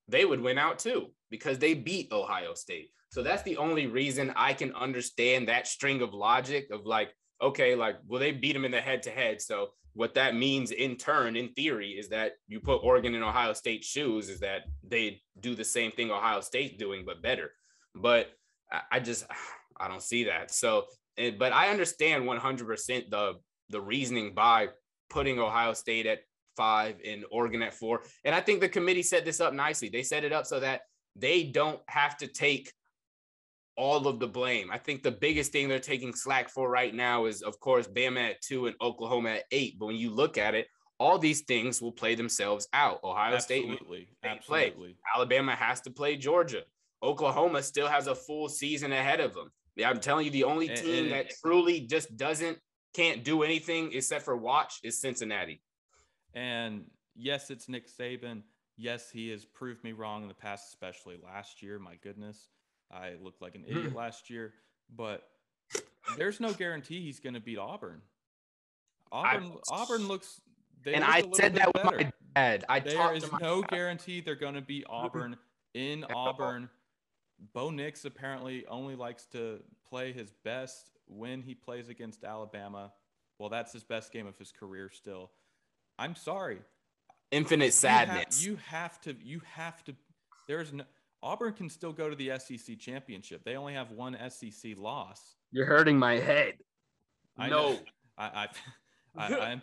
they 0.06 0.24
would 0.24 0.40
win 0.40 0.58
out 0.58 0.78
too 0.78 1.10
because 1.30 1.58
they 1.58 1.74
beat 1.74 2.12
Ohio 2.12 2.54
State. 2.54 2.90
So 3.10 3.22
that's 3.22 3.42
the 3.42 3.56
only 3.56 3.86
reason 3.86 4.32
I 4.36 4.52
can 4.52 4.74
understand 4.74 5.48
that 5.48 5.66
string 5.66 6.02
of 6.02 6.12
logic 6.12 6.68
of 6.70 6.86
like, 6.86 7.10
okay, 7.40 7.74
like, 7.74 7.96
well, 8.06 8.20
they 8.20 8.32
beat 8.32 8.52
them 8.52 8.64
in 8.64 8.72
the 8.72 8.80
head 8.80 9.02
to 9.04 9.10
head. 9.10 9.40
So 9.40 9.70
what 9.94 10.14
that 10.14 10.34
means 10.34 10.70
in 10.70 10.96
turn, 10.96 11.36
in 11.36 11.48
theory, 11.54 11.92
is 11.92 12.08
that 12.10 12.32
you 12.48 12.60
put 12.60 12.84
Oregon 12.84 13.14
in 13.14 13.22
Ohio 13.22 13.54
State 13.54 13.84
shoes, 13.84 14.28
is 14.28 14.40
that 14.40 14.62
they 14.86 15.22
do 15.40 15.54
the 15.54 15.64
same 15.64 15.92
thing 15.92 16.10
Ohio 16.10 16.40
State's 16.40 16.76
doing, 16.76 17.04
but 17.06 17.22
better. 17.22 17.50
But 17.94 18.28
I 18.90 19.00
just 19.00 19.26
I 19.78 19.88
don't 19.88 20.02
see 20.02 20.24
that. 20.24 20.50
So, 20.50 20.84
eh, 21.18 21.32
but 21.38 21.52
I 21.52 21.68
understand 21.68 22.24
100% 22.24 23.10
the 23.10 23.34
the 23.68 23.80
reasoning 23.80 24.34
by 24.34 24.68
putting 25.10 25.38
Ohio 25.38 25.72
State 25.72 26.06
at 26.06 26.20
five 26.56 26.96
and 27.04 27.24
Oregon 27.30 27.62
at 27.62 27.74
four. 27.74 28.02
And 28.24 28.34
I 28.34 28.40
think 28.40 28.60
the 28.60 28.68
committee 28.68 29.02
set 29.02 29.24
this 29.24 29.40
up 29.40 29.52
nicely. 29.52 29.88
They 29.88 30.02
set 30.02 30.24
it 30.24 30.32
up 30.32 30.46
so 30.46 30.60
that 30.60 30.82
they 31.18 31.44
don't 31.44 31.80
have 31.88 32.16
to 32.18 32.26
take 32.26 32.72
all 33.76 34.06
of 34.08 34.18
the 34.18 34.26
blame. 34.26 34.70
I 34.70 34.78
think 34.78 35.02
the 35.02 35.10
biggest 35.10 35.52
thing 35.52 35.68
they're 35.68 35.78
taking 35.78 36.14
slack 36.14 36.48
for 36.48 36.70
right 36.70 36.94
now 36.94 37.26
is, 37.26 37.42
of 37.42 37.60
course, 37.60 37.86
Bama 37.86 38.30
at 38.30 38.42
two 38.42 38.66
and 38.66 38.76
Oklahoma 38.80 39.30
at 39.30 39.44
eight. 39.52 39.78
But 39.78 39.86
when 39.86 39.96
you 39.96 40.10
look 40.10 40.38
at 40.38 40.54
it, 40.54 40.66
all 40.98 41.18
these 41.18 41.42
things 41.42 41.82
will 41.82 41.92
play 41.92 42.14
themselves 42.14 42.68
out. 42.72 43.00
Ohio 43.04 43.34
Absolutely. 43.34 44.08
State, 44.22 44.30
Absolutely. 44.30 44.88
Play. 44.88 44.96
Alabama 45.14 45.54
has 45.54 45.80
to 45.82 45.90
play 45.90 46.16
Georgia. 46.16 46.62
Oklahoma 47.02 47.62
still 47.62 47.88
has 47.88 48.06
a 48.06 48.14
full 48.14 48.48
season 48.48 48.92
ahead 48.92 49.20
of 49.20 49.34
them. 49.34 49.50
I'm 49.84 50.00
telling 50.00 50.24
you, 50.24 50.30
the 50.30 50.44
only 50.44 50.68
team 50.68 50.88
and, 50.88 50.98
and, 50.98 51.12
that 51.12 51.34
truly 51.42 51.80
just 51.80 52.16
doesn't 52.16 52.58
can't 52.94 53.22
do 53.22 53.42
anything 53.42 53.92
except 53.92 54.24
for 54.24 54.34
watch 54.36 54.80
is 54.82 54.98
Cincinnati. 54.98 55.60
And 56.32 56.84
yes, 57.14 57.50
it's 57.50 57.68
Nick 57.68 57.86
Saban. 57.88 58.42
Yes, 58.76 59.10
he 59.10 59.30
has 59.30 59.44
proved 59.44 59.82
me 59.84 59.92
wrong 59.92 60.22
in 60.22 60.28
the 60.28 60.34
past, 60.34 60.68
especially 60.68 61.16
last 61.24 61.62
year. 61.62 61.78
My 61.78 61.94
goodness, 62.02 62.48
I 62.92 63.14
looked 63.22 63.40
like 63.40 63.54
an 63.54 63.62
hmm. 63.62 63.76
idiot 63.76 63.94
last 63.94 64.28
year. 64.30 64.52
But 64.94 65.28
there's 66.16 66.40
no 66.40 66.52
guarantee 66.52 67.00
he's 67.00 67.20
going 67.20 67.34
to 67.34 67.40
beat 67.40 67.58
Auburn. 67.58 68.02
Auburn, 69.10 69.52
I, 69.70 69.74
Auburn 69.74 70.08
looks. 70.08 70.40
and 70.84 71.04
I 71.04 71.24
said 71.32 71.54
that 71.54 71.72
with 71.74 71.84
my 71.84 72.12
dad. 72.34 72.64
I 72.68 72.80
there 72.80 73.14
is 73.14 73.24
no 73.40 73.62
dad. 73.62 73.70
guarantee 73.70 74.20
they're 74.20 74.34
going 74.34 74.54
to 74.54 74.60
beat 74.60 74.84
Auburn 74.90 75.36
in 75.74 76.04
Auburn. 76.14 76.68
Bo 77.52 77.70
Nix 77.70 78.04
apparently 78.04 78.66
only 78.66 78.94
likes 78.94 79.26
to 79.26 79.60
play 79.88 80.12
his 80.12 80.32
best 80.44 80.90
when 81.06 81.42
he 81.42 81.54
plays 81.54 81.88
against 81.88 82.24
Alabama. 82.24 82.92
Well, 83.38 83.48
that's 83.48 83.72
his 83.72 83.84
best 83.84 84.12
game 84.12 84.26
of 84.26 84.38
his 84.38 84.52
career 84.52 84.90
still. 84.90 85.30
I'm 85.98 86.14
sorry. 86.14 86.58
Infinite 87.30 87.72
sadness. 87.72 88.44
You 88.44 88.56
have, 88.56 88.60
you 88.62 88.62
have 88.66 89.00
to. 89.02 89.16
You 89.22 89.40
have 89.54 89.84
to. 89.84 89.94
There's 90.46 90.72
no. 90.72 90.84
Auburn 91.22 91.54
can 91.54 91.68
still 91.68 91.92
go 91.92 92.08
to 92.08 92.16
the 92.16 92.32
SEC 92.38 92.78
championship. 92.78 93.42
They 93.44 93.56
only 93.56 93.74
have 93.74 93.90
one 93.90 94.16
SEC 94.28 94.76
loss. 94.76 95.34
You're 95.50 95.66
hurting 95.66 95.98
my 95.98 96.14
head. 96.14 96.54
I 97.38 97.48
no, 97.48 97.72
know. 97.72 97.78
I, 98.16 98.24
I, 98.26 98.48
I, 99.16 99.34
I'm, 99.52 99.62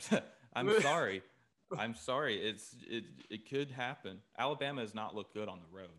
I'm 0.53 0.81
sorry. 0.81 1.21
I'm 1.77 1.95
sorry. 1.95 2.35
It's 2.37 2.75
it. 2.87 3.05
It 3.29 3.49
could 3.49 3.71
happen. 3.71 4.19
Alabama 4.37 4.81
has 4.81 4.93
not 4.93 5.15
looked 5.15 5.33
good 5.33 5.47
on 5.47 5.59
the 5.59 5.77
road. 5.77 5.89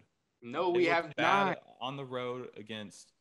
No, 0.43 0.71
they 0.71 0.79
we 0.79 0.85
have 0.87 1.12
not 1.17 1.59
on 1.81 1.97
the 1.97 2.05
road 2.05 2.49
against 2.57 3.12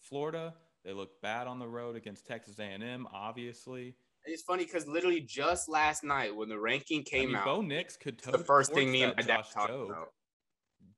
Florida. 0.00 0.54
They 0.84 0.92
look 0.92 1.20
bad 1.20 1.46
on 1.46 1.58
the 1.58 1.68
road 1.68 1.94
against 1.96 2.26
Texas 2.26 2.58
A&M. 2.58 3.06
Obviously, 3.12 3.94
it's 4.24 4.42
funny 4.42 4.64
because 4.64 4.86
literally 4.86 5.20
just 5.20 5.68
last 5.68 6.04
night 6.04 6.34
when 6.34 6.48
the 6.48 6.58
ranking 6.58 7.02
came 7.02 7.22
I 7.22 7.26
mean, 7.26 7.36
out, 7.36 7.44
Bo 7.44 7.60
Nix 7.62 7.96
could 7.96 8.18
the 8.20 8.38
first 8.38 8.72
thing 8.72 8.90
me 8.90 9.02
and 9.02 9.14
my 9.16 9.22
dad 9.22 9.44
talked 9.52 9.70
Jobe. 9.70 9.90
about. 9.90 10.08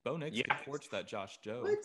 Bo 0.05 0.17
Nix 0.17 0.37
yeah. 0.37 0.43
could 0.57 0.65
torch 0.65 0.89
that 0.91 1.07
Josh 1.07 1.39
Jobe. 1.45 1.63
What? 1.63 1.79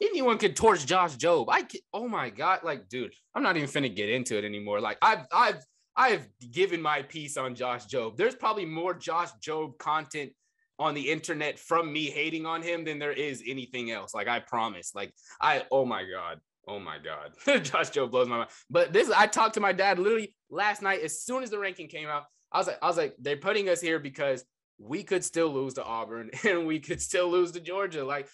Anyone 0.00 0.38
could 0.38 0.54
torch 0.56 0.86
Josh 0.86 1.16
Jobe. 1.16 1.46
I 1.48 1.62
can, 1.62 1.80
oh 1.92 2.08
my 2.08 2.30
god, 2.30 2.60
like 2.62 2.88
dude, 2.88 3.12
I'm 3.34 3.42
not 3.42 3.56
even 3.56 3.68
finna 3.68 3.94
get 3.94 4.08
into 4.08 4.38
it 4.38 4.44
anymore. 4.44 4.80
Like 4.80 4.98
I've 5.02 5.26
I've 5.32 5.62
I've 5.96 6.28
given 6.52 6.80
my 6.80 7.02
piece 7.02 7.36
on 7.36 7.54
Josh 7.54 7.86
Jobe. 7.86 8.16
There's 8.16 8.36
probably 8.36 8.64
more 8.64 8.94
Josh 8.94 9.30
Jobe 9.44 9.76
content 9.78 10.32
on 10.78 10.94
the 10.94 11.10
internet 11.10 11.58
from 11.58 11.92
me 11.92 12.06
hating 12.06 12.46
on 12.46 12.62
him 12.62 12.84
than 12.84 13.00
there 13.00 13.12
is 13.12 13.42
anything 13.46 13.90
else. 13.90 14.14
Like 14.14 14.28
I 14.28 14.38
promise. 14.38 14.92
Like 14.94 15.12
I 15.40 15.64
oh 15.70 15.84
my 15.84 16.04
god. 16.04 16.40
Oh 16.68 16.78
my 16.78 16.98
God. 16.98 17.32
Josh 17.64 17.90
Jobe 17.90 18.10
blows 18.10 18.28
my 18.28 18.38
mind. 18.38 18.50
But 18.68 18.92
this, 18.92 19.10
I 19.10 19.26
talked 19.26 19.54
to 19.54 19.60
my 19.60 19.72
dad 19.72 19.98
literally 19.98 20.34
last 20.50 20.82
night. 20.82 21.00
As 21.02 21.22
soon 21.22 21.42
as 21.42 21.50
the 21.50 21.58
ranking 21.58 21.88
came 21.88 22.08
out, 22.08 22.24
I 22.52 22.58
was 22.58 22.66
like, 22.66 22.78
I 22.82 22.86
was 22.86 22.96
like, 22.98 23.14
they're 23.18 23.38
putting 23.38 23.68
us 23.70 23.80
here 23.80 23.98
because 23.98 24.44
we 24.78 25.02
could 25.02 25.24
still 25.24 25.48
lose 25.48 25.74
to 25.74 25.84
Auburn 25.84 26.30
and 26.44 26.66
we 26.66 26.78
could 26.78 27.00
still 27.00 27.28
lose 27.28 27.52
to 27.52 27.60
Georgia. 27.60 28.04
Like 28.04 28.28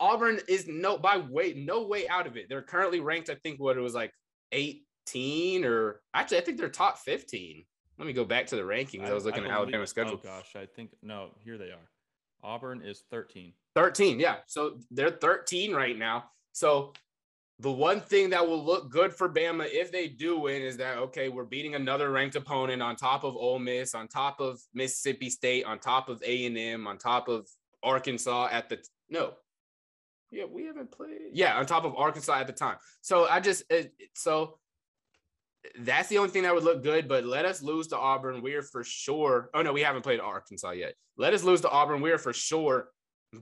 Auburn 0.00 0.40
is 0.48 0.66
no 0.68 0.98
by 0.98 1.18
way, 1.18 1.54
no 1.56 1.86
way 1.86 2.08
out 2.08 2.26
of 2.26 2.36
it. 2.36 2.46
They're 2.48 2.62
currently 2.62 3.00
ranked, 3.00 3.30
I 3.30 3.36
think 3.36 3.60
what 3.60 3.76
it 3.76 3.80
was 3.80 3.94
like 3.94 4.12
18 4.52 5.64
or 5.64 6.00
actually 6.12 6.38
I 6.38 6.40
think 6.40 6.58
they're 6.58 6.68
top 6.68 6.98
15. 6.98 7.64
Let 7.98 8.06
me 8.06 8.12
go 8.12 8.24
back 8.24 8.46
to 8.48 8.56
the 8.56 8.62
rankings. 8.62 9.04
I, 9.04 9.10
I 9.10 9.14
was 9.14 9.24
looking 9.24 9.44
I 9.44 9.48
at 9.48 9.52
Alabama 9.52 9.86
schedule. 9.86 10.20
Oh 10.24 10.26
gosh, 10.28 10.56
I 10.56 10.66
think 10.66 10.90
no, 11.02 11.30
here 11.44 11.56
they 11.56 11.70
are. 11.70 11.88
Auburn 12.42 12.82
is 12.82 13.02
13. 13.10 13.52
13, 13.74 14.20
yeah. 14.20 14.36
So 14.46 14.78
they're 14.90 15.10
13 15.10 15.72
right 15.72 15.98
now. 15.98 16.24
So 16.52 16.92
the 17.60 17.70
one 17.70 18.00
thing 18.00 18.30
that 18.30 18.46
will 18.46 18.64
look 18.64 18.90
good 18.90 19.12
for 19.12 19.28
Bama 19.28 19.66
if 19.70 19.90
they 19.90 20.06
do 20.08 20.38
win 20.38 20.62
is 20.62 20.76
that 20.76 20.98
okay, 20.98 21.28
we're 21.28 21.44
beating 21.44 21.74
another 21.74 22.10
ranked 22.10 22.36
opponent 22.36 22.82
on 22.82 22.96
top 22.96 23.24
of 23.24 23.36
Ole 23.36 23.58
Miss, 23.58 23.94
on 23.94 24.06
top 24.08 24.40
of 24.40 24.60
Mississippi 24.74 25.28
State, 25.28 25.64
on 25.64 25.78
top 25.78 26.08
of 26.08 26.22
A 26.24 26.46
and 26.46 26.56
M, 26.56 26.86
on 26.86 26.98
top 26.98 27.28
of 27.28 27.48
Arkansas 27.82 28.48
at 28.52 28.68
the 28.68 28.78
no, 29.10 29.32
yeah, 30.30 30.44
we 30.44 30.64
haven't 30.64 30.90
played. 30.90 31.30
Yeah, 31.32 31.56
on 31.58 31.66
top 31.66 31.84
of 31.84 31.96
Arkansas 31.96 32.34
at 32.38 32.46
the 32.46 32.52
time. 32.52 32.76
So 33.00 33.26
I 33.26 33.40
just 33.40 33.64
it, 33.70 33.92
so 34.14 34.58
that's 35.80 36.08
the 36.08 36.18
only 36.18 36.30
thing 36.30 36.42
that 36.44 36.54
would 36.54 36.64
look 36.64 36.82
good. 36.82 37.08
But 37.08 37.24
let 37.24 37.44
us 37.44 37.62
lose 37.62 37.88
to 37.88 37.98
Auburn. 37.98 38.42
We're 38.42 38.62
for 38.62 38.84
sure. 38.84 39.50
Oh 39.54 39.62
no, 39.62 39.72
we 39.72 39.82
haven't 39.82 40.02
played 40.02 40.20
Arkansas 40.20 40.70
yet. 40.70 40.94
Let 41.16 41.34
us 41.34 41.42
lose 41.42 41.60
to 41.62 41.70
Auburn. 41.70 42.00
We're 42.00 42.18
for 42.18 42.32
sure 42.32 42.88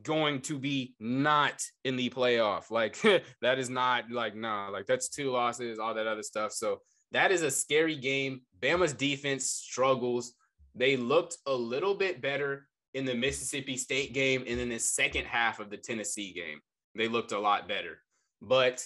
going 0.03 0.41
to 0.43 0.59
be 0.59 0.95
not 0.99 1.62
in 1.84 1.97
the 1.97 2.11
playoff. 2.11 2.70
Like 2.70 3.01
that 3.43 3.59
is 3.59 3.70
not 3.70 4.11
like 4.11 4.34
no, 4.34 4.49
nah, 4.49 4.68
like 4.68 4.87
that's 4.87 5.09
two 5.09 5.30
losses, 5.30 5.78
all 5.78 5.95
that 5.95 6.07
other 6.07 6.22
stuff. 6.22 6.53
So 6.53 6.80
that 7.12 7.30
is 7.30 7.43
a 7.43 7.51
scary 7.51 7.97
game. 7.97 8.43
Bama's 8.61 8.93
defense 8.93 9.47
struggles. 9.47 10.34
They 10.74 10.97
looked 10.97 11.39
a 11.47 11.55
little 11.55 11.95
bit 11.95 12.20
better 12.20 12.66
in 12.95 13.05
the 13.05 13.14
Mississippi 13.14 13.76
State 13.76 14.12
game 14.12 14.45
and 14.47 14.61
in 14.61 14.68
the 14.68 14.78
second 14.78 15.26
half 15.26 15.61
of 15.61 15.70
the 15.70 15.76
Tennessee 15.76 16.32
game. 16.32 16.61
They 16.95 17.09
looked 17.09 17.32
a 17.32 17.39
lot 17.39 17.68
better. 17.68 17.99
But 18.43 18.84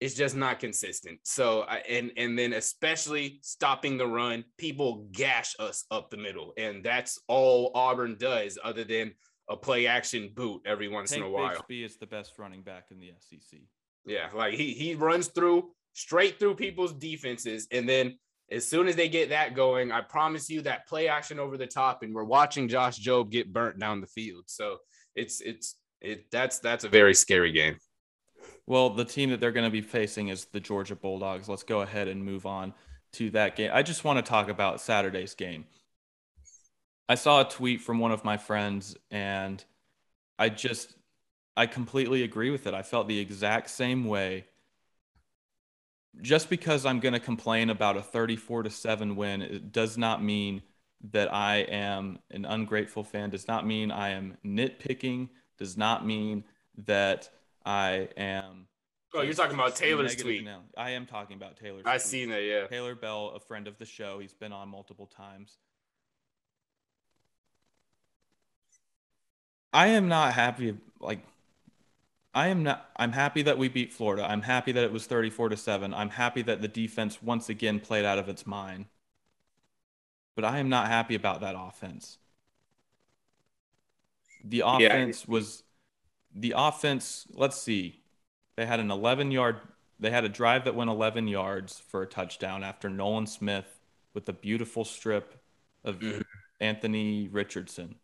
it's 0.00 0.14
just 0.14 0.36
not 0.36 0.60
consistent. 0.60 1.20
So 1.24 1.62
and 1.64 2.10
and 2.16 2.38
then 2.38 2.52
especially 2.52 3.38
stopping 3.42 3.96
the 3.96 4.06
run, 4.06 4.44
people 4.58 5.08
gash 5.12 5.54
us 5.58 5.84
up 5.90 6.10
the 6.10 6.16
middle, 6.16 6.52
and 6.58 6.84
that's 6.84 7.18
all 7.28 7.70
Auburn 7.74 8.16
does, 8.18 8.58
other 8.62 8.84
than 8.84 9.14
a 9.48 9.56
play 9.56 9.86
action 9.86 10.30
boot 10.34 10.62
every 10.66 10.88
once 10.88 11.12
in 11.12 11.22
a 11.22 11.30
while. 11.30 11.56
Bigsby 11.70 11.84
is 11.84 11.96
the 11.96 12.06
best 12.06 12.38
running 12.38 12.62
back 12.62 12.86
in 12.90 12.98
the 12.98 13.12
SEC. 13.18 13.60
Yeah, 14.04 14.28
like 14.34 14.54
he 14.54 14.72
he 14.72 14.94
runs 14.94 15.28
through 15.28 15.70
straight 15.92 16.38
through 16.38 16.54
people's 16.56 16.92
defenses, 16.92 17.66
and 17.70 17.88
then 17.88 18.18
as 18.50 18.66
soon 18.66 18.86
as 18.86 18.94
they 18.94 19.08
get 19.08 19.30
that 19.30 19.54
going, 19.54 19.90
I 19.90 20.00
promise 20.02 20.48
you 20.48 20.62
that 20.62 20.86
play 20.86 21.08
action 21.08 21.40
over 21.40 21.56
the 21.56 21.66
top, 21.66 22.02
and 22.02 22.14
we're 22.14 22.24
watching 22.24 22.68
Josh 22.68 23.00
Jobe 23.00 23.30
get 23.30 23.52
burnt 23.52 23.78
down 23.78 24.00
the 24.00 24.06
field. 24.06 24.44
So 24.46 24.78
it's 25.14 25.40
it's 25.40 25.76
it 26.00 26.30
that's 26.30 26.60
that's 26.60 26.84
a 26.84 26.88
very 26.88 27.14
scary 27.14 27.52
game. 27.52 27.76
Well, 28.66 28.90
the 28.90 29.04
team 29.04 29.30
that 29.30 29.40
they're 29.40 29.52
going 29.52 29.66
to 29.66 29.70
be 29.70 29.80
facing 29.80 30.28
is 30.28 30.46
the 30.46 30.60
Georgia 30.60 30.96
Bulldogs. 30.96 31.48
Let's 31.48 31.62
go 31.62 31.82
ahead 31.82 32.08
and 32.08 32.24
move 32.24 32.46
on 32.46 32.74
to 33.12 33.30
that 33.30 33.56
game. 33.56 33.70
I 33.72 33.82
just 33.82 34.04
want 34.04 34.18
to 34.18 34.28
talk 34.28 34.48
about 34.48 34.80
Saturday's 34.80 35.34
game. 35.34 35.64
I 37.08 37.14
saw 37.14 37.40
a 37.40 37.48
tweet 37.48 37.80
from 37.80 37.98
one 37.98 38.12
of 38.12 38.24
my 38.24 38.36
friends 38.36 38.96
and 39.10 39.62
I 40.38 40.48
just 40.48 40.96
I 41.56 41.66
completely 41.66 42.22
agree 42.22 42.50
with 42.50 42.66
it. 42.66 42.74
I 42.74 42.82
felt 42.82 43.08
the 43.08 43.18
exact 43.18 43.70
same 43.70 44.04
way. 44.04 44.44
Just 46.20 46.50
because 46.50 46.84
I'm 46.84 47.00
going 47.00 47.12
to 47.12 47.20
complain 47.20 47.70
about 47.70 47.96
a 47.96 48.02
34 48.02 48.64
to 48.64 48.70
7 48.70 49.16
win 49.16 49.42
it 49.42 49.72
does 49.72 49.96
not 49.96 50.22
mean 50.22 50.62
that 51.12 51.32
I 51.32 51.58
am 51.58 52.18
an 52.30 52.44
ungrateful 52.44 53.04
fan, 53.04 53.30
does 53.30 53.46
not 53.46 53.66
mean 53.66 53.90
I 53.90 54.10
am 54.10 54.38
nitpicking, 54.44 55.28
does 55.58 55.76
not 55.76 56.06
mean 56.06 56.44
that 56.86 57.28
I 57.64 58.08
am 58.16 58.66
Oh, 59.14 59.22
you're 59.22 59.34
talking 59.34 59.54
about 59.54 59.76
Taylor's 59.76 60.14
tweet. 60.14 60.44
Now. 60.44 60.60
I 60.76 60.90
am 60.90 61.06
talking 61.06 61.36
about 61.36 61.56
Taylor's. 61.56 61.84
I 61.86 61.96
seen 61.96 62.30
it. 62.30 62.44
Yeah. 62.44 62.66
Taylor 62.66 62.94
Bell, 62.94 63.32
a 63.34 63.40
friend 63.40 63.66
of 63.66 63.78
the 63.78 63.86
show, 63.86 64.18
he's 64.18 64.34
been 64.34 64.52
on 64.52 64.68
multiple 64.68 65.06
times. 65.06 65.58
I 69.76 69.88
am 69.88 70.08
not 70.08 70.32
happy. 70.32 70.74
Like, 71.00 71.20
I 72.32 72.48
am 72.48 72.62
not. 72.62 72.88
I'm 72.96 73.12
happy 73.12 73.42
that 73.42 73.58
we 73.58 73.68
beat 73.68 73.92
Florida. 73.92 74.24
I'm 74.26 74.40
happy 74.40 74.72
that 74.72 74.82
it 74.82 74.90
was 74.90 75.04
34 75.04 75.50
to 75.50 75.56
seven. 75.58 75.92
I'm 75.92 76.08
happy 76.08 76.40
that 76.42 76.62
the 76.62 76.68
defense 76.68 77.22
once 77.22 77.50
again 77.50 77.80
played 77.80 78.06
out 78.06 78.18
of 78.18 78.30
its 78.30 78.46
mind. 78.46 78.86
But 80.34 80.46
I 80.46 80.60
am 80.60 80.70
not 80.70 80.88
happy 80.88 81.14
about 81.14 81.42
that 81.42 81.56
offense. 81.58 82.16
The 84.42 84.62
offense 84.64 85.26
yeah. 85.28 85.32
was 85.32 85.62
the 86.34 86.54
offense. 86.56 87.26
Let's 87.34 87.60
see. 87.60 88.00
They 88.56 88.64
had 88.64 88.80
an 88.80 88.90
11 88.90 89.30
yard. 89.30 89.56
They 90.00 90.10
had 90.10 90.24
a 90.24 90.30
drive 90.30 90.64
that 90.64 90.74
went 90.74 90.88
11 90.88 91.28
yards 91.28 91.82
for 91.86 92.00
a 92.00 92.06
touchdown 92.06 92.64
after 92.64 92.88
Nolan 92.88 93.26
Smith 93.26 93.78
with 94.14 94.26
a 94.30 94.32
beautiful 94.32 94.86
strip 94.86 95.34
of 95.84 95.98
mm-hmm. 95.98 96.22
Anthony 96.60 97.28
Richardson 97.28 97.96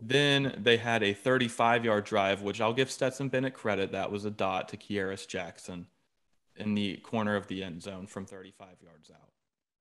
Then 0.00 0.54
they 0.58 0.76
had 0.76 1.02
a 1.02 1.14
35 1.14 1.84
yard 1.84 2.04
drive, 2.04 2.42
which 2.42 2.60
I'll 2.60 2.74
give 2.74 2.90
Stetson 2.90 3.28
Bennett 3.28 3.54
credit. 3.54 3.92
That 3.92 4.10
was 4.10 4.24
a 4.24 4.30
dot 4.30 4.68
to 4.70 4.76
Kearis 4.76 5.26
Jackson 5.26 5.86
in 6.54 6.74
the 6.74 6.96
corner 6.98 7.36
of 7.36 7.46
the 7.46 7.62
end 7.62 7.82
zone 7.82 8.06
from 8.06 8.26
35 8.26 8.68
yards 8.82 9.10
out. 9.10 9.30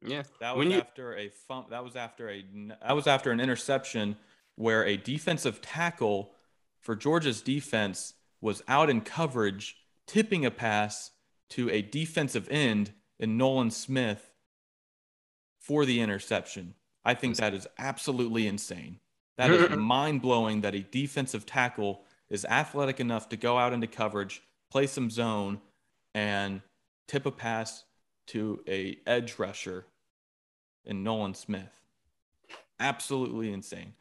Yeah. 0.01 0.23
That 0.39 0.55
was 0.55 0.71
after 0.73 1.15
a 1.15 1.29
fump. 1.49 1.69
That 1.69 1.83
was 1.83 1.95
after 1.95 2.29
a 2.29 2.45
that 2.81 2.95
was 2.95 3.07
after 3.07 3.31
an 3.31 3.39
interception 3.39 4.17
where 4.55 4.85
a 4.85 4.97
defensive 4.97 5.61
tackle 5.61 6.31
for 6.79 6.95
Georgia's 6.95 7.41
defense 7.41 8.13
was 8.39 8.61
out 8.67 8.89
in 8.89 9.01
coverage, 9.01 9.77
tipping 10.05 10.45
a 10.45 10.51
pass 10.51 11.11
to 11.49 11.69
a 11.69 11.81
defensive 11.81 12.47
end 12.49 12.91
in 13.19 13.37
Nolan 13.37 13.71
Smith 13.71 14.31
for 15.59 15.85
the 15.85 15.99
interception. 15.99 16.75
I 17.03 17.15
think 17.15 17.37
that 17.37 17.53
is 17.53 17.67
absolutely 17.77 18.47
insane. 18.47 18.99
That 19.37 19.51
is 19.51 19.69
mind 19.77 20.21
blowing 20.21 20.61
that 20.61 20.75
a 20.75 20.81
defensive 20.81 21.45
tackle 21.45 22.01
is 22.29 22.45
athletic 22.45 22.99
enough 22.99 23.29
to 23.29 23.37
go 23.37 23.57
out 23.57 23.73
into 23.73 23.87
coverage, 23.87 24.41
play 24.71 24.87
some 24.87 25.09
zone, 25.09 25.61
and 26.13 26.61
tip 27.07 27.25
a 27.25 27.31
pass 27.31 27.83
to 28.27 28.61
a 28.67 28.97
edge 29.05 29.37
rusher 29.37 29.85
in 30.83 31.03
Nolan 31.03 31.33
Smith. 31.33 31.69
Absolutely 32.79 33.51
insane. 33.51 33.93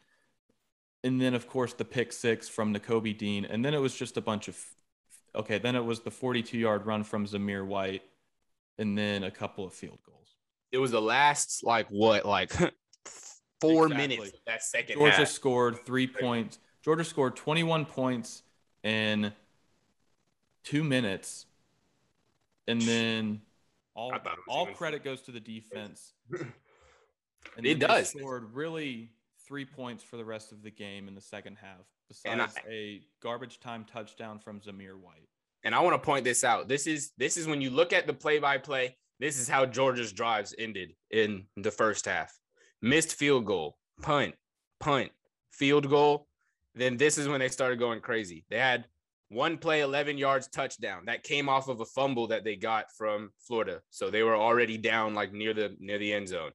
And 1.02 1.20
then 1.20 1.34
of 1.34 1.46
course 1.48 1.74
the 1.74 1.84
pick 1.84 2.12
six 2.12 2.48
from 2.48 2.74
Nakobe 2.74 3.16
Dean, 3.16 3.44
and 3.44 3.64
then 3.64 3.74
it 3.74 3.80
was 3.80 3.94
just 3.94 4.16
a 4.16 4.22
bunch 4.22 4.48
of 4.48 4.58
okay. 5.34 5.58
Then 5.58 5.76
it 5.76 5.84
was 5.84 6.00
the 6.00 6.10
42 6.10 6.56
yard 6.56 6.86
run 6.86 7.04
from 7.04 7.26
Zamir 7.26 7.66
White, 7.66 8.02
and 8.78 8.96
then 8.96 9.22
a 9.22 9.30
couple 9.30 9.66
of 9.66 9.74
field 9.74 9.98
goals. 10.06 10.36
It 10.72 10.78
was 10.78 10.92
the 10.92 11.02
last 11.02 11.62
like 11.62 11.88
what 11.88 12.24
like 12.24 12.52
four 13.72 13.86
exactly. 13.86 14.16
minutes 14.16 14.32
that 14.46 14.62
second. 14.62 14.96
Georgia 14.96 15.16
half. 15.16 15.28
scored 15.28 15.84
three 15.84 16.06
points. 16.06 16.58
Georgia 16.82 17.04
scored 17.04 17.36
21 17.36 17.86
points 17.86 18.42
in 18.82 19.32
two 20.64 20.84
minutes, 20.84 21.46
and 22.68 22.80
then 22.82 23.40
all 23.94 24.12
all 24.48 24.66
credit 24.66 25.02
goes 25.04 25.22
to 25.22 25.32
the 25.32 25.40
defense. 25.40 26.12
And 27.56 27.66
it 27.66 27.78
does. 27.78 28.08
Scored 28.08 28.54
really 28.54 29.10
three 29.46 29.64
points 29.64 30.02
for 30.02 30.16
the 30.16 30.24
rest 30.24 30.52
of 30.52 30.62
the 30.62 30.70
game 30.70 31.08
in 31.08 31.14
the 31.14 31.20
second 31.20 31.58
half, 31.60 31.84
besides 32.08 32.54
I, 32.66 32.70
a 32.70 33.00
garbage 33.22 33.60
time 33.60 33.84
touchdown 33.84 34.38
from 34.38 34.60
Zamir 34.60 34.98
White. 34.98 35.28
And 35.62 35.74
I 35.74 35.80
want 35.80 35.94
to 35.94 36.04
point 36.04 36.24
this 36.24 36.44
out. 36.44 36.68
This 36.68 36.86
is 36.86 37.12
this 37.16 37.36
is 37.36 37.46
when 37.46 37.60
you 37.60 37.70
look 37.70 37.92
at 37.92 38.06
the 38.06 38.12
play 38.12 38.38
by 38.38 38.58
play. 38.58 38.96
This 39.20 39.38
is 39.38 39.48
how 39.48 39.64
Georgia's 39.66 40.12
drives 40.12 40.54
ended 40.58 40.94
in 41.10 41.44
the 41.56 41.70
first 41.70 42.06
half 42.06 42.36
missed 42.82 43.14
field 43.14 43.46
goal, 43.46 43.78
punt, 44.02 44.34
punt, 44.80 45.10
field 45.52 45.88
goal. 45.88 46.26
Then 46.74 46.96
this 46.96 47.18
is 47.18 47.28
when 47.28 47.40
they 47.40 47.48
started 47.48 47.78
going 47.78 48.00
crazy. 48.00 48.44
They 48.50 48.58
had 48.58 48.86
one 49.28 49.58
play, 49.58 49.80
11 49.80 50.18
yards, 50.18 50.48
touchdown. 50.48 51.04
That 51.06 51.22
came 51.22 51.48
off 51.48 51.68
of 51.68 51.80
a 51.80 51.84
fumble 51.84 52.28
that 52.28 52.44
they 52.44 52.56
got 52.56 52.86
from 52.96 53.30
Florida. 53.46 53.80
So 53.90 54.10
they 54.10 54.22
were 54.22 54.36
already 54.36 54.76
down 54.76 55.14
like 55.14 55.32
near 55.32 55.54
the 55.54 55.76
near 55.78 55.98
the 55.98 56.12
end 56.12 56.28
zone. 56.28 56.50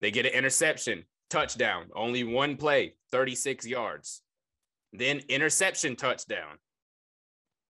They 0.00 0.10
get 0.10 0.26
an 0.26 0.32
interception, 0.32 1.04
touchdown. 1.30 1.86
Only 1.94 2.24
one 2.24 2.56
play, 2.56 2.94
36 3.12 3.66
yards. 3.66 4.22
Then 4.92 5.20
interception, 5.28 5.96
touchdown. 5.96 6.58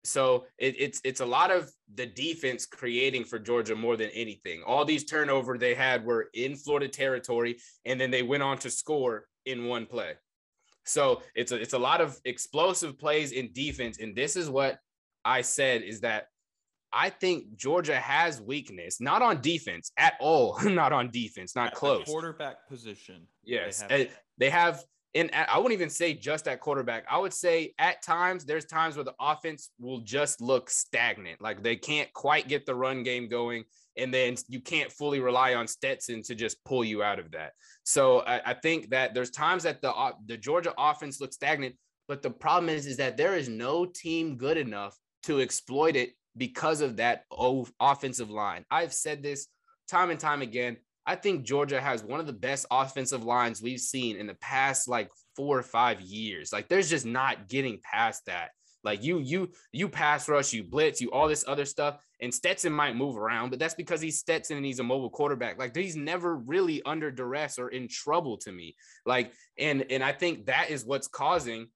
So 0.03 0.45
it, 0.57 0.75
it's 0.79 1.01
it's 1.03 1.19
a 1.19 1.25
lot 1.25 1.51
of 1.51 1.71
the 1.95 2.05
defense 2.05 2.65
creating 2.65 3.25
for 3.25 3.37
Georgia 3.37 3.75
more 3.75 3.97
than 3.97 4.09
anything. 4.11 4.63
All 4.65 4.85
these 4.85 5.03
turnover 5.03 5.57
they 5.57 5.75
had 5.75 6.05
were 6.05 6.29
in 6.33 6.55
Florida 6.55 6.87
territory, 6.87 7.57
and 7.85 7.99
then 7.99 8.11
they 8.11 8.23
went 8.23 8.43
on 8.43 8.57
to 8.59 8.69
score 8.69 9.25
in 9.45 9.65
one 9.65 9.85
play. 9.85 10.13
So 10.85 11.21
it's 11.35 11.51
a 11.51 11.55
it's 11.55 11.73
a 11.73 11.79
lot 11.79 12.01
of 12.01 12.19
explosive 12.25 12.97
plays 12.97 13.31
in 13.31 13.51
defense, 13.53 13.99
and 13.99 14.15
this 14.15 14.35
is 14.35 14.49
what 14.49 14.79
I 15.25 15.41
said 15.41 15.81
is 15.81 16.01
that 16.01 16.27
I 16.91 17.09
think 17.09 17.55
Georgia 17.55 17.95
has 17.95 18.41
weakness, 18.41 18.99
not 18.99 19.21
on 19.21 19.41
defense 19.41 19.91
at 19.97 20.13
all, 20.19 20.57
not 20.63 20.91
on 20.93 21.11
defense, 21.11 21.55
not 21.55 21.67
at 21.67 21.75
close. 21.75 22.05
quarterback 22.05 22.67
position. 22.67 23.27
Yes, 23.43 23.83
they 23.87 23.99
have, 23.99 24.19
they 24.37 24.49
have 24.49 24.83
and 25.15 25.31
I 25.33 25.57
wouldn't 25.57 25.73
even 25.73 25.89
say 25.89 26.13
just 26.13 26.47
at 26.47 26.59
quarterback. 26.59 27.05
I 27.09 27.17
would 27.17 27.33
say 27.33 27.73
at 27.79 28.03
times 28.03 28.45
there's 28.45 28.65
times 28.65 28.95
where 28.95 29.05
the 29.05 29.15
offense 29.19 29.71
will 29.79 30.01
just 30.01 30.39
look 30.39 30.69
stagnant, 30.69 31.41
like 31.41 31.63
they 31.63 31.75
can't 31.75 32.11
quite 32.13 32.47
get 32.47 32.65
the 32.65 32.75
run 32.75 33.03
game 33.03 33.27
going, 33.27 33.63
and 33.97 34.13
then 34.13 34.35
you 34.47 34.61
can't 34.61 34.91
fully 34.91 35.19
rely 35.19 35.55
on 35.55 35.67
Stetson 35.67 36.21
to 36.23 36.35
just 36.35 36.63
pull 36.63 36.83
you 36.83 37.01
out 37.01 37.17
of 37.17 37.31
that. 37.31 37.53
So 37.83 38.19
I, 38.19 38.51
I 38.51 38.53
think 38.53 38.91
that 38.91 39.13
there's 39.13 39.31
times 39.31 39.63
that 39.63 39.81
the 39.81 39.91
uh, 39.91 40.11
the 40.27 40.37
Georgia 40.37 40.73
offense 40.77 41.19
looks 41.19 41.35
stagnant, 41.35 41.75
but 42.07 42.21
the 42.21 42.29
problem 42.29 42.69
is 42.69 42.85
is 42.85 42.97
that 42.97 43.17
there 43.17 43.35
is 43.35 43.49
no 43.49 43.85
team 43.85 44.37
good 44.37 44.57
enough 44.57 44.95
to 45.23 45.41
exploit 45.41 45.95
it 45.95 46.11
because 46.37 46.81
of 46.81 46.97
that 46.97 47.23
offensive 47.79 48.29
line. 48.29 48.63
I've 48.69 48.93
said 48.93 49.23
this 49.23 49.47
time 49.89 50.11
and 50.11 50.19
time 50.19 50.41
again. 50.41 50.77
I 51.09 51.15
think 51.15 51.43
Georgia 51.43 51.81
has 51.81 52.03
one 52.03 52.19
of 52.19 52.27
the 52.27 52.33
best 52.33 52.67
offensive 52.69 53.23
lines 53.23 53.63
we've 53.63 53.79
seen 53.79 54.15
in 54.15 54.27
the 54.27 54.35
past 54.35 54.87
like 54.87 55.09
four 55.35 55.57
or 55.57 55.63
five 55.63 55.99
years. 56.01 56.53
Like 56.53 56.67
there's 56.67 56.87
just 56.87 57.03
not 57.03 57.49
getting 57.49 57.79
past 57.81 58.27
that. 58.27 58.49
Like 58.83 59.03
you, 59.03 59.17
you, 59.17 59.49
you 59.71 59.89
pass 59.89 60.29
rush, 60.29 60.53
you 60.53 60.63
blitz, 60.63 61.01
you 61.01 61.09
all 61.09 61.27
this 61.27 61.43
other 61.47 61.65
stuff. 61.65 61.97
And 62.21 62.31
Stetson 62.31 62.71
might 62.71 62.95
move 62.95 63.17
around, 63.17 63.49
but 63.49 63.57
that's 63.57 63.73
because 63.73 64.01
he's 64.01 64.19
Stetson 64.19 64.57
and 64.57 64.65
he's 64.65 64.77
a 64.77 64.83
mobile 64.83 65.09
quarterback. 65.09 65.57
Like 65.57 65.75
he's 65.75 65.95
never 65.95 66.35
really 66.35 66.83
under 66.85 67.09
duress 67.09 67.57
or 67.57 67.69
in 67.69 67.87
trouble 67.87 68.37
to 68.37 68.51
me. 68.51 68.75
Like, 69.03 69.33
and 69.57 69.87
and 69.89 70.03
I 70.03 70.11
think 70.11 70.45
that 70.45 70.69
is 70.69 70.85
what's 70.85 71.07
causing 71.07 71.69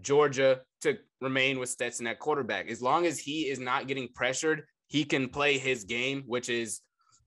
Georgia 0.00 0.62
to 0.80 0.98
remain 1.20 1.60
with 1.60 1.68
Stetson 1.68 2.08
at 2.08 2.18
quarterback. 2.18 2.68
As 2.68 2.82
long 2.82 3.06
as 3.06 3.16
he 3.16 3.42
is 3.42 3.60
not 3.60 3.86
getting 3.86 4.08
pressured, 4.12 4.64
he 4.88 5.04
can 5.04 5.28
play 5.28 5.56
his 5.56 5.84
game, 5.84 6.24
which 6.26 6.48
is 6.48 6.80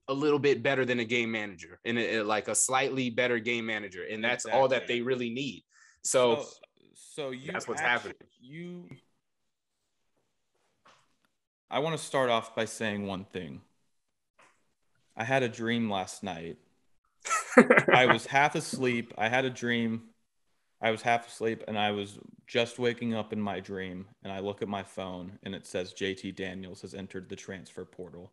a 0.10 0.14
little 0.14 0.40
bit 0.40 0.64
better 0.64 0.84
than 0.86 1.00
a 1.00 1.06
game 1.06 1.32
manager 1.32 1.80
and 1.86 1.98
a, 1.98 2.24
like 2.24 2.48
a 2.48 2.56
slightly 2.56 3.10
better 3.12 3.40
game 3.40 3.66
manager 3.66 4.04
and 4.12 4.24
that's 4.24 4.46
exactly. 4.46 4.62
all 4.62 4.68
that 4.68 4.88
they 4.88 5.02
really 5.02 5.30
need. 5.30 5.64
So 6.02 6.42
so, 6.42 6.48
so 6.96 7.30
you 7.30 7.52
that's 7.52 7.68
what's 7.68 7.80
actually, 7.80 8.10
happening. 8.10 8.30
you 8.42 8.86
i 11.70 11.80
want 11.80 11.98
to 11.98 12.04
start 12.04 12.30
off 12.30 12.56
by 12.56 12.66
saying 12.66 13.06
one 13.06 13.26
thing. 13.26 13.62
I 15.16 15.24
had 15.24 15.44
a 15.44 15.50
dream 15.50 15.90
last 15.90 16.24
night. 16.24 16.58
I 17.94 18.06
was 18.06 18.26
half 18.38 18.56
asleep. 18.56 19.14
I 19.18 19.28
had 19.28 19.44
a 19.44 19.50
dream. 19.50 20.04
I 20.82 20.92
was 20.92 21.02
half 21.02 21.28
asleep 21.28 21.64
and 21.68 21.78
i 21.78 21.92
was 21.92 22.18
just 22.48 22.80
waking 22.80 23.14
up 23.14 23.34
in 23.34 23.40
my 23.42 23.60
dream 23.60 24.08
and 24.24 24.32
i 24.32 24.40
look 24.40 24.62
at 24.62 24.68
my 24.70 24.82
phone 24.82 25.38
and 25.44 25.54
it 25.54 25.68
says 25.68 25.94
jt 25.94 26.36
daniels 26.36 26.82
has 26.82 26.94
entered 26.94 27.30
the 27.30 27.36
transfer 27.36 27.86
portal. 27.86 28.32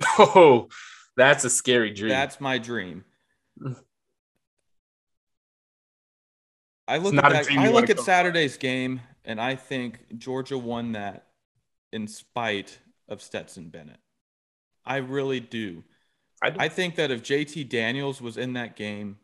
Oh 0.18 0.68
that's 1.16 1.44
a 1.44 1.50
scary 1.50 1.90
dream. 1.90 2.10
That's 2.10 2.40
my 2.40 2.58
dream. 2.58 3.04
I 6.88 6.98
look 6.98 7.14
at 7.14 7.22
that, 7.22 7.50
I 7.50 7.68
look 7.68 7.90
at 7.90 8.00
Saturday's 8.00 8.56
game 8.56 9.00
and 9.24 9.40
I 9.40 9.54
think 9.54 10.18
Georgia 10.18 10.58
won 10.58 10.92
that 10.92 11.26
in 11.92 12.08
spite 12.08 12.78
of 13.08 13.22
Stetson 13.22 13.68
Bennett. 13.68 14.00
I 14.84 14.96
really 14.96 15.40
do. 15.40 15.84
I. 16.42 16.54
I 16.58 16.68
think 16.68 16.96
that 16.96 17.10
if 17.10 17.22
JT 17.22 17.68
Daniels 17.68 18.20
was 18.20 18.36
in 18.36 18.54
that 18.54 18.74
game, 18.74 19.18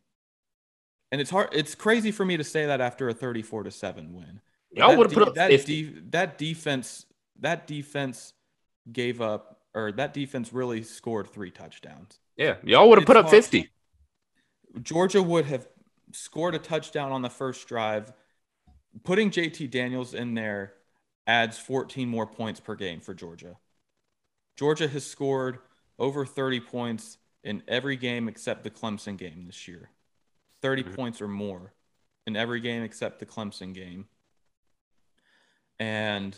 and 1.10 1.20
it's 1.20 1.30
hard, 1.30 1.48
it's 1.52 1.74
crazy 1.74 2.12
for 2.12 2.24
me 2.24 2.36
to 2.36 2.44
say 2.44 2.66
that 2.66 2.80
after 2.80 3.08
a 3.08 3.14
34 3.14 3.64
to 3.64 3.70
7 3.70 4.14
win. 4.14 4.40
Y'all 4.70 4.96
would 4.96 5.10
have 5.10 5.14
put 5.18 5.28
up 5.28 5.34
that, 5.34 5.48
de- 5.64 5.94
that 6.10 6.38
defense, 6.38 7.06
that 7.40 7.66
defense 7.66 8.34
gave 8.92 9.20
up 9.20 9.57
or 9.74 9.92
that 9.92 10.14
defense 10.14 10.52
really 10.52 10.82
scored 10.82 11.28
three 11.28 11.50
touchdowns. 11.50 12.18
Yeah, 12.36 12.56
y'all 12.62 12.88
would 12.88 12.98
have 12.98 13.06
put 13.06 13.16
up 13.16 13.28
50. 13.28 13.70
Georgia 14.82 15.22
would 15.22 15.46
have 15.46 15.66
scored 16.12 16.54
a 16.54 16.58
touchdown 16.58 17.12
on 17.12 17.22
the 17.22 17.30
first 17.30 17.66
drive. 17.68 18.12
Putting 19.04 19.30
JT 19.30 19.70
Daniels 19.70 20.14
in 20.14 20.34
there 20.34 20.74
adds 21.26 21.58
14 21.58 22.08
more 22.08 22.26
points 22.26 22.60
per 22.60 22.74
game 22.74 23.00
for 23.00 23.14
Georgia. 23.14 23.56
Georgia 24.56 24.88
has 24.88 25.06
scored 25.06 25.58
over 25.98 26.24
30 26.24 26.60
points 26.60 27.18
in 27.44 27.62
every 27.68 27.96
game 27.96 28.28
except 28.28 28.64
the 28.64 28.70
Clemson 28.70 29.16
game 29.16 29.44
this 29.46 29.68
year. 29.68 29.90
30 30.62 30.82
mm-hmm. 30.82 30.94
points 30.94 31.22
or 31.22 31.28
more 31.28 31.74
in 32.26 32.36
every 32.36 32.60
game 32.60 32.82
except 32.82 33.20
the 33.20 33.26
Clemson 33.26 33.72
game. 33.72 34.06
And 35.78 36.36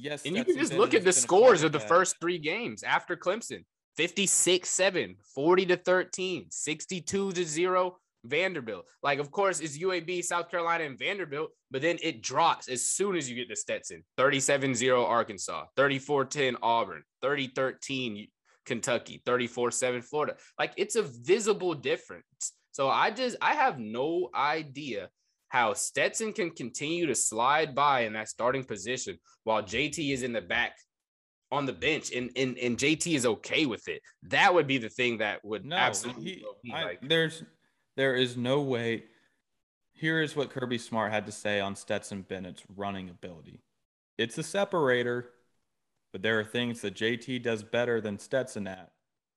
yes. 0.00 0.24
And 0.24 0.36
you 0.36 0.44
can 0.44 0.56
just 0.56 0.72
look 0.72 0.94
at 0.94 1.04
the 1.04 1.12
scores 1.12 1.62
of 1.62 1.72
the 1.72 1.80
first 1.80 2.16
three 2.20 2.38
games 2.38 2.82
after 2.82 3.16
Clemson 3.16 3.64
56 3.96 4.68
7, 4.68 5.16
40 5.34 5.66
to 5.66 5.76
13, 5.76 6.46
62 6.50 7.32
to 7.32 7.44
0. 7.44 7.96
Vanderbilt. 8.24 8.86
Like, 9.02 9.18
of 9.18 9.30
course, 9.30 9.60
it's 9.60 9.78
UAB, 9.78 10.22
South 10.22 10.50
Carolina, 10.50 10.84
and 10.84 10.98
Vanderbilt, 10.98 11.50
but 11.70 11.82
then 11.82 11.98
it 12.02 12.22
drops 12.22 12.68
as 12.68 12.84
soon 12.84 13.16
as 13.16 13.30
you 13.30 13.36
get 13.36 13.48
to 13.48 13.56
Stetson 13.56 14.04
37 14.16 14.74
0 14.74 15.04
Arkansas, 15.04 15.64
34 15.76 16.26
10 16.26 16.56
Auburn, 16.62 17.02
30 17.22 17.48
13 17.48 18.28
Kentucky, 18.66 19.22
34 19.24 19.70
7 19.70 20.02
Florida. 20.02 20.36
Like, 20.58 20.72
it's 20.76 20.96
a 20.96 21.02
visible 21.02 21.74
difference. 21.74 22.52
So 22.72 22.88
I 22.88 23.10
just, 23.10 23.36
I 23.40 23.54
have 23.54 23.78
no 23.78 24.28
idea 24.34 25.08
how 25.50 25.74
Stetson 25.74 26.32
can 26.32 26.50
continue 26.50 27.06
to 27.06 27.14
slide 27.14 27.74
by 27.74 28.02
in 28.02 28.14
that 28.14 28.28
starting 28.28 28.64
position 28.64 29.18
while 29.44 29.62
JT 29.62 30.12
is 30.12 30.22
in 30.22 30.32
the 30.32 30.40
back 30.40 30.76
on 31.52 31.66
the 31.66 31.72
bench 31.72 32.12
and, 32.12 32.30
and, 32.36 32.56
and 32.56 32.78
JT 32.78 33.14
is 33.14 33.26
okay 33.26 33.66
with 33.66 33.88
it. 33.88 34.00
That 34.22 34.54
would 34.54 34.68
be 34.68 34.78
the 34.78 34.88
thing 34.88 35.18
that 35.18 35.44
would 35.44 35.66
no, 35.66 35.76
absolutely 35.76 36.44
he, 36.62 36.72
I, 36.72 36.84
like. 36.84 37.00
there's 37.02 37.42
there 37.96 38.14
is 38.14 38.36
no 38.36 38.60
way. 38.62 39.04
Here 39.92 40.22
is 40.22 40.36
what 40.36 40.50
Kirby 40.50 40.78
Smart 40.78 41.12
had 41.12 41.26
to 41.26 41.32
say 41.32 41.60
on 41.60 41.74
Stetson 41.74 42.22
Bennett's 42.22 42.62
running 42.76 43.10
ability. 43.10 43.60
It's 44.16 44.38
a 44.38 44.42
separator, 44.44 45.30
but 46.12 46.22
there 46.22 46.38
are 46.38 46.44
things 46.44 46.80
that 46.82 46.94
JT 46.94 47.42
does 47.42 47.64
better 47.64 48.00
than 48.00 48.20
Stetson 48.20 48.68
at, 48.68 48.92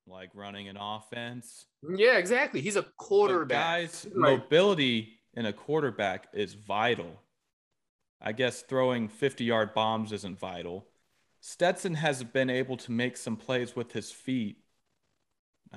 like 0.06 0.30
running 0.36 0.68
an 0.68 0.78
offense. 0.78 1.66
Yeah, 1.82 2.18
exactly. 2.18 2.62
He's 2.62 2.76
a 2.76 2.86
quarterback. 2.98 3.50
But 3.50 3.66
guys, 3.66 4.08
mobility 4.14 5.20
in 5.34 5.46
a 5.46 5.54
quarterback 5.54 6.28
is 6.34 6.54
vital. 6.54 7.20
I 8.22 8.32
guess 8.32 8.62
throwing 8.62 9.08
50 9.10 9.44
yard 9.44 9.74
bombs 9.74 10.12
isn't 10.12 10.40
vital 10.40 10.86
Stetson 11.46 11.96
has 11.96 12.24
been 12.24 12.50
able 12.50 12.78
to 12.78 12.92
make 12.94 13.18
some 13.18 13.36
plays 13.36 13.76
with 13.76 13.92
his 13.92 14.14
feet. 14.14 14.60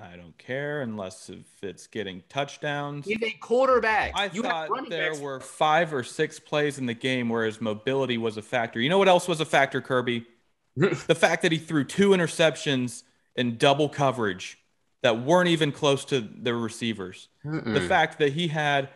I 0.01 0.15
don't 0.15 0.39
care 0.39 0.81
unless 0.81 1.29
if 1.29 1.45
it's 1.61 1.89
getting 1.89 2.23
touchdowns. 2.29 3.05
He's 3.05 3.21
a 3.21 3.33
quarterback. 3.33 4.13
I 4.15 4.31
you 4.33 4.43
thought 4.43 4.69
there 4.89 5.11
backs. 5.11 5.21
were 5.21 5.41
five 5.41 5.93
or 5.93 6.05
six 6.05 6.39
plays 6.39 6.79
in 6.79 6.87
the 6.87 6.95
game 6.95 7.29
where 7.29 7.45
his 7.45 7.61
mobility 7.61 8.17
was 8.17 8.37
a 8.37 8.43
factor. 8.43 8.81
You 8.81 8.89
know 8.89 8.99
what 8.99 9.09
else 9.09 9.27
was 9.27 9.41
a 9.41 9.45
factor, 9.45 9.81
Kirby? 9.81 10.25
the 10.77 11.17
fact 11.17 11.43
that 11.43 11.51
he 11.51 11.59
threw 11.59 11.83
two 11.83 12.11
interceptions 12.11 13.03
in 13.35 13.57
double 13.57 13.89
coverage 13.89 14.59
that 15.03 15.25
weren't 15.25 15.49
even 15.49 15.73
close 15.73 16.05
to 16.05 16.21
the 16.21 16.55
receivers. 16.55 17.29
Mm-mm. 17.45 17.75
The 17.75 17.81
fact 17.81 18.21
that 18.21 18.35
he 18.35 18.47
had 18.49 18.89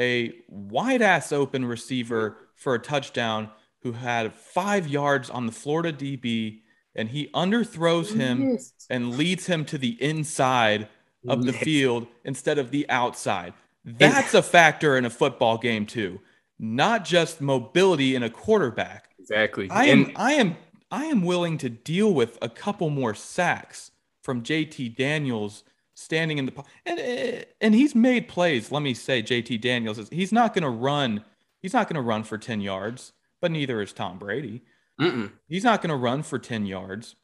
a 0.00 0.34
wide 0.48 1.02
ass 1.02 1.32
open 1.32 1.64
receiver 1.64 2.36
for 2.54 2.74
a 2.74 2.78
touchdown 2.78 3.50
who 3.82 3.92
had 3.92 4.34
five 4.34 4.88
yards 4.88 5.30
on 5.30 5.46
the 5.46 5.52
Florida 5.52 5.92
DB, 5.92 6.60
and 6.94 7.08
he 7.08 7.28
underthrows 7.28 8.14
him 8.14 8.52
yes. 8.52 8.72
and 8.90 9.16
leads 9.16 9.46
him 9.46 9.64
to 9.64 9.78
the 9.78 10.00
inside 10.02 10.88
of 11.26 11.44
the 11.44 11.52
yes. 11.52 11.62
field 11.62 12.06
instead 12.24 12.58
of 12.58 12.70
the 12.70 12.88
outside. 12.90 13.52
That's 13.84 14.34
a 14.34 14.42
factor 14.42 14.96
in 14.96 15.04
a 15.04 15.10
football 15.10 15.58
game 15.58 15.86
too, 15.86 16.20
not 16.58 17.04
just 17.04 17.40
mobility 17.40 18.14
in 18.14 18.22
a 18.22 18.30
quarterback. 18.30 19.10
Exactly. 19.18 19.70
I 19.70 19.86
am 19.86 20.04
and- 20.04 20.12
I 20.16 20.32
am 20.32 20.56
I 20.90 21.04
am 21.04 21.22
willing 21.22 21.58
to 21.58 21.68
deal 21.68 22.12
with 22.12 22.38
a 22.40 22.48
couple 22.48 22.88
more 22.88 23.14
sacks 23.14 23.90
from 24.22 24.42
JT 24.42 24.96
Daniels 24.96 25.64
standing 25.98 26.38
in 26.38 26.46
the 26.46 26.64
and 26.86 27.46
and 27.60 27.74
he's 27.74 27.94
made 27.94 28.28
plays. 28.28 28.70
Let 28.70 28.82
me 28.82 28.94
say, 28.94 29.22
JT 29.22 29.60
Daniels 29.60 29.98
is 29.98 30.08
he's 30.10 30.32
not 30.32 30.54
going 30.54 30.64
to 30.64 30.70
run. 30.70 31.24
He's 31.60 31.74
not 31.74 31.88
going 31.88 31.96
to 31.96 32.02
run 32.02 32.22
for 32.22 32.38
ten 32.38 32.60
yards 32.60 33.12
but 33.40 33.50
neither 33.50 33.80
is 33.80 33.92
Tom 33.92 34.18
Brady. 34.18 34.62
Mm-mm. 35.00 35.32
He's 35.48 35.64
not 35.64 35.80
going 35.80 35.90
to 35.90 35.96
run 35.96 36.22
for 36.22 36.38
10 36.38 36.66
yards, 36.66 37.14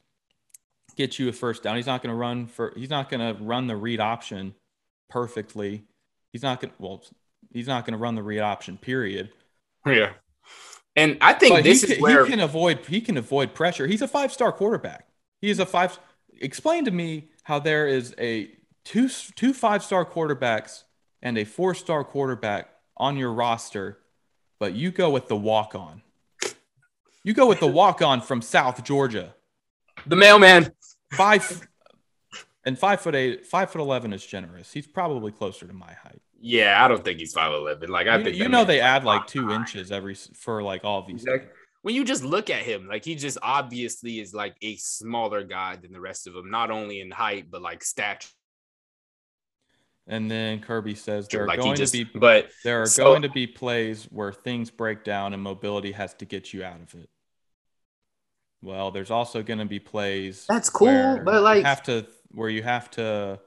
get 0.95 1.19
you 1.19 1.27
a 1.27 1.33
first 1.33 1.63
down. 1.63 1.75
He's 1.75 1.85
not 1.85 2.01
going 2.01 2.13
to 2.13 2.17
run 2.17 2.47
for, 2.47 2.73
he's 2.75 2.89
not 2.89 3.09
going 3.09 3.19
to 3.19 3.43
run 3.43 3.67
the 3.67 3.75
read 3.75 3.99
option 3.99 4.55
perfectly. 5.09 5.83
He's 6.31 6.43
not 6.43 6.61
going 6.61 6.71
to, 6.71 6.75
well, 6.79 7.03
he's 7.51 7.67
not 7.67 7.85
going 7.85 7.93
to 7.93 7.97
run 7.97 8.15
the 8.15 8.23
read 8.23 8.39
option, 8.39 8.77
period. 8.77 9.31
Yeah. 9.85 10.13
And 10.95 11.17
I 11.19 11.33
think 11.33 11.53
but 11.53 11.63
this 11.63 11.83
he 11.83 11.93
is 11.93 12.01
where 12.01 12.25
he 12.25 12.31
can 12.31 12.39
avoid, 12.39 12.85
he 12.85 13.01
can 13.01 13.17
avoid 13.17 13.53
pressure. 13.53 13.85
He's 13.85 14.01
a 14.01 14.07
five 14.07 14.31
star 14.31 14.53
quarterback. 14.53 15.07
He 15.41 15.49
is 15.49 15.59
a 15.59 15.65
five. 15.65 15.99
Explain 16.39 16.85
to 16.85 16.91
me 16.91 17.29
how 17.43 17.59
there 17.59 17.85
is 17.87 18.15
a 18.17 18.49
two, 18.85 19.09
two 19.09 19.53
five 19.53 19.83
star 19.83 20.05
quarterbacks 20.05 20.83
and 21.21 21.37
a 21.37 21.43
four 21.43 21.75
star 21.75 22.05
quarterback 22.05 22.69
on 22.95 23.17
your 23.17 23.33
roster, 23.33 23.97
but 24.59 24.73
you 24.73 24.91
go 24.91 25.09
with 25.09 25.27
the 25.27 25.35
walk 25.35 25.75
on. 25.75 26.01
You 27.23 27.33
go 27.33 27.47
with 27.47 27.59
the 27.59 27.67
walk 27.67 28.01
on 28.01 28.21
from 28.21 28.41
South 28.41 28.83
Georgia. 28.83 29.33
The 30.05 30.15
mailman. 30.15 30.71
Five 31.11 31.67
and 32.65 32.77
five 32.77 33.01
foot 33.01 33.15
eight, 33.15 33.45
five 33.45 33.71
foot 33.71 33.81
eleven 33.81 34.13
is 34.13 34.25
generous. 34.25 34.71
He's 34.71 34.87
probably 34.87 35.31
closer 35.31 35.67
to 35.67 35.73
my 35.73 35.93
height. 35.93 36.21
Yeah, 36.39 36.83
I 36.83 36.87
don't 36.87 37.03
think 37.03 37.19
he's 37.19 37.33
five 37.33 37.53
eleven. 37.53 37.89
Like 37.89 38.07
I 38.07 38.17
you, 38.17 38.23
think 38.23 38.35
you 38.37 38.49
know 38.49 38.65
they 38.65 38.79
add 38.79 39.03
like 39.03 39.27
two 39.27 39.51
inches 39.51 39.91
every 39.91 40.15
for 40.15 40.61
like 40.61 40.83
all 40.83 41.03
these. 41.03 41.23
Exactly. 41.23 41.49
When 41.81 41.95
you 41.95 42.03
just 42.03 42.23
look 42.23 42.49
at 42.49 42.63
him, 42.63 42.87
like 42.87 43.05
he 43.05 43.15
just 43.15 43.37
obviously 43.41 44.19
is 44.19 44.33
like 44.33 44.55
a 44.61 44.75
smaller 44.75 45.43
guy 45.43 45.75
than 45.75 45.91
the 45.91 46.01
rest 46.01 46.27
of 46.27 46.33
them, 46.33 46.49
not 46.49 46.71
only 46.71 46.99
in 47.01 47.11
height 47.11 47.49
but 47.49 47.61
like 47.61 47.83
stature. 47.83 48.29
And 50.07 50.29
then 50.29 50.59
Kirby 50.59 50.95
says 50.95 51.27
there 51.27 51.43
are 51.43 51.47
like 51.47 51.59
going 51.59 51.75
just, 51.75 51.93
to 51.93 52.05
be 52.05 52.19
but 52.19 52.49
there 52.63 52.81
are 52.81 52.85
so, 52.85 53.05
going 53.05 53.23
to 53.23 53.29
be 53.29 53.47
plays 53.47 54.05
where 54.05 54.31
things 54.31 54.69
break 54.69 55.03
down 55.03 55.33
and 55.33 55.41
mobility 55.41 55.91
has 55.93 56.13
to 56.15 56.25
get 56.25 56.53
you 56.53 56.63
out 56.63 56.79
of 56.81 56.93
it. 56.93 57.09
Well, 58.61 58.91
there's 58.91 59.11
also 59.11 59.41
going 59.41 59.59
to 59.59 59.65
be 59.65 59.79
plays. 59.79 60.45
That's 60.47 60.69
cool, 60.69 61.21
but 61.23 61.41
like 61.41 61.65
have 61.65 61.83
to 61.83 62.05
where 62.31 62.49
you 62.49 62.61
have 62.63 62.91
to 62.91 63.39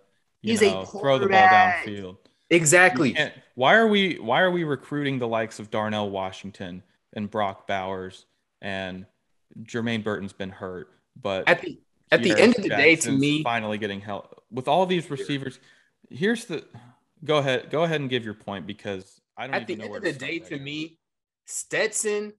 you 0.43 0.53
he's 0.53 0.63
know, 0.63 0.85
throw 0.85 1.19
the 1.19 1.29
ball 1.29 1.49
downfield. 1.49 2.17
Exactly. 2.51 3.17
Why 3.55 3.75
are 3.75 3.87
we 3.87 4.15
why 4.15 4.41
are 4.41 4.51
we 4.51 4.65
recruiting 4.65 5.19
the 5.19 5.29
likes 5.29 5.59
of 5.59 5.71
Darnell 5.71 6.11
Washington 6.11 6.83
and 7.13 7.31
Brock 7.31 7.67
Bowers 7.67 8.27
and 8.61 9.07
Jermaine 9.63 10.03
Burton's 10.03 10.33
been 10.33 10.51
hurt, 10.51 10.89
but 11.21 11.49
at 11.49 11.61
the 11.61 11.79
at 12.11 12.23
the 12.23 12.41
end 12.41 12.57
of 12.57 12.63
the 12.63 12.71
day, 12.71 12.97
to 12.97 13.13
me, 13.13 13.43
finally 13.43 13.79
getting 13.79 14.01
help 14.01 14.43
with 14.51 14.69
all 14.69 14.87
these 14.87 15.11
receivers. 15.11 15.59
Here's 16.11 16.45
the 16.47 16.65
go 17.25 17.39
ahead 17.39 17.71
go 17.71 17.85
ahead 17.85 18.01
and 18.01 18.11
give 18.11 18.25
your 18.25 18.35
point 18.35 18.67
because 18.67 19.21
I 19.37 19.47
don't. 19.47 19.55
At 19.55 19.67
the 19.67 19.81
end 19.81 19.97
of 19.97 20.03
the 20.03 20.13
day, 20.13 20.39
to 20.39 20.59
me, 20.59 20.99
Stetson 21.47 22.33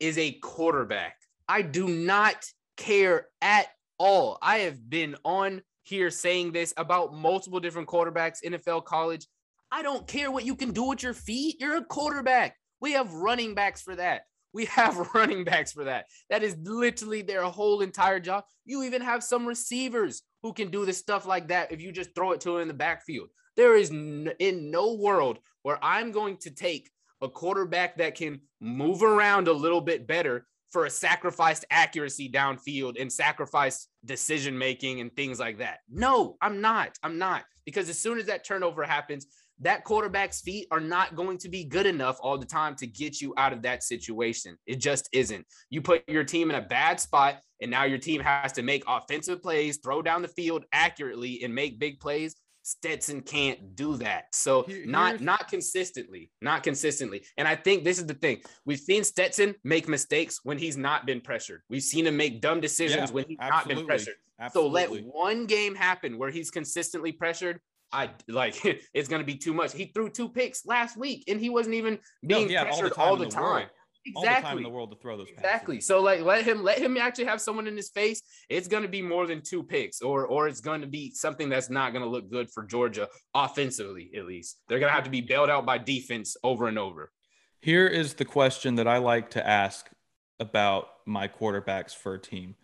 is 0.00 0.18
a 0.18 0.32
quarterback. 0.32 1.16
I 1.48 1.62
do 1.62 1.88
not 1.88 2.44
care 2.76 3.26
at 3.40 3.66
all. 3.98 4.38
I 4.42 4.58
have 4.58 4.88
been 4.88 5.16
on 5.24 5.62
here 5.82 6.10
saying 6.10 6.52
this 6.52 6.74
about 6.76 7.14
multiple 7.14 7.60
different 7.60 7.88
quarterbacks, 7.88 8.44
NFL, 8.44 8.84
college. 8.84 9.26
I 9.72 9.82
don't 9.82 10.06
care 10.06 10.30
what 10.30 10.44
you 10.44 10.54
can 10.54 10.72
do 10.72 10.84
with 10.84 11.02
your 11.02 11.14
feet. 11.14 11.56
You're 11.60 11.76
a 11.76 11.84
quarterback. 11.84 12.56
We 12.80 12.92
have 12.92 13.12
running 13.12 13.54
backs 13.54 13.82
for 13.82 13.96
that. 13.96 14.22
We 14.52 14.66
have 14.66 15.10
running 15.14 15.44
backs 15.44 15.72
for 15.72 15.84
that. 15.84 16.06
That 16.30 16.42
is 16.42 16.56
literally 16.62 17.22
their 17.22 17.42
whole 17.44 17.80
entire 17.80 18.20
job. 18.20 18.44
You 18.64 18.82
even 18.84 19.02
have 19.02 19.22
some 19.24 19.46
receivers 19.46 20.22
who 20.42 20.52
can 20.52 20.70
do 20.70 20.84
the 20.84 20.92
stuff 20.92 21.26
like 21.26 21.48
that 21.48 21.72
if 21.72 21.80
you 21.80 21.92
just 21.92 22.14
throw 22.14 22.32
it 22.32 22.40
to 22.42 22.52
them 22.52 22.62
in 22.62 22.68
the 22.68 22.74
backfield. 22.74 23.28
There 23.56 23.76
is 23.76 23.90
n- 23.90 24.32
in 24.38 24.70
no 24.70 24.94
world 24.94 25.38
where 25.62 25.78
I'm 25.82 26.12
going 26.12 26.36
to 26.38 26.50
take 26.50 26.90
a 27.20 27.28
quarterback 27.28 27.96
that 27.98 28.14
can 28.14 28.40
move 28.60 29.02
around 29.02 29.48
a 29.48 29.52
little 29.52 29.80
bit 29.80 30.06
better 30.06 30.46
for 30.70 30.84
a 30.84 30.90
sacrificed 30.90 31.64
accuracy 31.70 32.30
downfield 32.30 33.00
and 33.00 33.12
sacrificed 33.12 33.88
decision 34.04 34.56
making 34.56 35.00
and 35.00 35.14
things 35.16 35.40
like 35.40 35.58
that. 35.58 35.78
No, 35.90 36.36
I'm 36.40 36.60
not. 36.60 36.96
I'm 37.02 37.18
not. 37.18 37.44
Because 37.64 37.88
as 37.88 37.98
soon 37.98 38.18
as 38.18 38.26
that 38.26 38.44
turnover 38.44 38.84
happens, 38.84 39.26
that 39.60 39.84
quarterback's 39.84 40.40
feet 40.40 40.66
are 40.70 40.80
not 40.80 41.16
going 41.16 41.38
to 41.38 41.48
be 41.48 41.64
good 41.64 41.86
enough 41.86 42.18
all 42.20 42.38
the 42.38 42.46
time 42.46 42.74
to 42.76 42.86
get 42.86 43.20
you 43.20 43.34
out 43.36 43.52
of 43.52 43.62
that 43.62 43.82
situation. 43.82 44.56
It 44.66 44.76
just 44.76 45.08
isn't. 45.12 45.46
You 45.70 45.82
put 45.82 46.08
your 46.08 46.24
team 46.24 46.50
in 46.50 46.56
a 46.56 46.62
bad 46.62 47.00
spot, 47.00 47.40
and 47.60 47.70
now 47.70 47.84
your 47.84 47.98
team 47.98 48.20
has 48.20 48.52
to 48.52 48.62
make 48.62 48.84
offensive 48.86 49.42
plays, 49.42 49.78
throw 49.82 50.02
down 50.02 50.22
the 50.22 50.28
field 50.28 50.64
accurately, 50.72 51.42
and 51.42 51.54
make 51.54 51.78
big 51.78 52.00
plays. 52.00 52.36
Stetson 52.62 53.22
can't 53.22 53.74
do 53.76 53.96
that. 53.96 54.26
So 54.34 54.66
not 54.84 55.22
not 55.22 55.48
consistently, 55.48 56.30
not 56.42 56.62
consistently. 56.62 57.24
And 57.38 57.48
I 57.48 57.56
think 57.56 57.82
this 57.82 57.98
is 57.98 58.04
the 58.04 58.14
thing. 58.14 58.42
We've 58.66 58.78
seen 58.78 59.04
Stetson 59.04 59.54
make 59.64 59.88
mistakes 59.88 60.40
when 60.42 60.58
he's 60.58 60.76
not 60.76 61.06
been 61.06 61.22
pressured. 61.22 61.62
We've 61.70 61.82
seen 61.82 62.06
him 62.06 62.18
make 62.18 62.42
dumb 62.42 62.60
decisions 62.60 63.08
yeah, 63.08 63.14
when 63.14 63.24
he's 63.26 63.38
absolutely. 63.40 63.74
not 63.74 63.78
been 63.80 63.86
pressured. 63.86 64.14
Absolutely. 64.38 64.70
So 64.70 64.94
let 64.94 65.04
one 65.06 65.46
game 65.46 65.74
happen 65.74 66.18
where 66.18 66.30
he's 66.30 66.50
consistently 66.50 67.10
pressured. 67.10 67.58
I 67.92 68.10
like 68.28 68.64
it's 68.94 69.08
going 69.08 69.22
to 69.22 69.26
be 69.26 69.36
too 69.36 69.54
much. 69.54 69.72
He 69.72 69.86
threw 69.86 70.10
two 70.10 70.28
picks 70.28 70.66
last 70.66 70.96
week 70.96 71.24
and 71.28 71.40
he 71.40 71.50
wasn't 71.50 71.74
even 71.76 71.98
being 72.26 72.52
no, 72.52 72.62
pressured 72.62 72.92
all 72.92 73.16
the 73.16 73.26
time. 73.26 73.42
All 73.42 73.54
the 73.54 73.60
time 73.60 73.68
exactly. 74.08 74.28
all 74.28 74.40
the 74.40 74.46
time 74.48 74.56
in 74.58 74.62
the 74.62 74.70
world 74.70 74.90
to 74.90 74.96
throw 74.96 75.16
those 75.16 75.28
passes. 75.28 75.44
Exactly. 75.44 75.80
So 75.80 76.00
like 76.00 76.20
let 76.20 76.44
him 76.44 76.62
let 76.62 76.78
him 76.78 76.96
actually 76.96 77.26
have 77.26 77.40
someone 77.40 77.66
in 77.66 77.76
his 77.76 77.90
face. 77.90 78.22
It's 78.48 78.68
going 78.68 78.82
to 78.82 78.88
be 78.88 79.02
more 79.02 79.26
than 79.26 79.42
two 79.42 79.62
picks 79.62 80.00
or 80.00 80.26
or 80.26 80.48
it's 80.48 80.60
going 80.60 80.80
to 80.80 80.86
be 80.86 81.12
something 81.14 81.48
that's 81.48 81.70
not 81.70 81.92
going 81.92 82.04
to 82.04 82.10
look 82.10 82.30
good 82.30 82.50
for 82.50 82.64
Georgia 82.64 83.08
offensively 83.34 84.10
at 84.16 84.26
least. 84.26 84.60
They're 84.68 84.78
going 84.78 84.90
to 84.90 84.94
have 84.94 85.04
to 85.04 85.10
be 85.10 85.20
bailed 85.20 85.50
out 85.50 85.66
by 85.66 85.78
defense 85.78 86.36
over 86.42 86.68
and 86.68 86.78
over. 86.78 87.12
Here 87.60 87.86
is 87.86 88.14
the 88.14 88.24
question 88.24 88.76
that 88.76 88.86
I 88.86 88.98
like 88.98 89.30
to 89.30 89.46
ask 89.46 89.90
about 90.38 90.88
my 91.06 91.26
quarterbacks 91.26 91.94
for 91.94 92.14
a 92.14 92.18
team. 92.18 92.54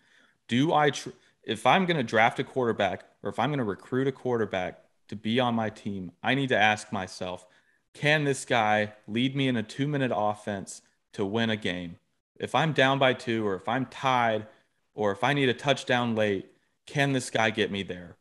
Do 0.47 0.73
I 0.73 0.91
tr- 0.91 1.09
if 1.43 1.65
I'm 1.65 1.85
going 1.85 1.97
to 1.97 2.03
draft 2.03 2.39
a 2.39 2.43
quarterback 2.43 3.03
or 3.21 3.29
if 3.29 3.39
I'm 3.39 3.49
going 3.49 3.59
to 3.59 3.65
recruit 3.65 4.07
a 4.07 4.11
quarterback 4.11 4.79
to 5.07 5.15
be 5.15 5.39
on 5.39 5.55
my 5.55 5.69
team, 5.69 6.11
I 6.23 6.35
need 6.35 6.49
to 6.49 6.57
ask 6.57 6.91
myself, 6.91 7.45
can 7.93 8.23
this 8.23 8.45
guy 8.45 8.93
lead 9.07 9.35
me 9.35 9.47
in 9.47 9.55
a 9.55 9.63
2-minute 9.63 10.11
offense 10.13 10.81
to 11.15 11.25
win 11.25 11.49
a 11.49 11.55
game. 11.55 11.95
If 12.37 12.53
I'm 12.53 12.73
down 12.73 12.99
by 12.99 13.13
two, 13.13 13.47
or 13.47 13.55
if 13.55 13.69
I'm 13.69 13.85
tied, 13.85 14.47
or 14.93 15.13
if 15.13 15.23
I 15.23 15.33
need 15.33 15.47
a 15.47 15.53
touchdown 15.53 16.13
late, 16.13 16.51
can 16.85 17.13
this 17.13 17.29
guy 17.29 17.49
get 17.49 17.71
me 17.71 17.83
there? 17.83 18.17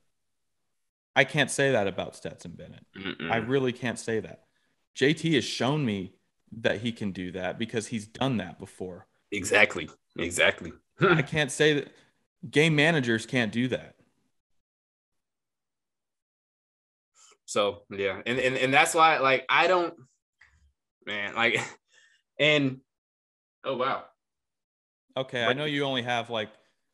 I 1.16 1.24
can't 1.24 1.50
say 1.50 1.72
that 1.72 1.88
about 1.88 2.14
Stetson 2.14 2.52
Bennett. 2.52 2.86
Mm-mm. 2.96 3.30
I 3.30 3.38
really 3.38 3.72
can't 3.72 3.98
say 3.98 4.20
that. 4.20 4.44
JT 4.96 5.34
has 5.34 5.44
shown 5.44 5.84
me 5.84 6.12
that 6.52 6.82
he 6.82 6.92
can 6.92 7.10
do 7.10 7.32
that 7.32 7.58
because 7.58 7.88
he's 7.88 8.06
done 8.06 8.36
that 8.36 8.60
before. 8.60 9.08
Exactly. 9.32 9.90
Exactly. 10.16 10.72
I 11.00 11.22
can't 11.22 11.50
say 11.50 11.72
that 11.74 11.88
game 12.48 12.76
managers 12.76 13.26
can't 13.26 13.50
do 13.50 13.66
that. 13.68 13.96
So 17.54 17.82
yeah, 17.88 18.20
and, 18.26 18.40
and 18.40 18.56
and 18.56 18.74
that's 18.74 18.96
why 18.96 19.18
like 19.18 19.44
I 19.48 19.68
don't 19.68 19.94
man, 21.06 21.36
like 21.36 21.60
and 22.40 22.80
oh 23.62 23.76
wow. 23.76 24.02
Okay, 25.16 25.44
I 25.44 25.52
know 25.52 25.64
you 25.64 25.84
only 25.84 26.02
have 26.02 26.30
like 26.30 26.48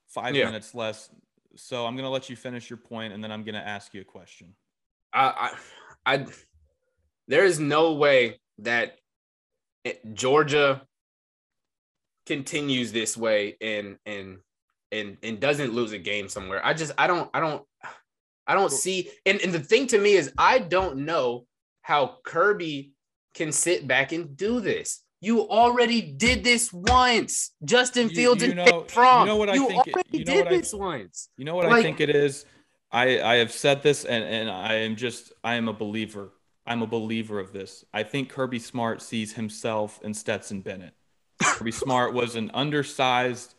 five 0.08 0.36
yeah. 0.36 0.44
minutes 0.44 0.74
less, 0.74 1.08
so 1.56 1.86
I'm 1.86 1.96
gonna 1.96 2.10
let 2.10 2.28
you 2.28 2.36
finish 2.36 2.68
your 2.68 2.76
point, 2.76 3.14
and 3.14 3.24
then 3.24 3.32
I'm 3.32 3.42
gonna 3.42 3.56
ask 3.56 3.94
you 3.94 4.02
a 4.02 4.04
question. 4.04 4.54
I, 5.14 5.54
I, 6.04 6.14
I 6.14 6.26
there 7.26 7.46
is 7.46 7.58
no 7.58 7.94
way 7.94 8.38
that 8.58 8.98
Georgia 10.12 10.82
continues 12.26 12.92
this 12.92 13.16
way 13.16 13.56
and 13.62 13.96
and 14.04 14.40
and 14.92 15.16
and 15.22 15.40
doesn't 15.40 15.72
lose 15.72 15.92
a 15.92 15.98
game 15.98 16.28
somewhere. 16.28 16.60
I 16.62 16.74
just 16.74 16.92
I 16.98 17.06
don't 17.06 17.30
I 17.32 17.40
don't 17.40 17.64
I 18.50 18.54
don't 18.54 18.72
see 18.72 19.08
and, 19.24 19.40
and 19.40 19.52
the 19.52 19.60
thing 19.60 19.86
to 19.88 19.98
me 19.98 20.14
is 20.14 20.32
I 20.36 20.58
don't 20.58 21.04
know 21.04 21.46
how 21.82 22.18
Kirby 22.24 22.92
can 23.34 23.52
sit 23.52 23.86
back 23.86 24.10
and 24.10 24.36
do 24.36 24.58
this. 24.58 25.04
You 25.20 25.48
already 25.48 26.02
did 26.02 26.42
this 26.42 26.72
once. 26.72 27.52
Justin 27.64 28.08
Fields 28.08 28.42
you, 28.42 28.48
you 28.48 28.60
and 28.60 28.68
know. 28.68 28.86
You 28.92 29.26
know 29.26 29.36
what 29.36 29.50
I 29.50 29.54
you 29.54 29.68
think 29.68 29.86
already 29.86 30.08
it, 30.08 30.18
you 30.18 30.24
know 30.24 30.32
did 30.32 30.44
what 30.46 30.50
this 30.50 30.74
I, 30.74 30.76
once. 30.76 31.28
You 31.36 31.44
know 31.44 31.54
what 31.54 31.66
like, 31.66 31.78
I 31.78 31.82
think 31.82 32.00
it 32.00 32.10
is? 32.10 32.44
I 32.90 33.20
I 33.20 33.34
have 33.36 33.52
said 33.52 33.84
this 33.84 34.04
and 34.04 34.24
and 34.24 34.50
I 34.50 34.74
am 34.74 34.96
just 34.96 35.32
I 35.44 35.54
am 35.54 35.68
a 35.68 35.72
believer. 35.72 36.32
I'm 36.66 36.82
a 36.82 36.88
believer 36.88 37.38
of 37.38 37.52
this. 37.52 37.84
I 37.94 38.02
think 38.02 38.30
Kirby 38.30 38.58
Smart 38.58 39.00
sees 39.00 39.34
himself 39.34 40.00
in 40.02 40.12
Stetson 40.12 40.60
Bennett. 40.60 40.94
Kirby 41.40 41.70
Smart 41.72 42.14
was 42.14 42.34
an 42.34 42.50
undersized, 42.52 43.54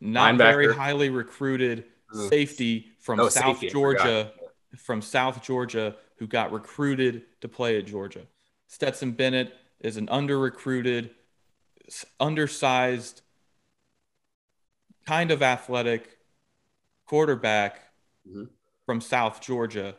not 0.00 0.34
Linebacker. 0.34 0.38
very 0.38 0.74
highly 0.74 1.10
recruited. 1.10 1.86
Safety 2.12 2.88
from 3.00 3.20
oh, 3.20 3.28
South 3.28 3.58
safety, 3.58 3.68
Georgia, 3.68 4.32
from 4.76 5.02
South 5.02 5.42
Georgia 5.42 5.96
who 6.16 6.26
got 6.26 6.52
recruited 6.52 7.22
to 7.40 7.48
play 7.48 7.78
at 7.78 7.86
Georgia. 7.86 8.22
Stetson 8.66 9.12
Bennett 9.12 9.54
is 9.80 9.96
an 9.96 10.08
under 10.08 10.38
recruited, 10.38 11.10
undersized, 12.18 13.22
kind 15.06 15.30
of 15.30 15.42
athletic 15.42 16.18
quarterback 17.06 17.80
mm-hmm. 18.28 18.44
from 18.84 19.00
South 19.00 19.40
Georgia 19.40 19.94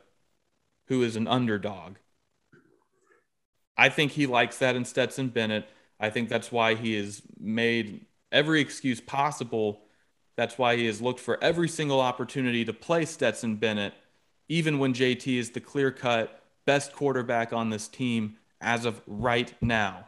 who 0.89 1.03
is 1.03 1.15
an 1.15 1.27
underdog. 1.27 1.95
I 3.77 3.89
think 3.89 4.11
he 4.11 4.25
likes 4.25 4.57
that 4.57 4.75
in 4.75 4.83
Stetson 4.83 5.29
Bennett. 5.29 5.69
I 5.99 6.09
think 6.09 6.27
that's 6.27 6.51
why 6.51 6.75
he 6.75 6.95
has 6.95 7.21
made 7.39 8.05
every 8.31 8.59
excuse 8.59 8.99
possible. 8.99 9.83
That's 10.39 10.57
why 10.57 10.77
he 10.77 10.85
has 10.85 11.01
looked 11.01 11.19
for 11.19 11.37
every 11.43 11.67
single 11.67 11.99
opportunity 11.99 12.63
to 12.63 12.71
play 12.71 13.03
Stetson 13.03 13.57
Bennett, 13.57 13.93
even 14.47 14.79
when 14.79 14.93
JT 14.93 15.37
is 15.37 15.49
the 15.49 15.59
clear 15.59 15.91
cut 15.91 16.41
best 16.65 16.93
quarterback 16.93 17.51
on 17.51 17.71
this 17.71 17.89
team 17.89 18.37
as 18.61 18.85
of 18.85 19.01
right 19.05 19.53
now. 19.61 20.07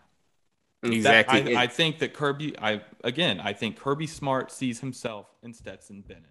Exactly. 0.84 1.42
That, 1.42 1.56
I, 1.58 1.64
I, 1.64 1.68
think 1.68 2.00
that 2.00 2.14
Kirby, 2.14 2.58
I 2.58 2.82
again, 3.04 3.42
I 3.42 3.52
think 3.52 3.78
Kirby 3.78 4.08
Smart 4.08 4.54
sees 4.54 4.80
himself 4.80 5.28
in 5.44 5.54
Stetson 5.54 6.02
Bennett. 6.08 6.24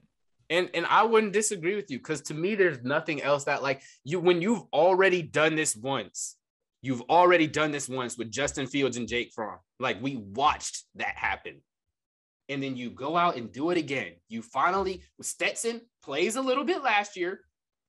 And 0.48 0.70
and 0.72 0.86
I 0.86 1.02
wouldn't 1.02 1.34
disagree 1.34 1.76
with 1.76 1.90
you 1.90 1.98
because 1.98 2.22
to 2.22 2.34
me, 2.34 2.54
there's 2.54 2.82
nothing 2.82 3.20
else 3.20 3.44
that 3.44 3.62
like 3.62 3.82
you 4.02 4.18
when 4.18 4.40
you've 4.40 4.62
already 4.72 5.20
done 5.20 5.56
this 5.56 5.76
once, 5.76 6.36
you've 6.80 7.02
already 7.10 7.46
done 7.46 7.70
this 7.70 7.86
once 7.86 8.16
with 8.16 8.30
Justin 8.30 8.66
Fields 8.66 8.96
and 8.96 9.06
Jake 9.06 9.32
Fromm. 9.34 9.58
Like 9.78 10.00
we 10.00 10.16
watched 10.16 10.84
that 10.94 11.16
happen. 11.16 11.60
And 12.50 12.62
then 12.62 12.76
you 12.76 12.90
go 12.90 13.16
out 13.16 13.36
and 13.36 13.50
do 13.50 13.70
it 13.70 13.78
again. 13.78 14.12
You 14.28 14.42
finally 14.42 15.02
Stetson 15.22 15.80
plays 16.02 16.36
a 16.36 16.42
little 16.42 16.64
bit 16.64 16.82
last 16.82 17.16
year, 17.16 17.40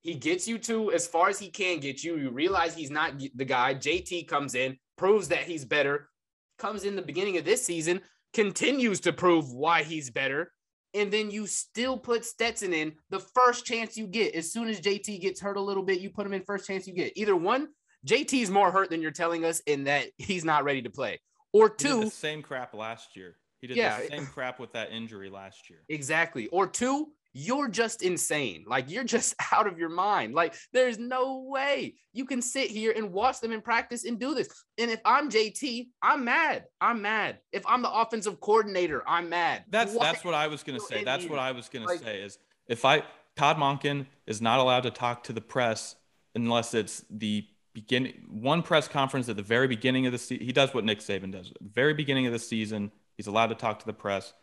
he 0.02 0.16
gets 0.16 0.48
you 0.48 0.58
to 0.60 0.92
as 0.92 1.08
far 1.08 1.30
as 1.30 1.40
he 1.40 1.50
can 1.50 1.80
get 1.80 2.04
you. 2.04 2.18
You 2.18 2.32
realize 2.32 2.74
he's 2.74 2.90
not 2.90 3.20
the 3.36 3.46
guy. 3.46 3.76
JT 3.76 4.28
comes 4.28 4.56
in, 4.56 4.78
proves 4.98 5.28
that 5.28 5.44
he's 5.44 5.64
better, 5.64 6.10
comes 6.58 6.84
in 6.84 6.96
the 6.96 7.02
beginning 7.02 7.38
of 7.38 7.46
this 7.46 7.64
season, 7.64 8.02
continues 8.34 9.00
to 9.02 9.14
prove 9.14 9.52
why 9.52 9.84
he's 9.84 10.10
better. 10.10 10.52
And 10.94 11.12
then 11.12 11.32
you 11.32 11.48
still 11.48 11.98
put 11.98 12.26
Stetson 12.26 12.74
in 12.74 12.94
the 13.10 13.20
first 13.20 13.66
chance 13.66 13.96
you 13.96 14.08
get. 14.08 14.36
As 14.36 14.52
soon 14.52 14.68
as 14.68 14.82
JT 14.82 15.22
gets 15.22 15.40
hurt 15.40 15.58
a 15.58 15.62
little 15.62 15.84
bit, 15.84 16.02
you 16.02 16.10
put 16.10 16.26
him 16.26 16.34
in 16.34 16.44
first 16.44 16.68
chance 16.68 16.88
you 16.88 16.94
get. 16.94 17.14
Either 17.16 17.36
one, 17.36 17.70
JT's 18.06 18.50
more 18.50 18.72
hurt 18.72 18.90
than 18.90 19.02
you're 19.02 19.12
telling 19.12 19.46
us 19.46 19.62
in 19.62 19.86
that 19.86 20.08
he's 20.18 20.44
not 20.44 20.64
ready 20.64 20.82
to 20.82 20.90
play. 20.90 21.20
Or 21.54 21.70
two, 21.70 22.10
same 22.10 22.42
crap 22.42 22.74
last 22.74 23.16
year. 23.16 23.38
He 23.62 23.68
did 23.68 23.78
yeah, 23.78 24.02
the 24.02 24.08
same 24.08 24.26
crap 24.26 24.60
with 24.60 24.74
that 24.74 24.92
injury 24.92 25.30
last 25.30 25.70
year. 25.70 25.80
Exactly. 25.88 26.48
Or 26.48 26.66
two, 26.66 27.10
you're 27.34 27.70
just 27.70 28.02
insane. 28.02 28.66
Like 28.68 28.90
you're 28.90 29.04
just 29.04 29.36
out 29.52 29.68
of 29.68 29.78
your 29.78 29.90
mind. 29.90 30.34
Like 30.34 30.56
there's 30.74 30.98
no 30.98 31.44
way 31.48 31.96
you 32.12 32.26
can 32.26 32.42
sit 32.42 32.70
here 32.70 32.92
and 32.96 33.14
watch 33.14 33.40
them 33.40 33.52
in 33.52 33.62
practice 33.62 34.04
and 34.04 34.20
do 34.20 34.34
this. 34.34 34.50
And 34.80 34.90
if 34.90 35.00
I'm 35.06 35.30
JT, 35.30 35.88
I'm 36.02 36.26
mad. 36.26 36.66
I'm 36.82 37.02
mad. 37.02 37.38
If 37.52 37.64
I'm 37.68 37.84
the 37.84 37.92
offensive 37.92 38.42
coordinator, 38.42 39.04
I'm 39.08 39.30
mad. 39.30 39.66
That's 39.70 39.94
what 39.94 40.02
that's 40.02 40.26
what 40.26 40.34
I 40.34 40.48
was 40.48 40.64
gonna 40.64 40.80
say. 40.80 41.04
That's 41.04 41.26
what 41.26 41.40
I 41.40 41.52
was 41.52 41.70
gonna 41.70 41.86
like, 41.86 42.00
say 42.00 42.22
is 42.22 42.40
if 42.68 42.84
I 42.84 43.04
Todd 43.36 43.58
Monken 43.58 44.08
is 44.26 44.42
not 44.42 44.60
allowed 44.60 44.84
to 44.84 44.92
talk 44.92 45.24
to 45.26 45.34
the 45.34 45.42
press 45.42 45.96
unless 46.36 46.74
it's 46.74 47.06
the 47.10 47.46
beginning 47.74 48.14
one 48.30 48.62
press 48.64 48.88
conference 48.88 49.30
at 49.30 49.38
the 49.38 49.44
very 49.44 49.68
beginning 49.68 50.06
of 50.06 50.12
the 50.12 50.18
season. 50.18 50.46
He 50.46 50.52
does 50.52 50.74
what 50.74 50.84
Nick 50.84 51.00
Saban 51.00 51.32
does. 51.32 51.52
At 51.52 51.62
the 51.62 51.70
very 51.70 51.94
beginning 51.94 52.26
of 52.26 52.34
the 52.34 52.40
season, 52.40 52.92
he's 53.22 53.28
allowed 53.28 53.48
to 53.48 53.56
talk 53.56 53.80
to 53.80 53.86
the 53.86 53.94
press 53.94 54.34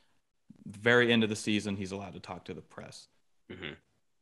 very 0.64 1.12
end 1.12 1.24
of 1.24 1.30
the 1.30 1.36
season, 1.36 1.76
he's 1.76 1.92
allowed 1.92 2.12
to 2.14 2.20
talk 2.20 2.44
to 2.44 2.54
the 2.54 2.60
press. 2.60 3.08
Mm-hmm. 3.50 3.72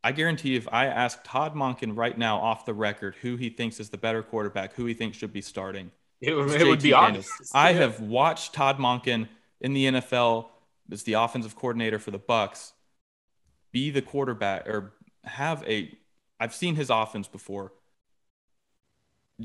I 0.02 0.12
guarantee 0.12 0.50
you, 0.50 0.56
if 0.56 0.68
I 0.72 0.86
ask 0.86 1.18
Todd 1.24 1.54
Monken 1.54 1.94
right 1.94 2.16
now 2.16 2.38
off 2.38 2.64
the 2.64 2.74
record 2.74 3.16
who 3.22 3.36
he 3.36 3.50
thinks 3.50 3.80
is 3.80 3.90
the 3.90 3.98
better 3.98 4.22
quarterback, 4.22 4.74
who 4.74 4.86
he 4.86 4.94
thinks 4.94 5.16
should 5.16 5.32
be 5.32 5.42
starting, 5.42 5.90
it, 6.20 6.32
it 6.32 6.66
would 6.66 6.80
be 6.80 6.92
honest. 6.92 7.30
I 7.52 7.70
yeah. 7.70 7.80
have 7.80 8.00
watched 8.00 8.54
Todd 8.54 8.78
Monken 8.78 9.28
in 9.60 9.74
the 9.74 9.86
NFL 9.86 10.46
as 10.90 11.02
the 11.02 11.14
offensive 11.14 11.56
coordinator 11.56 11.98
for 11.98 12.10
the 12.10 12.18
Bucs 12.18 12.72
be 13.72 13.90
the 13.90 14.02
quarterback 14.02 14.66
or 14.66 14.94
have 15.24 15.62
a. 15.64 15.92
I've 16.40 16.54
seen 16.54 16.76
his 16.76 16.88
offense 16.88 17.28
before. 17.28 17.72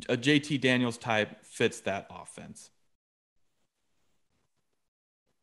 A 0.07 0.15
JT 0.15 0.61
Daniels 0.61 0.97
type 0.97 1.43
fits 1.43 1.81
that 1.81 2.07
offense. 2.09 2.69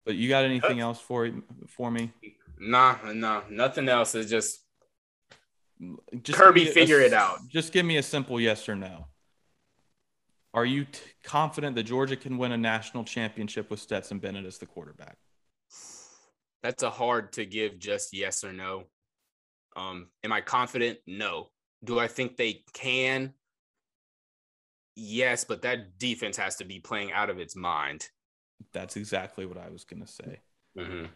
But 0.08 0.16
you 0.16 0.30
got 0.30 0.46
anything 0.46 0.80
else 0.80 0.98
for 0.98 1.30
for 1.66 1.90
me? 1.90 2.10
Nah, 2.58 2.96
nah, 3.12 3.42
nothing 3.50 3.90
else. 3.90 4.14
Is 4.14 4.30
just, 4.30 4.60
just 6.22 6.38
Kirby 6.38 6.64
figure 6.64 7.00
a, 7.00 7.04
it 7.04 7.12
out. 7.12 7.46
Just 7.46 7.74
give 7.74 7.84
me 7.84 7.98
a 7.98 8.02
simple 8.02 8.40
yes 8.40 8.70
or 8.70 8.74
no. 8.74 9.04
Are 10.54 10.64
you 10.64 10.86
t- 10.86 11.00
confident 11.22 11.76
that 11.76 11.82
Georgia 11.82 12.16
can 12.16 12.38
win 12.38 12.52
a 12.52 12.56
national 12.56 13.04
championship 13.04 13.68
with 13.68 13.80
Stetson 13.80 14.18
Bennett 14.18 14.46
as 14.46 14.56
the 14.56 14.64
quarterback? 14.64 15.18
That's 16.62 16.82
a 16.82 16.88
hard 16.88 17.34
to 17.34 17.44
give 17.44 17.78
just 17.78 18.14
yes 18.14 18.44
or 18.44 18.54
no. 18.54 18.84
Um, 19.76 20.08
am 20.24 20.32
I 20.32 20.40
confident? 20.40 21.00
No. 21.06 21.50
Do 21.84 21.98
I 21.98 22.08
think 22.08 22.38
they 22.38 22.64
can? 22.72 23.34
Yes, 24.96 25.44
but 25.44 25.60
that 25.62 25.98
defense 25.98 26.38
has 26.38 26.56
to 26.56 26.64
be 26.64 26.80
playing 26.80 27.12
out 27.12 27.28
of 27.28 27.38
its 27.38 27.54
mind. 27.54 28.08
That's 28.72 28.96
exactly 28.96 29.46
what 29.46 29.58
I 29.58 29.68
was 29.70 29.84
going 29.84 30.02
to 30.02 30.08
say. 30.08 30.40
Mm-hmm. 30.76 31.06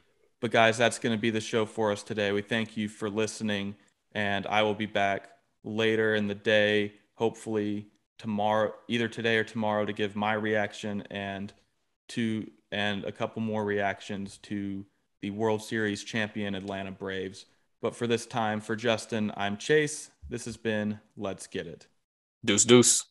But, 0.41 0.51
guys, 0.51 0.77
that's 0.77 0.99
going 0.99 1.17
to 1.17 1.21
be 1.21 1.31
the 1.31 1.41
show 1.41 1.67
for 1.67 1.93
us 1.93 2.03
today. 2.03 2.33
We 2.33 2.43
thank 2.43 2.77
you 2.77 2.89
for 2.89 3.09
listening, 3.09 3.77
and 4.13 4.47
I 4.47 4.63
will 4.63 4.75
be 4.75 4.87
back 4.87 5.29
later 5.65 6.15
in 6.15 6.27
the 6.27 6.35
day, 6.35 6.95
hopefully 7.15 7.87
tomorrow, 8.19 8.73
either 8.89 9.09
today 9.09 9.37
or 9.37 9.45
tomorrow, 9.45 9.85
to 9.85 9.93
give 9.93 10.17
my 10.17 10.33
reaction 10.33 11.03
and 11.11 11.53
to 12.09 12.51
and 12.71 13.05
a 13.05 13.13
couple 13.13 13.43
more 13.43 13.65
reactions 13.65 14.39
to 14.39 14.85
the 15.21 15.31
World 15.31 15.63
Series 15.63 16.03
champion 16.03 16.55
Atlanta 16.55 16.91
Braves. 16.91 17.47
But 17.81 17.95
for 17.95 18.07
this 18.07 18.27
time, 18.27 18.61
for 18.61 18.77
Justin, 18.77 19.33
I'm 19.37 19.57
Chase. 19.57 20.11
This 20.29 20.45
has 20.47 20.57
been 20.57 21.01
Let's 21.17 21.47
Get 21.47 21.67
It. 21.67 21.87
Deuce, 22.45 22.65
deuce. 22.65 23.05